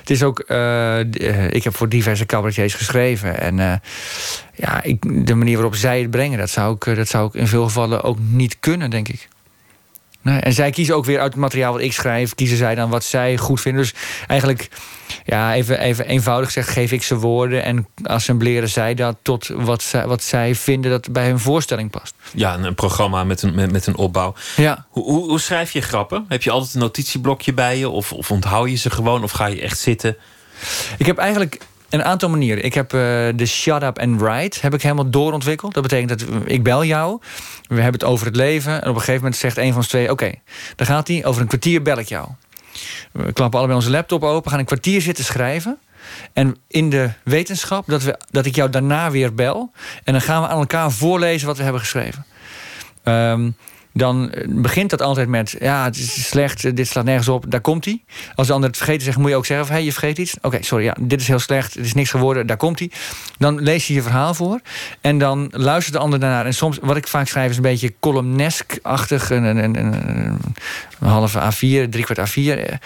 [0.00, 0.38] het is ook.
[0.38, 3.40] eh, eh, ik heb voor diverse cabaretiers geschreven.
[3.40, 3.80] En
[4.54, 7.46] ja, ik, de manier waarop zij het brengen, dat zou, ik, dat zou ik in
[7.46, 9.28] veel gevallen ook niet kunnen, denk ik.
[10.24, 12.90] Nee, en zij kiezen ook weer uit het materiaal wat ik schrijf, kiezen zij dan
[12.90, 13.82] wat zij goed vinden.
[13.82, 13.94] Dus
[14.26, 14.68] eigenlijk,
[15.24, 19.82] ja, even, even eenvoudig gezegd, geef ik ze woorden en assembleren zij dat tot wat
[19.82, 22.14] zij, wat zij vinden dat bij hun voorstelling past.
[22.34, 24.34] Ja, een, een programma met een, met, met een opbouw.
[24.56, 24.86] Ja.
[24.88, 26.24] Hoe, hoe, hoe schrijf je grappen?
[26.28, 27.88] Heb je altijd een notitieblokje bij je?
[27.88, 29.22] Of, of onthoud je ze gewoon?
[29.22, 30.16] Of ga je echt zitten?
[30.98, 31.58] Ik heb eigenlijk
[31.94, 32.64] een aantal manieren.
[32.64, 33.00] Ik heb eh,
[33.34, 35.74] de shut up and write heb ik helemaal doorontwikkeld.
[35.74, 37.20] Dat betekent dat ik bel jou.
[37.68, 38.72] We hebben het over het leven.
[38.72, 40.10] En op een gegeven moment zegt een van ons twee...
[40.10, 40.32] oké,
[40.76, 41.24] dan gaat hij.
[41.24, 42.28] Over een kwartier bel ik jou.
[43.12, 44.50] We klappen allebei onze laptop open.
[44.50, 45.78] Gaan een kwartier zitten schrijven.
[46.32, 49.72] En in de wetenschap dat, we, dat ik jou daarna weer bel.
[50.04, 52.26] En dan gaan we aan elkaar voorlezen wat we hebben geschreven.
[53.02, 53.50] Ehm,
[53.96, 55.56] dan eh, begint dat altijd met...
[55.58, 58.02] ja, het is slecht, eh, dit slaat nergens op, daar komt hij.
[58.34, 59.66] Als de ander het vergeten zegt, moet je ook zeggen...
[59.66, 60.34] hé, hey, je vergeet iets.
[60.42, 62.90] Oké, sorry, ja, dit is heel slecht, het is niks geworden, daar komt hij.
[63.38, 64.60] Dan lees je je verhaal voor
[65.00, 66.46] en dan luistert de ander daarnaar.
[66.46, 69.30] En soms, wat ik vaak schrijf, is een beetje columnesk-achtig.
[69.30, 70.38] Een, een, een,
[70.98, 72.78] halve A4, driekwart A4.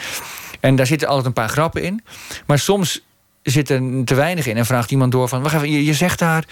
[0.60, 2.02] En daar zitten altijd een paar grappen in.
[2.46, 3.06] Maar soms
[3.42, 5.42] zit er te weinig in en vraagt iemand door van...
[5.42, 6.44] Wacht even, je, je zegt daar...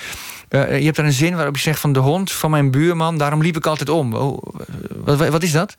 [0.49, 3.19] eh, je hebt daar een zin waarop je zegt van de hond van mijn buurman...
[3.19, 4.15] daarom liep ik altijd om.
[4.15, 4.43] Oh,
[4.95, 5.77] wat, wat is dat?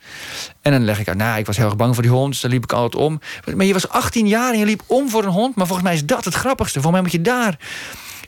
[0.61, 2.31] En dan leg ik uit, nou, ik was heel erg bang voor die hond...
[2.31, 3.19] dus daar liep ik altijd om.
[3.55, 5.55] Maar je was 18 jaar en je liep om voor een hond...
[5.55, 6.81] maar volgens mij is dat het grappigste.
[6.81, 7.57] Volgens mij moet je daar...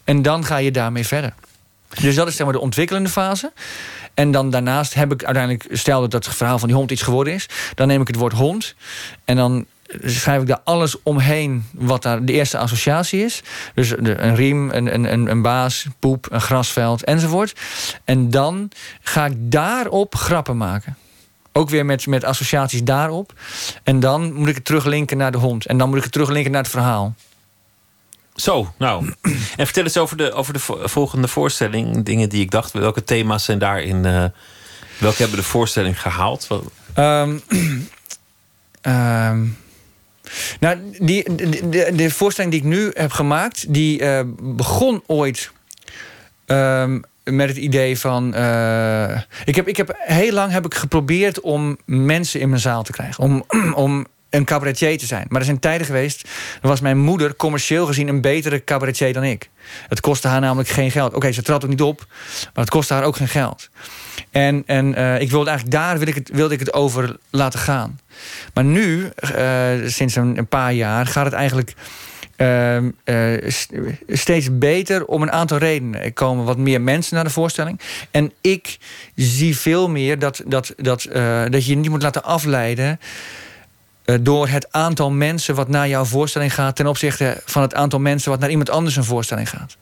[0.04, 1.34] En dan ga je daarmee verder.
[2.02, 3.52] Dus dat is zeg maar de ontwikkelende fase.
[4.14, 7.34] En dan daarnaast heb ik uiteindelijk, stel dat het verhaal van die hond iets geworden
[7.34, 7.46] is,
[7.76, 8.76] dan neem ik het woord hond
[9.26, 9.66] en dan
[10.04, 13.42] schrijf ik daar alles omheen wat daar de eerste associatie is.
[13.76, 17.60] Dus een riem, een, een, een, een baas, poep, een grasveld enzovoort.
[18.04, 18.72] En dan
[19.02, 20.98] ga ik daarop grappen maken.
[21.52, 23.34] Ook weer met, met associaties daarop.
[23.84, 25.66] En dan moet ik het teruglinken naar de hond.
[25.66, 27.16] En dan moet ik het teruglinken naar het verhaal.
[28.36, 29.14] Zo, nou.
[29.58, 32.04] En vertel eens over de, over de vo- volgende voorstelling.
[32.06, 32.72] Dingen die ik dacht.
[32.72, 34.06] Welke thema's zijn daarin...
[34.06, 34.24] eh
[35.00, 36.48] welke hebben de voorstelling gehaald?
[36.94, 37.38] Ehm,
[38.82, 39.46] ehm,
[40.60, 41.36] nou, die,
[41.96, 45.52] de, voorstelling die ik nu heb gemaakt, die eh, begon ooit
[46.46, 48.34] ehm, met het idee van.
[48.34, 52.84] eh, ik heb, ik heb heel lang heb ik geprobeerd om mensen in mijn zaal
[52.84, 53.24] te krijgen.
[53.24, 53.44] Om,
[53.86, 55.26] om een cabaretier te zijn.
[55.30, 56.24] Maar er zijn tijden geweest.
[56.62, 59.50] Dan was mijn moeder commercieel gezien een betere cabaretier dan ik.
[59.88, 61.14] Het kostte haar namelijk geen geld.
[61.14, 62.06] Oké, ze trad ook niet op,
[62.42, 63.70] maar het kostte haar ook geen geld.
[64.32, 67.60] En, en eh, ik wilde eigenlijk daar wilde ik, het, wilde ik het over laten
[67.60, 68.00] gaan.
[68.54, 71.74] Maar nu, eh, sinds een, paar jaar, gaat het eigenlijk
[72.36, 73.16] ehm, eh,
[73.48, 73.72] st-
[74.08, 76.04] steeds beter om een aantal redenen.
[76.04, 77.80] Er komen wat meer mensen naar de voorstelling.
[78.12, 78.78] En ik
[79.16, 81.08] zie veel meer dat, dat, dat,
[81.50, 83.00] dat je niet moet laten afleiden
[84.22, 88.32] door het aantal mensen wat naar jouw voorstelling gaat ten opzichte van het aantal mensen
[88.32, 89.78] wat naar iemand anders een voorstelling gaat.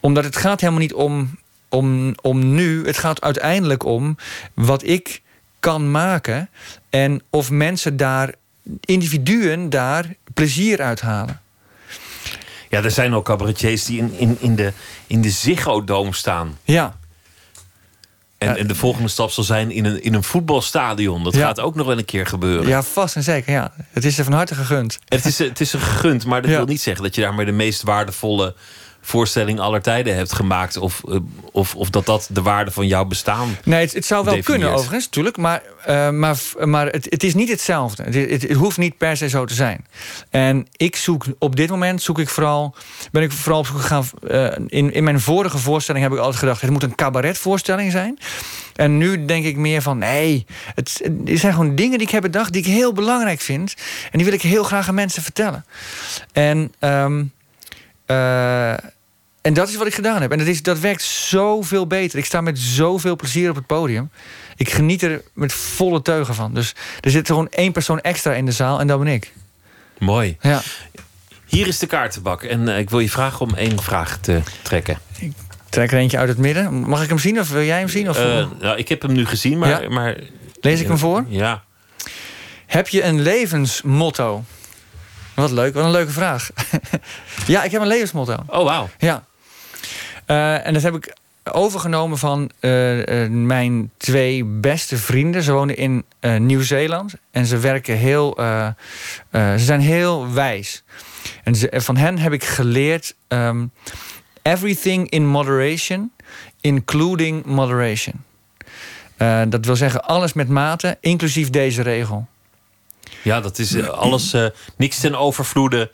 [0.00, 1.38] Omdat het gaat helemaal niet om,
[1.68, 4.16] om, om nu, het gaat uiteindelijk om
[4.54, 5.22] wat ik
[5.60, 6.48] kan maken
[6.90, 8.34] en of mensen daar,
[8.80, 11.40] individuen daar plezier uit halen.
[12.68, 14.72] Ja, er zijn ook cabaretiers die in, in, in de,
[15.06, 16.58] in de Ziggo Dome staan.
[16.64, 16.96] Ja.
[18.48, 21.24] En, en de volgende stap zal zijn in een, in een voetbalstadion.
[21.24, 21.46] Dat Ja.
[21.46, 22.68] gaat ook nog wel een keer gebeuren.
[22.68, 23.52] Ja, vast en zeker.
[23.52, 23.72] Ja.
[23.90, 24.98] Het is er van harte gegund.
[25.04, 26.56] Het is, het is een gegund, maar dat Ja.
[26.56, 28.54] wil niet zeggen dat je daarmee de meest waardevolle
[29.06, 30.76] voorstelling aller tijden hebt gemaakt.
[30.76, 31.16] Of, eh,
[31.52, 33.56] of, of dat dat de waarde van jouw bestaan.
[33.64, 34.60] Nee, het, het zou wel definieert.
[34.62, 35.36] kunnen overigens, natuurlijk.
[35.36, 38.02] Maar, eh, maar, maar het, het is niet hetzelfde.
[38.02, 39.86] Het, het, het hoeft niet per se zo te zijn.
[40.30, 42.74] En ik zoek op dit moment zoek ik vooral.
[43.12, 44.04] Ben ik vooral op zoek gegaan.
[44.28, 48.18] eh, in, in mijn vorige voorstelling heb ik altijd gedacht: het moet een cabaretvoorstelling zijn.
[48.74, 52.22] En nu denk ik meer van: nee, het, het zijn gewoon dingen die ik heb
[52.22, 53.74] bedacht die ik heel belangrijk vind.
[54.04, 55.64] En die wil ik heel graag aan mensen vertellen.
[56.32, 56.72] En.
[56.78, 57.22] ehm,
[58.06, 58.74] eh,
[59.44, 60.32] en dat is wat ik gedaan heb.
[60.32, 62.18] En dat, is, dat werkt zoveel beter.
[62.18, 64.10] Ik sta met zoveel plezier op het podium.
[64.56, 66.54] Ik geniet er met volle teugen van.
[66.54, 69.32] Dus er zit gewoon één persoon extra in de zaal en dat ben ik.
[69.98, 70.36] Mooi.
[70.40, 70.62] Ja.
[71.46, 72.42] Hier is de kaartenbak.
[72.42, 74.98] En eh, ik wil je vragen om één vraag te trekken.
[75.68, 76.72] Trek er eentje uit het midden.
[76.74, 78.08] Mag ik hem zien of wil jij hem zien?
[78.08, 79.82] Of, Eh, nou, ik heb hem nu gezien, maar...
[79.82, 79.88] Ja?
[79.88, 80.16] maar
[80.60, 81.24] Lees ik hem voor?
[81.28, 81.62] Ja.
[82.66, 84.44] Heb je een levensmotto?
[85.34, 86.50] Wat leuk, wat een leuke vraag.
[87.46, 88.36] ja, ik heb een levensmotto.
[88.46, 88.88] Oh, wauw.
[88.98, 89.24] Ja.
[90.26, 91.16] Eh, en dat heb ik
[91.52, 95.42] overgenomen van eh, eh, mijn twee beste vrienden.
[95.42, 96.04] Ze wonen in
[96.38, 97.14] Nieuw-Zeeland.
[97.30, 98.34] En ze werken heel...
[99.32, 100.82] ze zijn heel wijs.
[101.42, 103.14] En van hen heb ik geleerd...
[103.28, 103.66] ehm,
[104.42, 106.12] everything in moderation,
[106.60, 108.24] including moderation.
[109.48, 112.26] Dat wil zeggen alles met mate, inclusief deze regel.
[113.22, 114.36] Ja, dat is alles...
[114.76, 115.90] niks ten overvloede.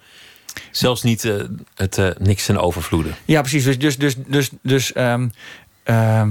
[0.71, 1.35] Zelfs niet eh,
[1.75, 3.11] het eh, niks ten overvloede.
[3.25, 3.65] Ja, precies.
[3.65, 5.29] Dus, dus, dus, dus, dus ehm,
[5.83, 6.31] ehm,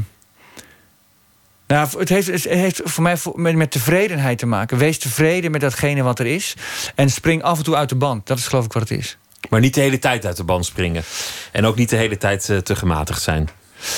[1.68, 4.78] nou, het, heeft, het heeft voor mij met, met tevredenheid te maken.
[4.78, 6.56] Wees tevreden met datgene wat er is.
[6.96, 8.28] En spring af en toe uit de band.
[8.28, 9.18] Dat is geloof ik wat het is.
[9.50, 11.04] Maar niet de hele tijd uit de band springen.
[11.52, 13.50] En ook niet de hele tijd eh, te gematigd zijn.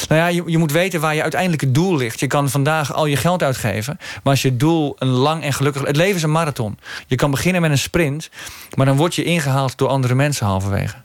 [0.09, 2.19] Nou ja, je, je moet weten waar je uiteindelijk het doel ligt.
[2.19, 3.97] Je kan vandaag al je geld uitgeven.
[3.99, 5.85] Maar als je doel een lang en gelukkig...
[5.85, 6.79] Het leven is een marathon.
[7.07, 8.29] Je kan beginnen met een sprint.
[8.75, 10.95] Maar dan word je ingehaald door andere mensen halverwege.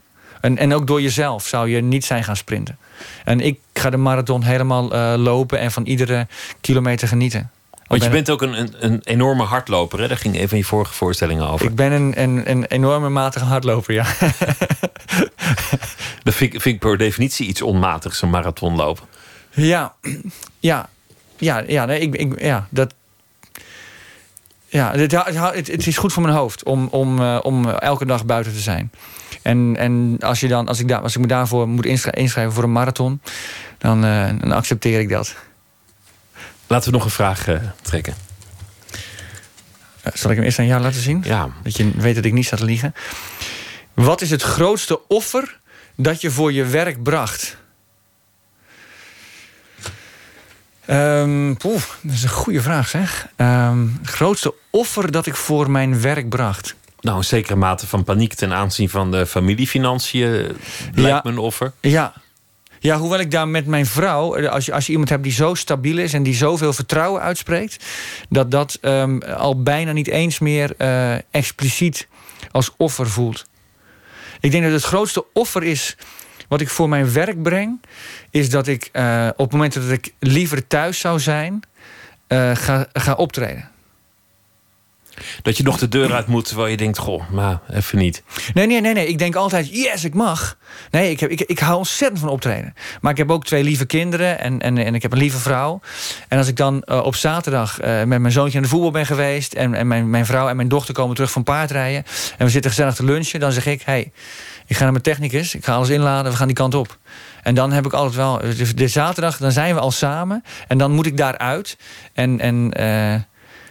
[0.41, 2.77] En, en ook door jezelf zou je niet zijn gaan sprinten.
[3.23, 6.27] En ik ga de marathon helemaal eh, lopen en van iedere
[6.61, 7.51] kilometer genieten.
[7.87, 9.99] Want je ben- bent ook een, een, een enorme hardloper.
[9.99, 10.07] Hè?
[10.07, 11.65] Daar ging een van je vorige voorstellingen over.
[11.65, 14.05] Ik ben een, een, een enorme matige hardloper, ja.
[16.23, 19.05] Dat vind ik, vind ik per definitie iets onmatigs, een marathon lopen.
[19.51, 19.93] Ja,
[20.59, 20.89] ja.
[21.37, 22.93] ja, ja, nee, ik, ik, ja dat.
[24.69, 28.25] Ja, het, het, het is goed voor mijn hoofd om, om, eh, om elke dag
[28.25, 28.91] buiten te zijn.
[29.41, 32.53] En, en als, je dan, als, ik daar, als ik me daarvoor moet inschrijven, inschrijven
[32.53, 33.21] voor een marathon,
[33.77, 35.35] dan, eh, dan accepteer ik dat.
[36.67, 38.13] Laten we nog een vraag eh, trekken.
[40.01, 41.21] Eh, Zal ik hem eerst aan jou laten zien?
[41.25, 41.49] Ja.
[41.63, 42.93] Dat je weet dat ik niet te liegen.
[43.93, 45.59] Wat is het grootste offer
[45.95, 47.57] dat je voor je werk bracht?
[51.57, 53.27] Poeh, dat is een goede vraag zeg.
[53.35, 56.75] Ehm, het grootste offer dat ik voor mijn werk bracht.
[56.99, 60.31] Nou, een zekere mate van paniek ten aanzien van de familiefinanciën
[60.93, 61.21] lijkt Ja.
[61.23, 61.71] me een offer.
[61.81, 62.13] Ja.
[62.79, 65.31] Ja, hoewel ik daar met mijn vrouw, eh, als je, als je iemand hebt die
[65.31, 67.85] zo stabiel is en die zoveel vertrouwen uitspreekt,
[68.29, 72.07] dat dat ehm, al bijna niet eens meer eh, expliciet
[72.51, 73.45] als offer voelt.
[74.39, 75.97] Ik denk dat het grootste offer is
[76.47, 77.81] wat ik voor mijn werk breng,
[78.29, 81.59] is dat ik eh, op momenten dat ik liever thuis zou zijn,
[82.53, 83.76] ga, ga optreden.
[85.41, 88.23] Dat je nog de deur uit moet terwijl je denkt: Goh, maar even niet.
[88.53, 89.07] Nee, nee, nee, nee.
[89.07, 90.57] Ik denk altijd, yes, ik mag.
[90.91, 92.73] Nee, ik, heb, ik, ik hou ontzettend van optreden.
[93.01, 95.79] Maar ik heb ook twee lieve kinderen en, en, en ik heb een lieve vrouw.
[96.27, 99.05] En als ik dan eh, op zaterdag eh, met mijn zoontje aan de voetbal ben
[99.05, 99.53] geweest...
[99.53, 102.03] en, en mijn, mijn vrouw en mijn dochter komen terug van paardrijden...
[102.37, 103.81] en we zitten gezellig te lunchen, dan zeg ik...
[103.81, 104.11] hey,
[104.65, 106.97] ik ga naar mijn technicus, ik ga alles inladen, we gaan die kant op.
[107.43, 108.39] En dan heb ik altijd wel...
[108.57, 111.77] dus De zaterdag, dan zijn we al samen en dan moet ik daaruit.
[112.13, 112.39] En...
[112.39, 113.21] en eh,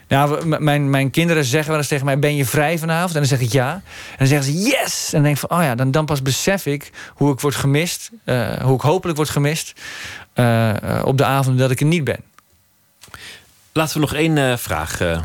[0.08, 3.12] nou, mijn, mijn kinderen zeggen wel eens tegen mij: Ben je vrij vanavond?
[3.12, 3.72] En dan zeg ik ja.
[3.72, 3.82] En
[4.18, 5.04] dan zeggen ze yes.
[5.06, 7.54] En dan denk ik van: Oh ja, dan, dan pas besef ik hoe ik word
[7.54, 8.10] gemist.
[8.24, 9.72] eh, hoe ik hopelijk word gemist.
[10.32, 12.20] eh, op de avond dat ik er niet ben.
[13.72, 15.22] Laten we nog één eh, vraag eh,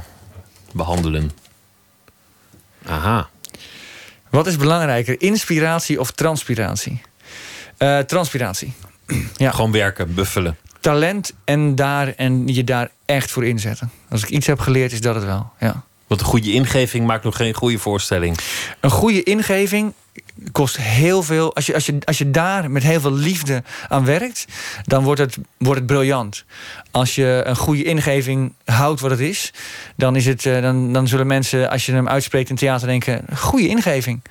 [0.73, 1.31] behandelen.
[2.85, 3.29] Aha.
[4.29, 7.01] Wat is belangrijker, inspiratie of transpiratie?
[8.07, 8.73] Transpiratie.
[9.35, 9.51] ja.
[9.51, 10.57] Gewoon werken, buffelen.
[10.79, 13.91] Talent en, daar, en je daar echt voor inzetten.
[14.09, 15.51] Als ik iets heb geleerd, is dat het wel.
[15.59, 15.83] Ja.
[16.07, 18.37] Want een goede ingeving maakt nog geen goede voorstelling.
[18.79, 19.93] Een goede ingeving
[20.51, 21.55] kost heel veel.
[21.55, 24.45] Als je, als je, als je daar met heel veel liefde aan werkt,
[24.83, 26.45] dan wordt het, wordt het briljant.
[26.91, 29.53] Als je een goede ingeving houdt wat het is,
[29.95, 33.25] dan, is het, eh, dan, dan zullen mensen, als je hem uitspreekt in theater, denken:
[33.37, 34.21] goede ingeving.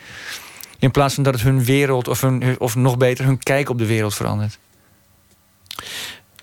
[0.78, 3.78] In plaats van dat het hun wereld, of, hun, of nog beter, hun kijk op
[3.78, 4.58] de wereld verandert.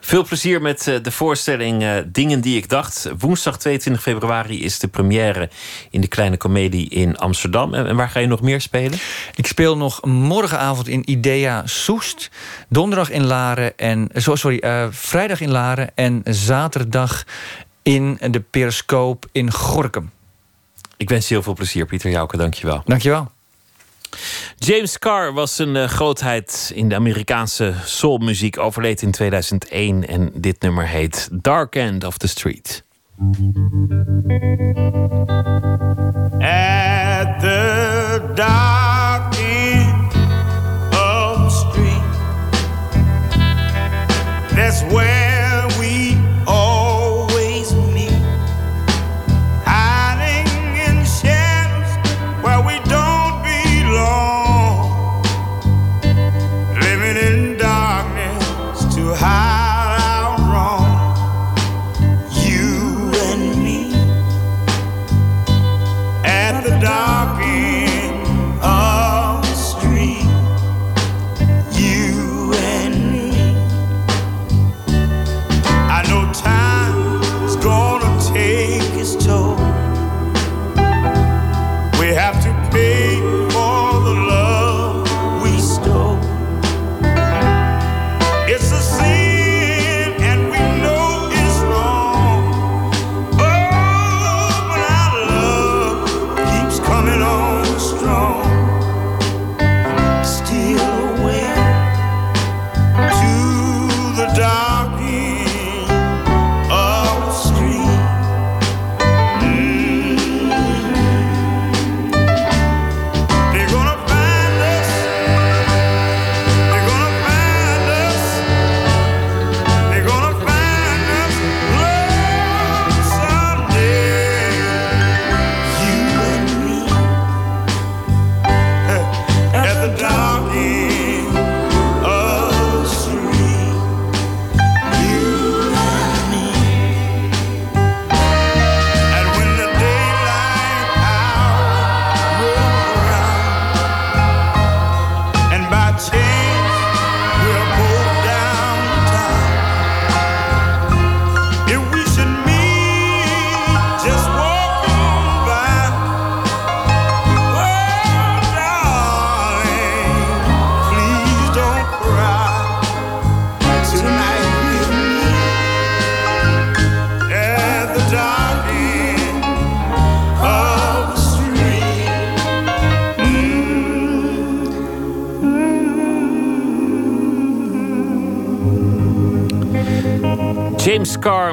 [0.08, 3.10] Veel plezier met eh, de voorstelling eh, Dingen die ik dacht.
[3.18, 5.50] Woensdag 22 februari is de première
[5.90, 7.74] in de Kleine Comedie in Amsterdam.
[7.74, 9.00] En waar ga je nog meer spelen?
[9.36, 12.30] Ik speel nog morgenavond in Idea Soest.
[12.70, 14.10] Donderdag in Laren en.
[14.16, 17.24] zo- Sorry, eh, vrijdag in Laren en zaterdag
[17.84, 20.12] in de Periscoop in Gorkum.
[20.98, 22.38] Ik wens je heel veel plezier, Pieter Jouke.
[22.38, 22.82] Dankjewel.
[22.86, 23.32] Dankjewel.
[24.58, 28.58] James Carr was een eh, grootheid in de Amerikaanse soulmuziek.
[28.58, 32.86] Overleed in 2001 en dit nummer heet Dark End of the Street.
[36.40, 40.14] at the dark end
[40.94, 42.04] of the street.
[44.56, 45.16] That's where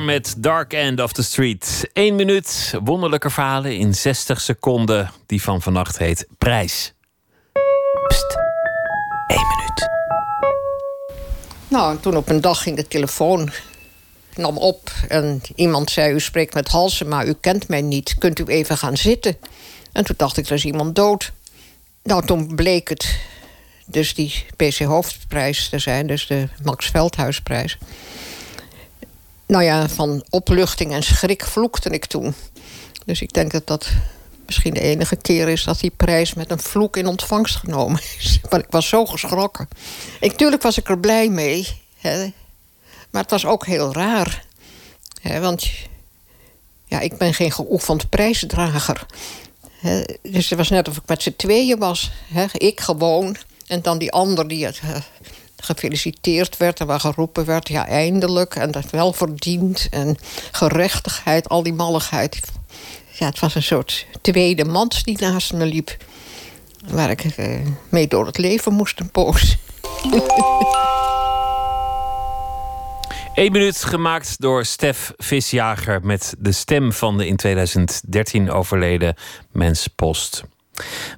[0.04, 1.90] met Dark End of the Street.
[1.92, 5.10] Eén minuut, wonderlijke verhalen in 60 seconden.
[5.26, 6.92] Die van vannacht heet Prijs.
[8.08, 8.36] Pst,
[9.26, 9.88] één minuut.
[11.68, 13.50] Nou, en toen op een dag ging de telefoon
[14.34, 18.14] nam op en iemand zei: U spreekt met Halsen, maar u kent mij niet.
[18.18, 19.36] Kunt u even gaan zitten?
[19.92, 21.32] En toen dacht ik: Er is iemand dood.
[22.02, 23.18] Nou, toen bleek het
[23.86, 27.78] dus die PC Hoofdprijs te zijn, dus de Max Veldhuisprijs.
[29.46, 32.34] Nou ja, van opluchting en schrik vloekte ik toen.
[33.04, 33.90] Dus ik denk dat dat
[34.46, 38.40] misschien de enige keer is dat die prijs met een vloek in ontvangst genomen is.
[38.50, 39.68] Maar ik was zo geschrokken.
[40.20, 41.68] Ik, tuurlijk was ik er blij mee.
[41.98, 42.32] Hè.
[43.10, 44.44] Maar het was ook heel raar.
[45.22, 45.70] Hè, want
[46.84, 49.06] ja, ik ben geen geoefend prijsdrager.
[49.78, 50.02] Hè.
[50.22, 52.10] Dus het was net of ik met z'n tweeën was.
[52.32, 52.44] Hè.
[52.52, 53.36] Ik gewoon.
[53.66, 54.96] En dan die ander die het eh,
[55.64, 57.68] gefeliciteerd werd en waar geroepen werd...
[57.68, 59.86] ja, eindelijk, en dat wel verdiend.
[59.90, 60.16] En
[60.52, 62.40] gerechtigheid, al die malligheid.
[63.18, 65.96] Ja, het was een soort tweede mans die naast me liep.
[66.88, 69.56] Waar ik eh, mee door het leven moest een poos.
[73.34, 76.00] Eén minuut gemaakt door Stef Visjager...
[76.02, 79.14] met de stem van de in 2013 overleden
[79.52, 80.44] Mens Post.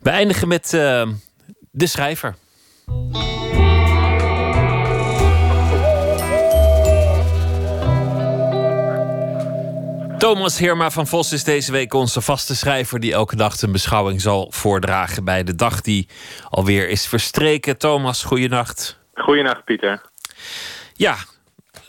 [0.03, 1.09] We eindigen met eh,
[1.71, 2.37] de schrijver.
[10.19, 13.01] Thomas Heerma van Vos is deze week onze vaste schrijver...
[13.01, 15.25] die elke dag een beschouwing zal voordragen...
[15.25, 16.09] bij de dag die
[16.51, 17.79] alweer is verstreken.
[17.79, 19.01] Thomas, goeienacht.
[19.15, 20.01] Goeienacht, Pieter.
[20.95, 21.15] Ja,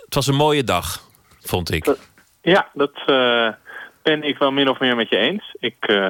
[0.06, 1.00] het was een mooie dag,
[1.40, 1.96] vond ik.
[2.42, 3.50] Ja, dat eh,
[4.04, 5.56] ben ik wel min of meer met je eens.
[5.60, 6.08] Ik eh,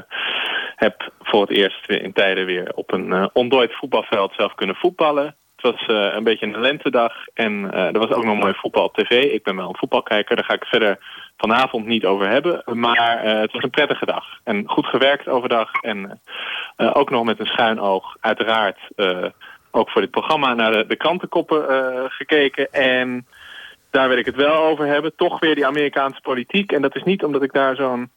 [0.75, 5.35] heb voor het eerst in tijden weer op een uh, ontdooid voetbalveld zelf kunnen voetballen.
[5.55, 9.23] Het was een beetje een lentedag en er was ook nog mooi voetbal op tv.
[9.23, 10.99] Ik ben wel een voetbalkijker, daar ga ik verder
[11.37, 12.61] vanavond niet over hebben.
[12.65, 15.71] Maar eh, het was een prettige dag en goed gewerkt overdag.
[15.81, 16.21] En
[16.75, 19.25] eh, ook nog met een schuin oog, uiteraard, eh,
[19.71, 22.71] ook voor dit programma naar de, de krantenkoppen eh, gekeken.
[22.71, 23.27] En
[23.91, 25.15] daar wil ik het wel over hebben.
[25.15, 26.71] Toch weer die Amerikaanse politiek.
[26.71, 28.11] En dat is niet omdat ik daar zo'n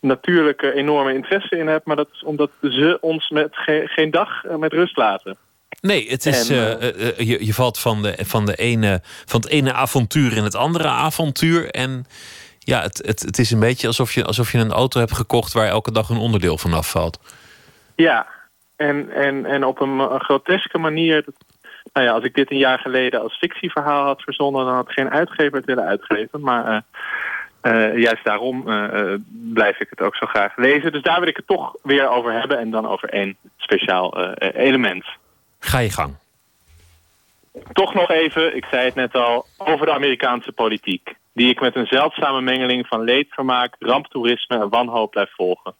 [0.00, 1.84] natuurlijke enorme interesse in heb...
[1.86, 5.36] maar dat is omdat ze ons met ge- geen dag eh, met rust laten.
[5.80, 9.00] Nee, het is, En, eh, eh, eh, je, je valt van, de, van, de ene,
[9.02, 11.70] van het ene avontuur in het andere avontuur.
[11.70, 12.06] En
[12.64, 15.52] ja, het, het, het is een beetje alsof je, alsof je een auto hebt gekocht...
[15.52, 17.20] waar elke dag een onderdeel van afvalt.
[17.96, 18.26] Ja,
[18.76, 21.24] en, en, en op een, een groteske manier...
[21.92, 24.64] nou ja, als ik dit een jaar geleden als fictieverhaal had verzonnen...
[24.64, 26.40] dan had geen uitgever het willen uitgeven.
[26.40, 26.80] Maar eh,
[27.60, 30.92] eh, juist daarom eh, blijf ik het ook zo graag lezen.
[30.92, 32.58] Dus daar wil ik het toch weer over hebben.
[32.58, 35.04] En dan over één speciaal element.
[35.58, 36.14] Ga je gang.
[37.72, 41.14] Toch nog even, ik zei het net al, over de Amerikaanse politiek.
[41.34, 45.74] Die ik met een zeldzame mengeling van leedvermaak, ramptoerisme en wanhoop blijf volgen.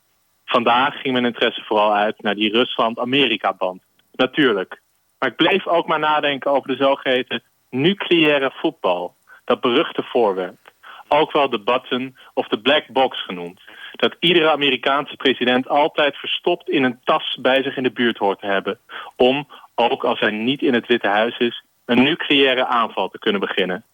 [0.45, 3.83] Vandaag ging mijn interesse vooral uit naar die Rusland-Amerika-band.
[4.13, 4.81] Natuurlijk.
[5.19, 9.15] Maar ik bleef ook maar nadenken over de zogeheten nucleaire voetbal.
[9.45, 10.73] Dat beruchte voorwerp.
[11.09, 13.61] Ook wel de button of de black box genoemd.
[13.93, 18.41] Dat iedere Amerikaanse president altijd verstopt in een tas bij zich in de buurt hoort
[18.41, 18.79] te hebben.
[19.17, 23.41] Om, ook als hij niet in het Witte Huis is, een nucleaire aanval te kunnen
[23.41, 23.85] beginnen.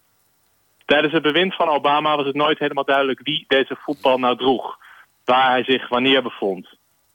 [0.91, 4.79] Tijdens het bewind van Obama was het nooit helemaal duidelijk wie deze voetbal nou droeg.
[5.25, 6.69] Waar hij zich wanneer bevond.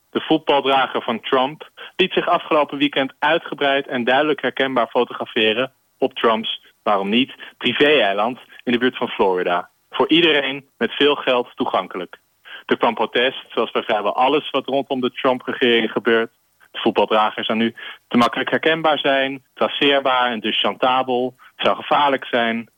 [0.10, 6.62] De voetbaldrager van Trump liet zich afgelopen weekend uitgebreid en duidelijk herkenbaar fotograferen op Trumps,
[6.84, 9.70] waarom niet, privé-eiland in de buurt van Florida.
[9.90, 12.18] Voor iedereen met veel geld toegankelijk.
[12.66, 16.32] Er kwam protest, zoals bij vrijwel alles wat rondom de Trump-regering gebeurt.
[16.72, 17.76] De voetbaldrager zou nu
[18.08, 21.36] te makkelijk herkenbaar zijn, traceerbaar en dus chantabel.
[21.56, 22.70] Zou gevaarlijk zijn.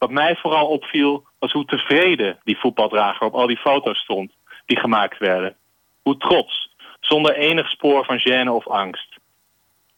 [0.00, 4.32] Wat mij vooral opviel was hoe tevreden die voetbaldrager op al die foto's stond
[4.66, 5.56] die gemaakt werden.
[6.02, 9.16] Hoe trots, zonder enig spoor van gêne of angst.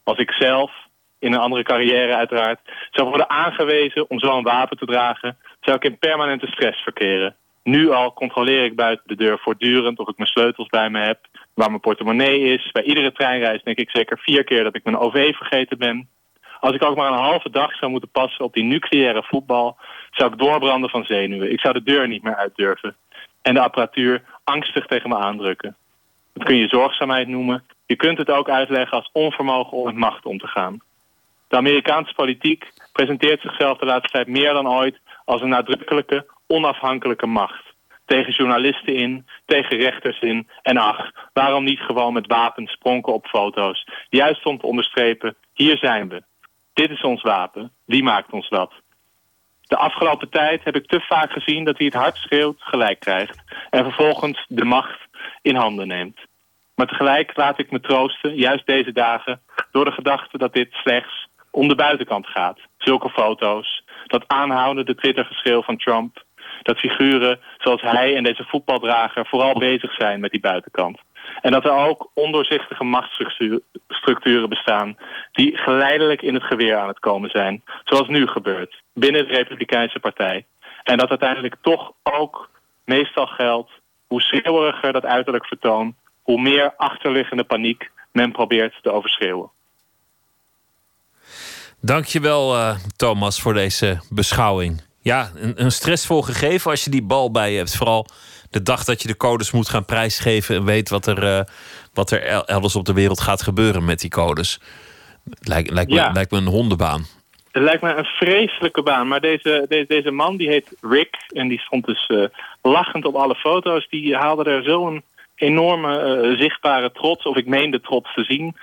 [0.03, 0.71] Als ik zelf,
[1.19, 2.59] in een andere carrière uiteraard,
[2.91, 7.35] zou worden aangewezen om zo'n wapen te dragen, zou ik in permanente stress verkeren.
[7.63, 11.19] Nu al controleer ik buiten de deur voortdurend of ik mijn sleutels bij me heb,
[11.53, 12.71] waar mijn portemonnee is.
[12.71, 16.09] Bij iedere treinreis denk ik zeker vier keer dat ik mijn OV vergeten ben.
[16.63, 19.77] Als ik ook maar een halve dag zou moeten passen op die nucleaire voetbal,
[20.11, 21.51] zou ik doorbranden van zenuwen.
[21.51, 22.95] Ik zou de deur niet meer uit durven.
[23.41, 25.75] En de apparatuur angstig tegen me aandrukken.
[26.33, 27.63] Dat kun je zorgzaamheid noemen.
[27.85, 30.81] Je kunt het ook uitleggen als onvermogen om met macht om te gaan.
[31.47, 37.27] De Amerikaanse politiek presenteert zichzelf de laatste tijd meer dan ooit als een nadrukkelijke, onafhankelijke
[37.27, 37.63] macht.
[38.05, 40.47] Tegen journalisten in, tegen rechters in.
[40.61, 43.87] En ach, waarom niet gewoon met wapens pronken op foto's?
[44.09, 46.23] Juist om te onderstrepen, hier zijn we.
[46.73, 47.71] Dit is ons wapen.
[47.85, 48.73] Wie maakt ons dat?
[49.61, 53.43] De afgelopen tijd heb ik te vaak gezien dat wie het hard schreeuwt gelijk krijgt.
[53.69, 54.99] En vervolgens de macht
[55.41, 56.19] in handen neemt.
[56.75, 59.41] Maar tegelijk laat ik me troosten, juist deze dagen,
[59.71, 62.59] door de gedachte dat dit slechts om de buitenkant gaat.
[62.77, 66.23] Zulke foto's, dat aanhoudende Twittergeschreeuw van Trump,
[66.61, 70.99] dat figuren zoals hij en deze voetbaldrager vooral bezig zijn met die buitenkant.
[71.41, 74.97] En dat er ook ondoorzichtige machtsstructuren bestaan
[75.31, 77.63] die geleidelijk in het geweer aan het komen zijn.
[77.83, 80.45] Zoals nu gebeurt, binnen de Republikeinse Partij.
[80.83, 82.49] En dat uiteindelijk toch ook
[82.85, 83.71] meestal geldt,
[84.07, 89.49] hoe schreeuweriger dat uiterlijk vertoon, hoe meer achterliggende paniek men probeert te overschreeuwen.
[91.79, 94.92] Dankjewel, eh Thomas, voor deze beschouwing.
[95.03, 97.77] Ja, een, een stressvol gegeven als je die bal bij je hebt.
[97.77, 98.05] Vooral
[98.49, 101.43] de dag dat je de codes moet gaan prijsgeven en weet wat er, eh,
[101.93, 104.59] wat er el- elders op de wereld gaat gebeuren met die codes.
[105.39, 107.05] Lijkt, lijkt, me, lijkt me een hondenbaan.
[107.51, 109.07] Het lijkt me een vreselijke baan.
[109.07, 111.15] Maar deze, deze, deze man, die heet Rick.
[111.27, 112.23] En die stond dus eh,
[112.61, 113.87] lachend op alle foto's.
[113.89, 115.03] Die haalde er zo'n
[115.35, 118.55] enorme eh, zichtbare trots, of ik meen de trots te zien,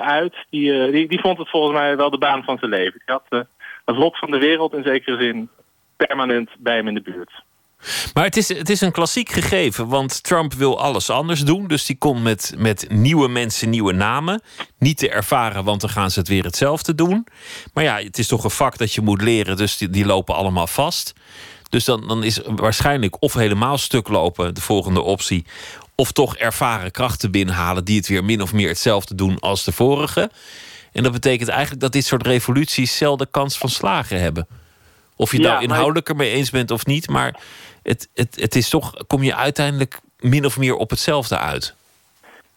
[0.00, 0.34] uit.
[0.50, 3.02] Die, die, die vond het volgens mij wel de baan van zijn leven.
[3.04, 3.46] Die had
[3.84, 5.50] het lot van de wereld in zekere zin
[6.06, 7.42] permanent bij hem in de buurt.
[8.14, 11.66] Maar het is, het is een klassiek gegeven, want Trump wil alles anders doen.
[11.66, 14.42] Dus die komt met, met nieuwe mensen, nieuwe namen.
[14.78, 17.26] Niet te ervaren, want dan gaan ze het weer hetzelfde doen.
[17.74, 20.34] Maar ja, het is toch een vak dat je moet leren, dus die, die lopen
[20.34, 21.12] allemaal vast.
[21.68, 25.46] Dus dan, dan is waarschijnlijk of helemaal stuk lopen de volgende optie.
[25.94, 29.72] Of toch ervaren krachten binnenhalen die het weer min of meer hetzelfde doen als de
[29.72, 30.30] vorige.
[30.92, 34.46] En dat betekent eigenlijk dat dit soort revoluties zelden kans van slagen hebben.
[35.22, 37.34] Of je het Ja, nou maar- inhoudelijk ermee eens bent of niet, maar
[37.82, 41.74] het, het, het is toch, kom je uiteindelijk min of meer op hetzelfde uit.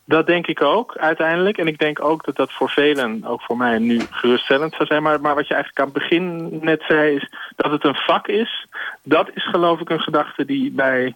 [0.06, 1.58] Dat denk ik ook, uiteindelijk.
[1.58, 5.04] En ik denk ook dat dat voor velen, ook voor mij, nu geruststellend zou zijn.
[5.04, 8.28] Maar, maar wat je eigenlijk aan het begin net zei, is dat het een vak
[8.28, 8.68] is.
[9.04, 11.16] Dat is geloof ik een gedachte die bij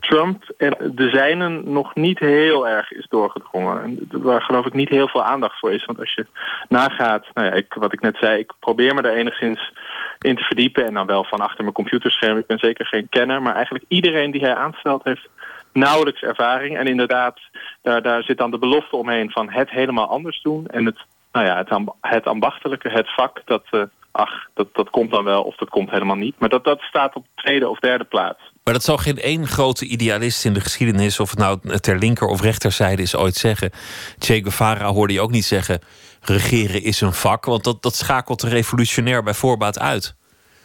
[0.00, 3.82] Trump en de zijnen nog niet heel erg is doorgedrongen.
[3.82, 5.84] En waar geloof ik niet heel veel aandacht voor is.
[5.84, 6.26] Want als je
[6.68, 9.72] nagaat, nou ja, ik, wat ik net zei, ik probeer me er enigszins
[10.18, 10.86] in te verdiepen.
[10.86, 12.38] En dan wel van achter mijn computerscherm.
[12.38, 13.42] Ik ben zeker geen kenner.
[13.42, 15.28] Maar eigenlijk iedereen die hij aanstelt heeft
[15.72, 16.76] nauwelijks ervaring.
[16.76, 17.38] En inderdaad,
[17.82, 20.66] daar, daar zit dan de belofte omheen van het helemaal anders doen.
[20.66, 20.98] En het,
[21.32, 25.42] nou ja, het, het ambachtelijke, het vak, dat, eh, ach, dat, dat komt dan wel
[25.42, 26.34] of dat komt helemaal niet.
[26.38, 28.40] Maar dat, dat staat op tweede of derde plaats.
[28.64, 32.26] Maar dat zal geen één grote idealist in de geschiedenis, of het nou ter linker
[32.26, 33.70] of rechterzijde is, ooit zeggen.
[34.18, 35.80] Che Guevara hoorde je ook niet zeggen:
[36.20, 40.16] regeren is een vak, want dat, dat schakelt de revolutionair bij voorbaat uit.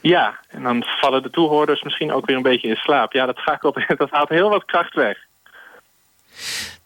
[0.01, 3.13] Ja, en dan vallen de toehoorders misschien ook weer een beetje in slaap.
[3.13, 5.17] Ja, dat, schakelt, dat haalt heel wat kracht weg.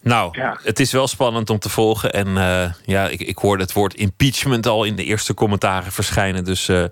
[0.02, 2.12] Nou, het is wel spannend om te volgen.
[2.12, 6.44] En eh, ja, ik, ik hoorde het woord impeachment al in de eerste commentaren verschijnen.
[6.44, 6.84] Dus eh,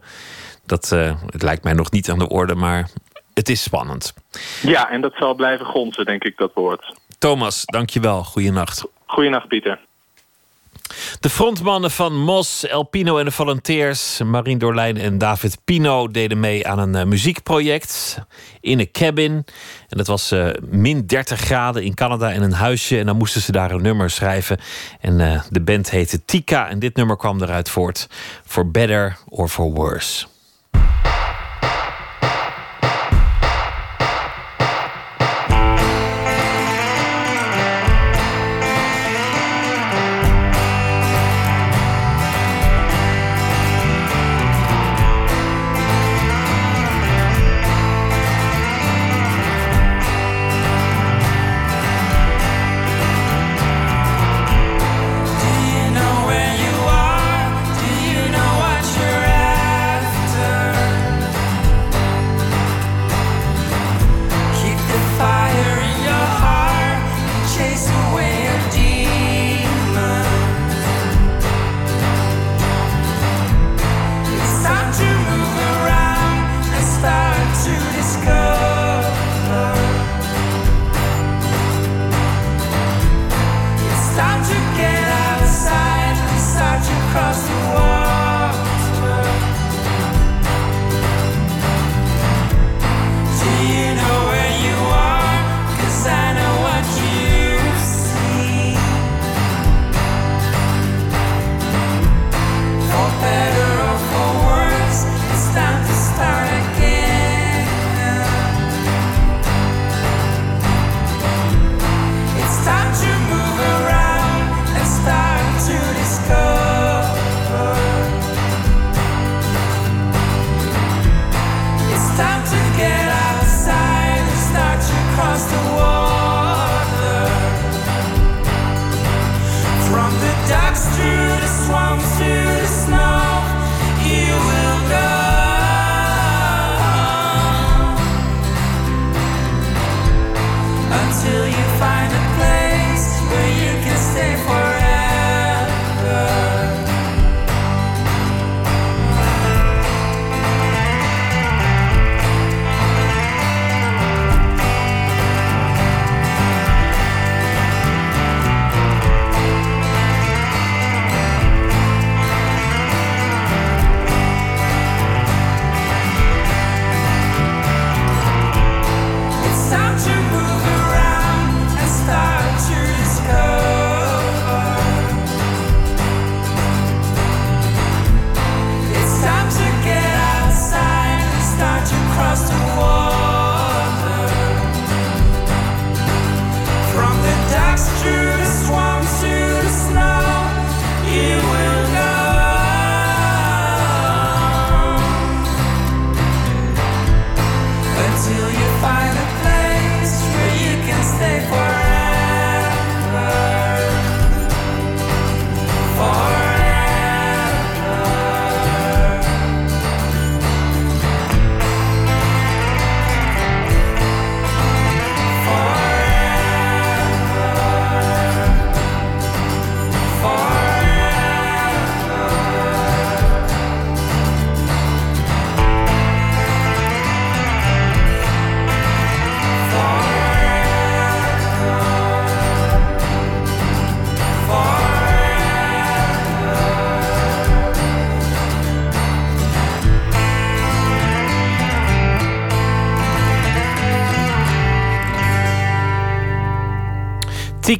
[0.67, 2.89] dat eh, het lijkt mij nog niet aan de orde, maar
[3.35, 4.15] het is spannend.
[4.63, 6.95] Ja, en dat zal blijven gonzen, denk ik, dat woord.
[7.19, 8.25] Thomas, dankjewel.
[8.25, 8.85] Goeienacht.
[9.07, 9.81] Goeienacht, Pieter.
[11.21, 16.41] De frontmannen van Mos, El Pino en de Volunteers, Marien Dorlijn en David Pino, deden
[16.41, 18.19] mee aan een eh, muziekproject
[18.61, 19.33] in een cabin.
[19.89, 22.99] En dat was eh, min 30 graden in Canada in een huisje.
[22.99, 24.59] En dan moesten ze daar een nummer schrijven.
[25.01, 26.69] En eh, de band heette Tika.
[26.69, 28.09] En dit nummer kwam eruit voort.
[28.47, 30.27] For better or for worse.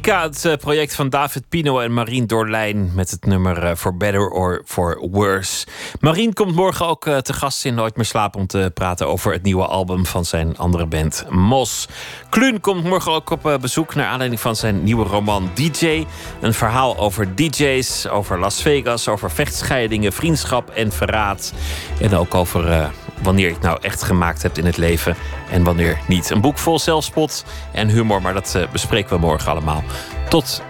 [0.07, 4.29] Het eh, project van David Pino en Marien Dorlijn met het nummer eh, For Better
[4.29, 5.67] or For Worse.
[5.99, 9.31] Marien komt morgen ook eh, te gast in Nooit meer slapen om te praten over
[9.33, 11.87] het nieuwe album van zijn andere band Mos.
[12.29, 16.05] Kluun komt morgen ook op eh, bezoek naar aanleiding van zijn nieuwe roman DJ.
[16.41, 21.53] Een verhaal over DJ's, over Las Vegas, over vechtscheidingen, vriendschap en verraad.
[21.99, 22.89] En ook over eh,
[23.21, 25.15] wanneer je het nou echt gemaakt hebt in het leven
[25.51, 26.29] en wanneer niet.
[26.29, 29.83] Een boek vol zelfspot en humor, maar dat bespreken we morgen allemaal.
[30.29, 30.61] Tot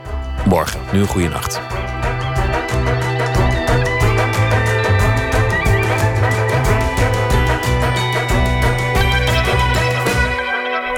[0.46, 0.80] morgen.
[0.92, 1.62] Nu een goede nacht.